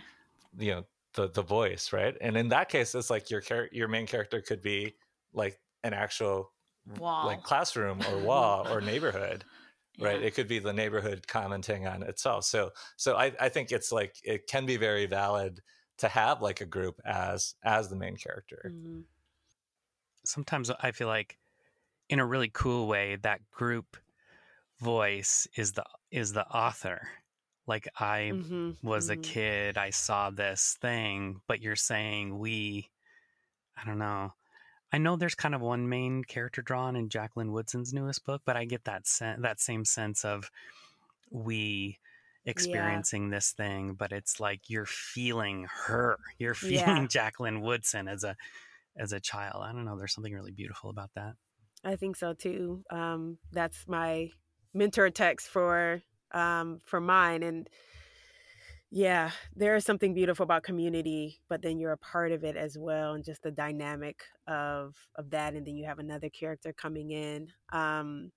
you 0.58 0.70
know, 0.72 0.84
the 1.14 1.28
the 1.30 1.42
voice, 1.42 1.92
right? 1.92 2.16
And 2.20 2.36
in 2.36 2.48
that 2.50 2.68
case, 2.68 2.94
it's 2.94 3.10
like 3.10 3.30
your 3.30 3.40
char- 3.40 3.68
your 3.72 3.88
main 3.88 4.06
character 4.06 4.40
could 4.40 4.62
be 4.62 4.94
like 5.32 5.58
an 5.82 5.94
actual 5.94 6.52
wall, 6.98 7.26
like 7.26 7.42
classroom 7.42 8.00
or 8.10 8.18
wall 8.18 8.66
or 8.68 8.80
neighborhood 8.80 9.44
right 10.00 10.22
it 10.22 10.34
could 10.34 10.48
be 10.48 10.58
the 10.58 10.72
neighborhood 10.72 11.26
commenting 11.26 11.86
on 11.86 12.02
itself 12.02 12.44
so 12.44 12.70
so 12.96 13.16
I, 13.16 13.32
I 13.40 13.48
think 13.48 13.72
it's 13.72 13.92
like 13.92 14.14
it 14.22 14.46
can 14.46 14.64
be 14.64 14.76
very 14.76 15.06
valid 15.06 15.60
to 15.98 16.08
have 16.08 16.42
like 16.42 16.60
a 16.60 16.66
group 16.66 17.00
as 17.04 17.54
as 17.62 17.88
the 17.88 17.96
main 17.96 18.16
character. 18.16 18.70
Mm-hmm. 18.72 19.00
Sometimes 20.24 20.70
I 20.80 20.92
feel 20.92 21.08
like 21.08 21.38
in 22.08 22.20
a 22.20 22.26
really 22.26 22.50
cool 22.52 22.86
way 22.86 23.16
that 23.22 23.40
group 23.50 23.96
voice 24.80 25.46
is 25.56 25.72
the 25.72 25.84
is 26.10 26.32
the 26.32 26.46
author. 26.46 27.08
Like 27.66 27.88
I 27.98 28.30
mm-hmm. 28.32 28.70
was 28.82 29.10
mm-hmm. 29.10 29.20
a 29.20 29.22
kid, 29.22 29.78
I 29.78 29.90
saw 29.90 30.30
this 30.30 30.78
thing, 30.80 31.40
but 31.46 31.60
you're 31.60 31.76
saying 31.76 32.38
we 32.38 32.88
I 33.76 33.86
don't 33.86 33.98
know. 33.98 34.32
I 34.90 34.98
know 34.98 35.16
there's 35.16 35.34
kind 35.34 35.54
of 35.54 35.60
one 35.60 35.88
main 35.88 36.24
character 36.24 36.62
drawn 36.62 36.96
in 36.96 37.10
Jacqueline 37.10 37.52
Woodson's 37.52 37.92
newest 37.92 38.24
book, 38.24 38.40
but 38.46 38.56
I 38.56 38.64
get 38.64 38.84
that 38.84 39.06
sen- 39.06 39.42
that 39.42 39.60
same 39.60 39.84
sense 39.84 40.24
of 40.24 40.50
we 41.30 41.98
experiencing 42.48 43.24
yeah. 43.24 43.36
this 43.36 43.52
thing, 43.52 43.92
but 43.92 44.10
it's 44.10 44.40
like 44.40 44.62
you're 44.68 44.86
feeling 44.86 45.66
her. 45.86 46.18
You're 46.38 46.54
feeling 46.54 47.02
yeah. 47.02 47.06
Jacqueline 47.06 47.60
Woodson 47.60 48.08
as 48.08 48.24
a 48.24 48.36
as 48.96 49.12
a 49.12 49.20
child. 49.20 49.62
I 49.62 49.72
don't 49.72 49.84
know. 49.84 49.96
There's 49.96 50.14
something 50.14 50.32
really 50.32 50.50
beautiful 50.50 50.90
about 50.90 51.10
that. 51.14 51.34
I 51.84 51.96
think 51.96 52.16
so 52.16 52.32
too. 52.32 52.82
Um, 52.90 53.38
that's 53.52 53.84
my 53.86 54.30
mentor 54.74 55.10
text 55.10 55.48
for 55.48 56.00
um, 56.32 56.80
for 56.84 57.00
mine, 57.00 57.42
and 57.42 57.68
yeah, 58.90 59.30
there 59.54 59.76
is 59.76 59.84
something 59.84 60.14
beautiful 60.14 60.44
about 60.44 60.62
community, 60.62 61.40
but 61.48 61.60
then 61.60 61.78
you're 61.78 61.92
a 61.92 61.98
part 61.98 62.32
of 62.32 62.44
it 62.44 62.56
as 62.56 62.78
well, 62.78 63.12
and 63.12 63.24
just 63.24 63.42
the 63.42 63.50
dynamic 63.50 64.24
of 64.46 64.96
of 65.16 65.30
that, 65.30 65.54
and 65.54 65.66
then 65.66 65.76
you 65.76 65.84
have 65.84 65.98
another 65.98 66.30
character 66.30 66.72
coming 66.72 67.10
in. 67.10 67.48
Um, 67.72 68.32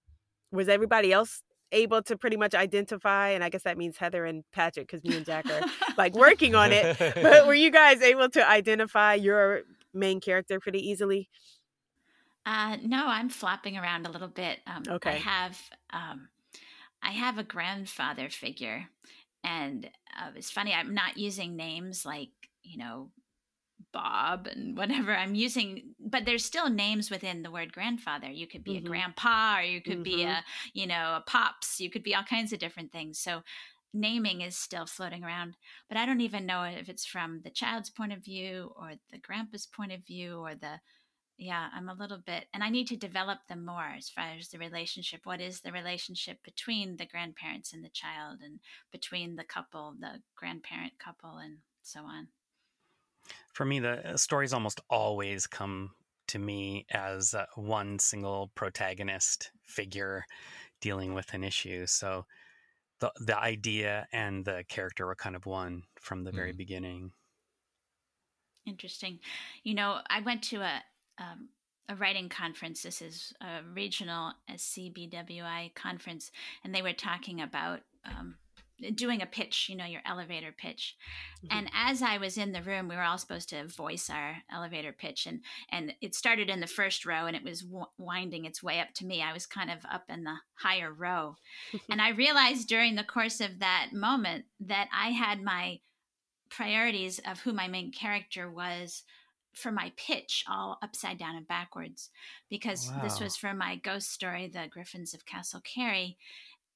was 0.51 0.67
everybody 0.67 1.13
else 1.13 1.43
able 1.71 2.01
to 2.03 2.17
pretty 2.17 2.37
much 2.37 2.53
identify 2.53 3.29
and 3.29 3.43
i 3.43 3.49
guess 3.49 3.63
that 3.63 3.77
means 3.77 3.97
heather 3.97 4.25
and 4.25 4.43
patrick 4.51 4.87
because 4.87 5.03
me 5.03 5.15
and 5.15 5.25
jack 5.25 5.45
are 5.49 5.61
like 5.97 6.13
working 6.13 6.55
on 6.55 6.71
it. 6.71 6.97
But 6.99 7.47
were 7.47 7.53
you 7.53 7.71
guys 7.71 8.01
able 8.01 8.29
to 8.29 8.47
identify 8.47 9.15
your 9.15 9.61
main 9.93 10.19
character 10.19 10.59
pretty 10.59 10.79
easily? 10.89 11.29
Uh, 12.45 12.77
no 12.83 13.05
i'm 13.07 13.29
flopping 13.29 13.77
around 13.77 14.05
a 14.05 14.11
little 14.11 14.27
bit. 14.27 14.59
Um, 14.67 14.83
okay. 14.87 15.11
i 15.11 15.15
have 15.15 15.57
um, 15.91 16.29
i 17.01 17.11
have 17.11 17.37
a 17.37 17.43
grandfather 17.43 18.29
figure 18.29 18.87
and 19.43 19.89
uh, 20.19 20.31
it's 20.35 20.51
funny 20.51 20.73
i'm 20.73 20.93
not 20.93 21.17
using 21.17 21.55
names 21.55 22.05
like 22.05 22.29
you 22.63 22.77
know 22.77 23.09
Bob 23.91 24.47
and 24.47 24.77
whatever 24.77 25.15
I'm 25.15 25.35
using, 25.35 25.93
but 25.99 26.25
there's 26.25 26.45
still 26.45 26.69
names 26.69 27.09
within 27.09 27.43
the 27.43 27.51
word 27.51 27.73
grandfather. 27.73 28.29
You 28.29 28.47
could 28.47 28.63
be 28.63 28.75
mm-hmm. 28.75 28.85
a 28.85 28.89
grandpa, 28.89 29.57
or 29.59 29.63
you 29.63 29.81
could 29.81 30.03
mm-hmm. 30.03 30.03
be 30.03 30.23
a, 30.23 30.43
you 30.73 30.87
know, 30.87 31.15
a 31.17 31.23
pops. 31.25 31.79
You 31.79 31.89
could 31.89 32.03
be 32.03 32.15
all 32.15 32.23
kinds 32.23 32.53
of 32.53 32.59
different 32.59 32.91
things. 32.91 33.19
So 33.19 33.41
naming 33.93 34.41
is 34.41 34.55
still 34.55 34.85
floating 34.85 35.23
around, 35.23 35.57
but 35.89 35.97
I 35.97 36.05
don't 36.05 36.21
even 36.21 36.45
know 36.45 36.63
if 36.63 36.87
it's 36.87 37.05
from 37.05 37.41
the 37.43 37.49
child's 37.49 37.89
point 37.89 38.13
of 38.13 38.23
view 38.23 38.71
or 38.77 38.93
the 39.11 39.17
grandpa's 39.17 39.65
point 39.65 39.91
of 39.91 40.05
view 40.05 40.37
or 40.37 40.55
the, 40.55 40.79
yeah, 41.37 41.67
I'm 41.75 41.89
a 41.89 41.93
little 41.93 42.19
bit, 42.25 42.45
and 42.53 42.63
I 42.63 42.69
need 42.69 42.87
to 42.87 42.95
develop 42.95 43.39
them 43.49 43.65
more 43.65 43.91
as 43.97 44.09
far 44.09 44.27
as 44.37 44.49
the 44.49 44.59
relationship. 44.59 45.21
What 45.25 45.41
is 45.41 45.61
the 45.61 45.71
relationship 45.71 46.37
between 46.43 46.97
the 46.97 47.05
grandparents 47.05 47.73
and 47.73 47.83
the 47.83 47.89
child, 47.89 48.39
and 48.43 48.59
between 48.91 49.35
the 49.35 49.43
couple, 49.43 49.95
the 49.99 50.21
grandparent 50.35 50.93
couple, 50.99 51.37
and 51.37 51.57
so 51.81 52.01
on? 52.01 52.27
For 53.53 53.65
me, 53.65 53.79
the 53.79 54.13
uh, 54.13 54.17
stories 54.17 54.53
almost 54.53 54.81
always 54.89 55.47
come 55.47 55.91
to 56.27 56.39
me 56.39 56.85
as 56.91 57.33
uh, 57.33 57.45
one 57.55 57.99
single 57.99 58.51
protagonist 58.55 59.51
figure 59.63 60.25
dealing 60.79 61.13
with 61.13 61.33
an 61.33 61.43
issue. 61.43 61.85
So 61.85 62.25
the 62.99 63.11
the 63.19 63.37
idea 63.37 64.07
and 64.13 64.45
the 64.45 64.63
character 64.69 65.05
were 65.05 65.15
kind 65.15 65.35
of 65.35 65.45
one 65.45 65.83
from 65.99 66.23
the 66.23 66.31
very 66.31 66.53
mm. 66.53 66.57
beginning. 66.57 67.11
Interesting. 68.65 69.19
You 69.63 69.73
know, 69.73 69.99
I 70.09 70.21
went 70.21 70.43
to 70.43 70.61
a 70.61 70.83
um, 71.17 71.49
a 71.89 71.95
writing 71.95 72.29
conference. 72.29 72.83
This 72.83 73.01
is 73.01 73.33
a 73.41 73.61
regional 73.73 74.33
SCBWI 74.49 75.73
conference, 75.75 76.31
and 76.63 76.73
they 76.73 76.81
were 76.81 76.93
talking 76.93 77.41
about 77.41 77.81
um, 78.05 78.35
doing 78.95 79.21
a 79.21 79.25
pitch, 79.25 79.67
you 79.69 79.75
know, 79.75 79.85
your 79.85 80.01
elevator 80.05 80.53
pitch. 80.55 80.95
Mm-hmm. 81.43 81.57
And 81.57 81.71
as 81.73 82.01
I 82.01 82.17
was 82.17 82.37
in 82.37 82.51
the 82.51 82.61
room, 82.61 82.87
we 82.87 82.95
were 82.95 83.03
all 83.03 83.17
supposed 83.17 83.49
to 83.49 83.67
voice 83.67 84.09
our 84.09 84.37
elevator 84.51 84.93
pitch, 84.93 85.25
and 85.25 85.41
and 85.69 85.93
it 86.01 86.15
started 86.15 86.49
in 86.49 86.59
the 86.59 86.67
first 86.67 87.05
row, 87.05 87.25
and 87.25 87.35
it 87.35 87.43
was 87.43 87.61
w- 87.61 87.85
winding 87.97 88.45
its 88.45 88.63
way 88.63 88.79
up 88.79 88.93
to 88.95 89.05
me. 89.05 89.21
I 89.21 89.33
was 89.33 89.45
kind 89.45 89.71
of 89.71 89.79
up 89.91 90.05
in 90.09 90.23
the 90.23 90.35
higher 90.55 90.91
row, 90.91 91.35
and 91.89 92.01
I 92.01 92.09
realized 92.09 92.67
during 92.67 92.95
the 92.95 93.03
course 93.03 93.41
of 93.41 93.59
that 93.59 93.89
moment 93.93 94.45
that 94.59 94.87
I 94.93 95.11
had 95.11 95.41
my 95.41 95.79
priorities 96.49 97.19
of 97.25 97.39
who 97.39 97.53
my 97.53 97.67
main 97.67 97.91
character 97.91 98.49
was 98.51 99.03
for 99.53 99.71
my 99.71 99.91
pitch 99.97 100.45
all 100.49 100.77
upside 100.81 101.17
down 101.17 101.35
and 101.35 101.47
backwards 101.47 102.09
because 102.49 102.89
wow. 102.89 103.01
this 103.03 103.19
was 103.19 103.35
for 103.35 103.53
my 103.53 103.75
ghost 103.75 104.11
story, 104.11 104.47
The 104.47 104.67
Griffins 104.69 105.13
of 105.13 105.25
Castle 105.25 105.61
Cary. 105.61 106.17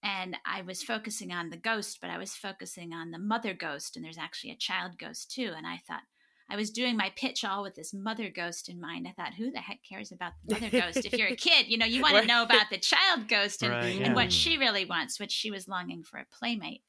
And 0.06 0.38
I 0.45 0.62
was 0.62 0.84
focusing 0.84 1.32
on 1.32 1.49
the 1.49 1.58
ghost, 1.58 1.97
but 1.99 2.12
I 2.12 2.20
was 2.20 2.36
focusing 2.36 2.93
on 2.93 3.10
the 3.10 3.18
mother 3.18 3.56
ghost, 3.56 3.95
and 3.95 4.06
there's 4.06 4.20
actually 4.20 4.51
a 4.51 4.58
child 4.58 4.99
ghost 4.99 5.32
too. 5.32 5.51
And 5.58 5.66
I 5.66 5.82
thought, 5.88 6.03
I 6.47 6.56
was 6.56 6.70
doing 6.70 6.95
my 6.95 7.12
pitch 7.16 7.43
all 7.43 7.64
with 7.64 7.74
this 7.74 7.91
mother 7.91 8.30
ghost 8.30 8.70
in 8.70 8.80
mind. 8.80 9.08
I 9.08 9.14
thought, 9.14 9.34
who 9.34 9.49
the 9.49 9.58
heck 9.58 9.80
cares 9.88 10.12
about 10.12 10.34
the 10.45 10.53
mother 10.53 10.70
ghost? 10.70 11.08
If 11.08 11.14
you're 11.14 11.30
a 11.30 11.36
kid, 11.36 11.68
you 11.68 11.80
know, 11.80 11.88
you 11.88 12.03
want 12.03 12.14
right. 12.14 12.22
to 12.22 12.28
know 12.28 12.43
about 12.43 12.70
the 12.70 12.78
child 12.78 13.28
ghost 13.28 13.64
and, 13.64 13.72
right, 13.72 13.95
yeah. 13.95 14.06
and 14.06 14.16
what 14.16 14.32
she 14.32 14.60
really 14.60 14.86
wants, 14.86 15.20
what 15.20 15.32
she 15.32 15.49
was 15.49 15.68
longing 15.68 16.03
for 16.03 16.20
a 16.20 16.26
playmate. 16.32 16.84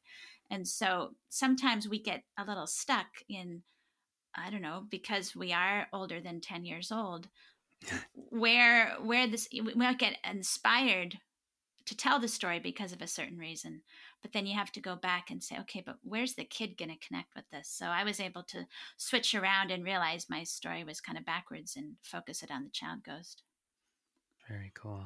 And 0.50 0.68
so 0.68 1.12
sometimes 1.30 1.88
we 1.88 2.02
get 2.02 2.22
a 2.38 2.44
little 2.44 2.66
stuck 2.66 3.06
in, 3.30 3.62
I 4.34 4.50
don't 4.50 4.60
know, 4.60 4.84
because 4.90 5.34
we 5.34 5.54
are 5.54 5.86
older 5.90 6.20
than 6.20 6.42
10 6.42 6.66
years 6.66 6.92
old, 6.92 7.28
where 8.14 8.94
where 9.02 9.26
this 9.26 9.48
we 9.52 9.72
might 9.74 9.98
get 9.98 10.18
inspired 10.22 11.16
to 11.86 11.96
tell 11.96 12.18
the 12.18 12.28
story 12.28 12.58
because 12.58 12.92
of 12.92 13.00
a 13.00 13.06
certain 13.06 13.38
reason 13.38 13.80
but 14.22 14.32
then 14.32 14.46
you 14.46 14.56
have 14.56 14.72
to 14.72 14.80
go 14.80 14.96
back 14.96 15.30
and 15.30 15.42
say 15.42 15.56
okay 15.58 15.82
but 15.84 15.96
where's 16.02 16.34
the 16.34 16.44
kid 16.44 16.76
going 16.76 16.90
to 16.90 17.06
connect 17.06 17.34
with 17.34 17.44
this 17.50 17.68
so 17.68 17.86
i 17.86 18.04
was 18.04 18.20
able 18.20 18.42
to 18.42 18.66
switch 18.96 19.34
around 19.34 19.70
and 19.70 19.84
realize 19.84 20.26
my 20.28 20.42
story 20.42 20.84
was 20.84 21.00
kind 21.00 21.18
of 21.18 21.24
backwards 21.24 21.76
and 21.76 21.94
focus 22.02 22.42
it 22.42 22.50
on 22.50 22.64
the 22.64 22.70
child 22.70 23.00
ghost 23.04 23.42
very 24.48 24.72
cool 24.74 25.02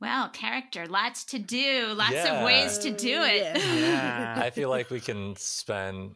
well 0.00 0.28
character 0.30 0.86
lots 0.86 1.24
to 1.24 1.38
do 1.38 1.92
lots 1.94 2.12
yeah. 2.12 2.40
of 2.40 2.44
ways 2.44 2.78
to 2.78 2.90
do 2.90 3.22
it 3.22 3.56
yeah. 3.78 4.40
i 4.42 4.50
feel 4.50 4.70
like 4.76 4.90
we 4.90 5.00
can 5.00 5.34
spend 5.36 6.14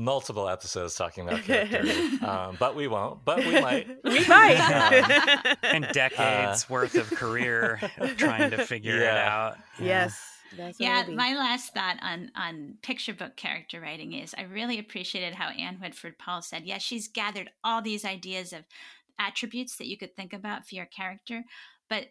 multiple 0.00 0.48
episodes 0.48 0.94
talking 0.94 1.28
about 1.28 1.42
character, 1.42 1.82
um, 2.26 2.56
but 2.58 2.74
we 2.74 2.88
won't. 2.88 3.24
But 3.24 3.38
we 3.38 3.60
might. 3.60 3.86
we 4.04 4.26
might. 4.26 4.58
Um, 4.70 5.56
and 5.62 5.88
decades 5.92 6.64
uh, 6.64 6.66
worth 6.72 6.94
of 6.94 7.10
career 7.10 7.80
trying 8.16 8.50
to 8.50 8.64
figure 8.64 8.96
yeah. 8.96 9.02
it 9.02 9.28
out. 9.28 9.58
Yeah. 9.78 10.10
Yes. 10.56 10.76
yeah, 10.78 11.04
my 11.08 11.34
last 11.34 11.74
thought 11.74 11.96
on 12.02 12.30
on 12.34 12.76
picture 12.82 13.14
book 13.14 13.36
character 13.36 13.80
writing 13.80 14.12
is 14.12 14.34
I 14.36 14.42
really 14.42 14.78
appreciated 14.78 15.34
how 15.34 15.48
Ann 15.48 15.76
Whitford 15.76 16.18
Paul 16.18 16.42
said, 16.42 16.64
yeah, 16.64 16.78
she's 16.78 17.08
gathered 17.08 17.50
all 17.62 17.82
these 17.82 18.04
ideas 18.04 18.52
of 18.52 18.64
attributes 19.18 19.76
that 19.76 19.86
you 19.86 19.96
could 19.96 20.16
think 20.16 20.32
about 20.32 20.66
for 20.66 20.74
your 20.74 20.86
character, 20.86 21.44
but 21.88 22.06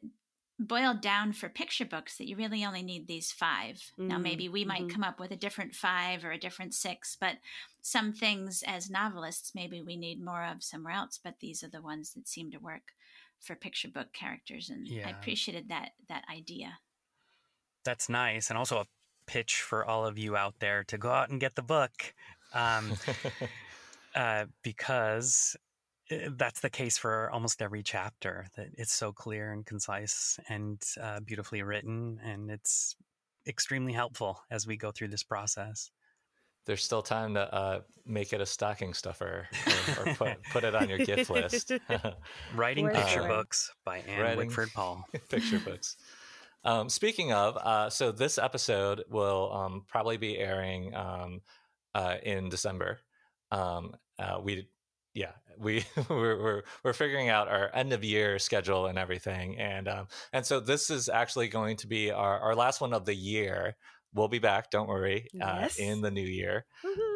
boiled 0.59 1.01
down 1.01 1.31
for 1.31 1.47
picture 1.47 1.85
books 1.85 2.17
that 2.17 2.27
you 2.27 2.35
really 2.35 2.65
only 2.65 2.83
need 2.83 3.07
these 3.07 3.31
5 3.31 3.75
mm-hmm. 3.75 4.07
Now, 4.07 4.17
maybe 4.17 4.49
we 4.49 4.65
might 4.65 4.81
mm-hmm. 4.81 4.89
come 4.89 5.03
up 5.03 5.19
with 5.19 5.31
a 5.31 5.37
different 5.37 5.73
five 5.73 6.25
or 6.25 6.31
a 6.31 6.37
different 6.37 6.73
six, 6.73 7.17
but 7.19 7.37
some 7.81 8.11
things 8.11 8.63
as 8.67 8.89
novelists, 8.89 9.53
maybe 9.55 9.81
we 9.81 9.95
need 9.95 10.23
more 10.23 10.43
of 10.43 10.63
somewhere 10.63 10.93
else. 10.93 11.19
But 11.23 11.35
these 11.39 11.63
are 11.63 11.69
the 11.69 11.81
ones 11.81 12.13
that 12.13 12.27
seem 12.27 12.51
to 12.51 12.59
work 12.59 12.93
for 13.39 13.55
picture 13.55 13.87
book 13.87 14.11
characters, 14.11 14.69
and 14.69 14.87
yeah. 14.87 15.07
I 15.07 15.11
appreciated 15.11 15.69
that 15.69 15.91
that 16.09 16.25
idea. 16.31 16.79
That's 17.85 18.09
nice, 18.09 18.49
and 18.49 18.57
also 18.57 18.79
a 18.79 18.85
pitch 19.25 19.61
for 19.61 19.85
all 19.85 20.05
of 20.05 20.17
you 20.17 20.35
out 20.35 20.55
there 20.59 20.83
to 20.85 20.97
go 20.97 21.09
out 21.09 21.29
and 21.29 21.39
get 21.39 21.55
the 21.55 21.61
book, 21.61 22.13
um, 22.53 22.93
uh, 24.15 24.45
because 24.61 25.55
that's 26.31 26.61
the 26.61 26.69
case 26.69 26.97
for 26.97 27.29
almost 27.31 27.61
every 27.61 27.83
chapter 27.83 28.47
that 28.55 28.67
it's 28.77 28.93
so 28.93 29.11
clear 29.11 29.51
and 29.51 29.65
concise 29.65 30.39
and 30.49 30.81
uh, 31.01 31.19
beautifully 31.19 31.61
written 31.61 32.19
and 32.23 32.49
it's 32.49 32.95
extremely 33.47 33.93
helpful 33.93 34.41
as 34.49 34.65
we 34.65 34.77
go 34.77 34.91
through 34.91 35.09
this 35.09 35.23
process. 35.23 35.91
There's 36.65 36.83
still 36.83 37.01
time 37.01 37.33
to 37.33 37.53
uh, 37.53 37.81
make 38.05 38.33
it 38.33 38.41
a 38.41 38.45
stocking 38.45 38.93
stuffer 38.93 39.47
or, 39.65 40.03
or 40.03 40.13
put, 40.13 40.43
put, 40.51 40.63
it 40.63 40.75
on 40.75 40.89
your 40.89 40.99
gift 40.99 41.29
list. 41.29 41.71
Writing 42.55 42.89
picture 42.89 43.23
books 43.23 43.71
by 43.85 43.99
ann 43.99 44.21
writing 44.21 44.37
whitford 44.37 44.69
paul. 44.73 45.03
Picture 45.29 45.59
books. 45.59 45.97
Um, 46.63 46.89
speaking 46.89 47.31
of 47.31 47.57
uh, 47.57 47.89
so 47.89 48.11
this 48.11 48.37
episode 48.37 49.03
will 49.09 49.51
um, 49.53 49.85
probably 49.87 50.17
be 50.17 50.37
airing 50.37 50.93
um, 50.93 51.41
uh, 51.95 52.15
in 52.21 52.49
december. 52.49 52.99
Um, 53.51 53.95
uh, 54.19 54.39
we 54.43 54.67
yeah, 55.13 55.31
we 55.57 55.85
we're, 56.09 56.41
we're, 56.41 56.63
we're 56.83 56.93
figuring 56.93 57.29
out 57.29 57.47
our 57.47 57.69
end 57.73 57.93
of 57.93 58.03
year 58.03 58.39
schedule 58.39 58.87
and 58.87 58.97
everything, 58.97 59.57
and 59.57 59.87
um, 59.87 60.07
and 60.33 60.45
so 60.45 60.59
this 60.59 60.89
is 60.89 61.09
actually 61.09 61.47
going 61.47 61.77
to 61.77 61.87
be 61.87 62.11
our, 62.11 62.39
our 62.39 62.55
last 62.55 62.81
one 62.81 62.93
of 62.93 63.05
the 63.05 63.15
year. 63.15 63.75
We'll 64.13 64.27
be 64.27 64.39
back, 64.39 64.71
don't 64.71 64.87
worry, 64.87 65.27
yes. 65.33 65.79
uh, 65.79 65.83
in 65.83 66.01
the 66.01 66.09
new 66.09 66.25
year. 66.25 66.65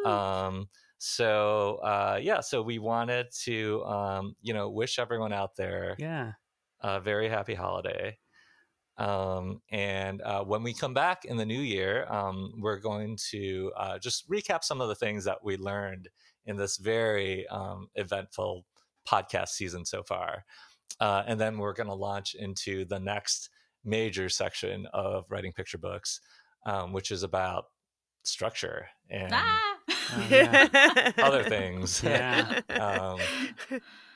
Um, 0.06 0.68
so 0.98 1.76
uh, 1.82 2.18
yeah, 2.22 2.40
so 2.40 2.62
we 2.62 2.78
wanted 2.78 3.26
to 3.44 3.82
um, 3.84 4.34
you 4.42 4.54
know 4.54 4.70
wish 4.70 4.98
everyone 4.98 5.32
out 5.32 5.56
there 5.56 5.96
yeah 5.98 6.32
a 6.84 7.00
very 7.00 7.28
happy 7.28 7.54
holiday. 7.54 8.18
Um, 8.96 9.60
and 9.72 10.22
uh, 10.22 10.44
when 10.44 10.62
we 10.62 10.72
come 10.72 10.94
back 10.94 11.24
in 11.24 11.36
the 11.36 11.46
new 11.46 11.60
year, 11.60 12.06
um, 12.08 12.52
we're 12.58 12.78
going 12.78 13.18
to 13.30 13.72
uh, 13.76 13.98
just 13.98 14.30
recap 14.30 14.62
some 14.62 14.80
of 14.80 14.88
the 14.88 14.94
things 14.94 15.24
that 15.24 15.38
we 15.42 15.56
learned 15.56 16.08
in 16.46 16.56
this 16.56 16.76
very 16.76 17.46
um, 17.48 17.88
eventful 17.94 18.64
podcast 19.08 19.48
season 19.48 19.84
so 19.84 20.02
far. 20.02 20.44
Uh, 21.00 21.22
and 21.26 21.40
then 21.40 21.58
we're 21.58 21.72
going 21.72 21.88
to 21.88 21.94
launch 21.94 22.34
into 22.34 22.84
the 22.84 22.98
next 22.98 23.50
major 23.84 24.28
section 24.28 24.86
of 24.92 25.24
writing 25.30 25.52
picture 25.52 25.78
books, 25.78 26.20
um, 26.66 26.92
which 26.92 27.10
is 27.10 27.22
about 27.22 27.66
structure 28.22 28.86
and 29.10 29.32
ah! 29.34 29.60
uh, 29.88 30.26
yeah, 30.30 31.12
other 31.18 31.44
things. 31.44 32.02
Yeah. 32.04 32.60
um, 32.70 33.18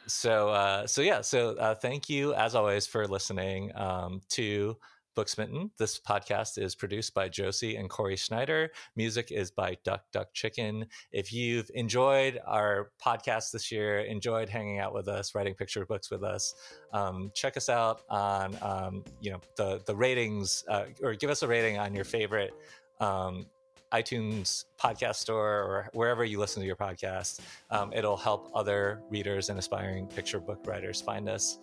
so, 0.07 0.49
uh, 0.49 0.87
so 0.87 1.03
yeah. 1.03 1.21
So, 1.21 1.51
uh, 1.57 1.75
thank 1.75 2.09
you 2.09 2.35
as 2.35 2.55
always 2.55 2.87
for 2.87 3.07
listening 3.07 3.73
um, 3.75 4.23
to 4.31 4.77
Booksmitten. 5.19 5.69
This 5.79 5.99
podcast 5.99 6.59
is 6.59 6.77
produced 6.77 7.13
by 7.13 7.29
Josie 7.29 7.75
and 7.75 7.91
Corey 7.91 8.15
Schneider. 8.15 8.71
Music 8.95 9.33
is 9.33 9.51
by 9.51 9.77
Duck 9.83 10.05
Duck 10.13 10.33
Chicken. 10.33 10.87
If 11.11 11.33
you've 11.33 11.69
enjoyed 11.75 12.39
our 12.47 12.93
podcast 13.05 13.51
this 13.51 13.73
year, 13.73 13.99
enjoyed 13.99 14.49
hanging 14.49 14.79
out 14.79 14.95
with 14.95 15.09
us, 15.09 15.35
writing 15.35 15.55
picture 15.55 15.85
books 15.85 16.09
with 16.09 16.23
us, 16.23 16.55
um, 16.93 17.33
check 17.35 17.57
us 17.57 17.69
out 17.69 18.03
on 18.09 18.57
um, 18.63 19.05
you 19.21 19.33
know 19.33 19.41
the 19.57 19.83
the 19.87 19.97
ratings 19.97 20.63
uh, 20.69 20.85
or 21.03 21.15
give 21.15 21.31
us 21.31 21.43
a 21.43 21.49
rating 21.49 21.79
on 21.79 21.97
your 21.97 22.05
favorite 22.05 22.53
um, 23.01 23.45
iTunes 23.93 24.67
podcast 24.81 25.17
store 25.17 25.49
or 25.49 25.91
wherever 25.95 26.25
you 26.25 26.39
listen 26.39 26.61
to 26.61 26.67
your 26.67 26.77
podcast. 26.77 27.41
Um, 27.71 27.93
it'll 27.93 28.17
help 28.17 28.53
other 28.55 29.03
readers 29.11 29.49
and 29.49 29.59
aspiring 29.59 30.07
picture 30.07 30.39
book 30.39 30.65
writers 30.65 31.01
find 31.01 31.29
us. 31.29 31.59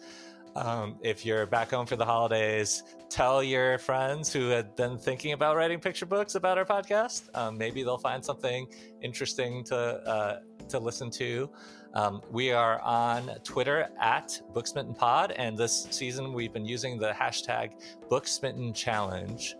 Um, 0.56 0.98
if 1.02 1.26
you're 1.26 1.46
back 1.46 1.72
home 1.72 1.86
for 1.86 1.98
the 1.98 2.06
holidays, 2.06 2.84
tell 3.10 3.44
your 3.44 3.78
friends 3.78 4.32
who 4.32 4.48
had 4.48 4.74
been 4.76 4.98
thinking 4.98 5.34
about 5.34 5.58
writing 5.58 5.80
picture 5.80 6.06
books 6.06 6.36
about 6.36 6.58
our 6.58 6.66
podcast. 6.66 7.28
Um, 7.34 7.58
maybe 7.58 7.84
they'll 7.84 7.98
find 7.98 8.24
something 8.24 8.68
interesting 9.02 9.64
to 9.66 9.78
uh, 9.78 10.40
to 10.70 10.80
listen 10.80 11.10
to. 11.12 11.50
Um, 11.94 12.22
we 12.32 12.52
are 12.52 12.80
on 12.82 13.32
Twitter 13.44 13.90
at 14.02 14.40
BooksmittenPod, 14.54 15.34
and 15.38 15.58
this 15.58 15.88
season 15.92 16.34
we've 16.34 16.54
been 16.54 16.66
using 16.66 16.98
the 16.98 17.12
hashtag 17.12 17.72
Booksmitten 18.10 18.74
Challenge. 18.74 19.56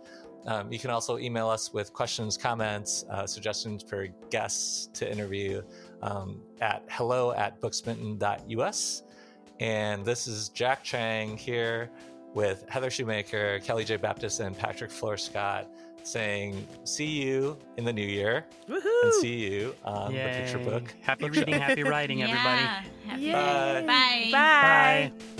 Um, 0.46 0.70
you 0.72 0.78
can 0.78 0.90
also 0.90 1.18
email 1.18 1.48
us 1.48 1.72
with 1.72 1.92
questions, 1.92 2.36
comments, 2.36 3.04
uh, 3.10 3.26
suggestions 3.26 3.82
for 3.82 4.06
guests 4.30 4.88
to 4.94 5.10
interview 5.10 5.62
um, 6.02 6.40
at 6.60 6.84
hello 6.88 7.32
at 7.32 7.60
booksmitten.us. 7.60 9.02
And 9.60 10.04
this 10.04 10.26
is 10.26 10.48
Jack 10.50 10.82
Cheng 10.82 11.36
here 11.36 11.90
with 12.34 12.64
Heather 12.68 12.90
Shoemaker, 12.90 13.60
Kelly 13.60 13.84
J. 13.84 13.96
Baptist, 13.96 14.40
and 14.40 14.56
Patrick 14.56 14.90
Flores-Scott 14.90 15.68
saying, 16.02 16.66
See 16.84 17.06
you 17.22 17.56
in 17.78 17.84
the 17.84 17.92
new 17.92 18.04
year. 18.06 18.44
Woohoo! 18.68 19.02
And 19.04 19.14
see 19.14 19.34
you 19.50 19.74
on 19.84 20.12
Yay. 20.12 20.22
the 20.24 20.38
picture 20.38 20.58
book. 20.58 20.94
Happy 21.00 21.28
reading, 21.30 21.54
happy 21.54 21.82
writing, 21.82 22.22
everybody. 22.22 22.60
Yeah. 23.22 23.80
Happy. 23.82 24.30
Bye. 24.30 24.30
Bye. 24.32 25.12
Bye. 25.18 25.35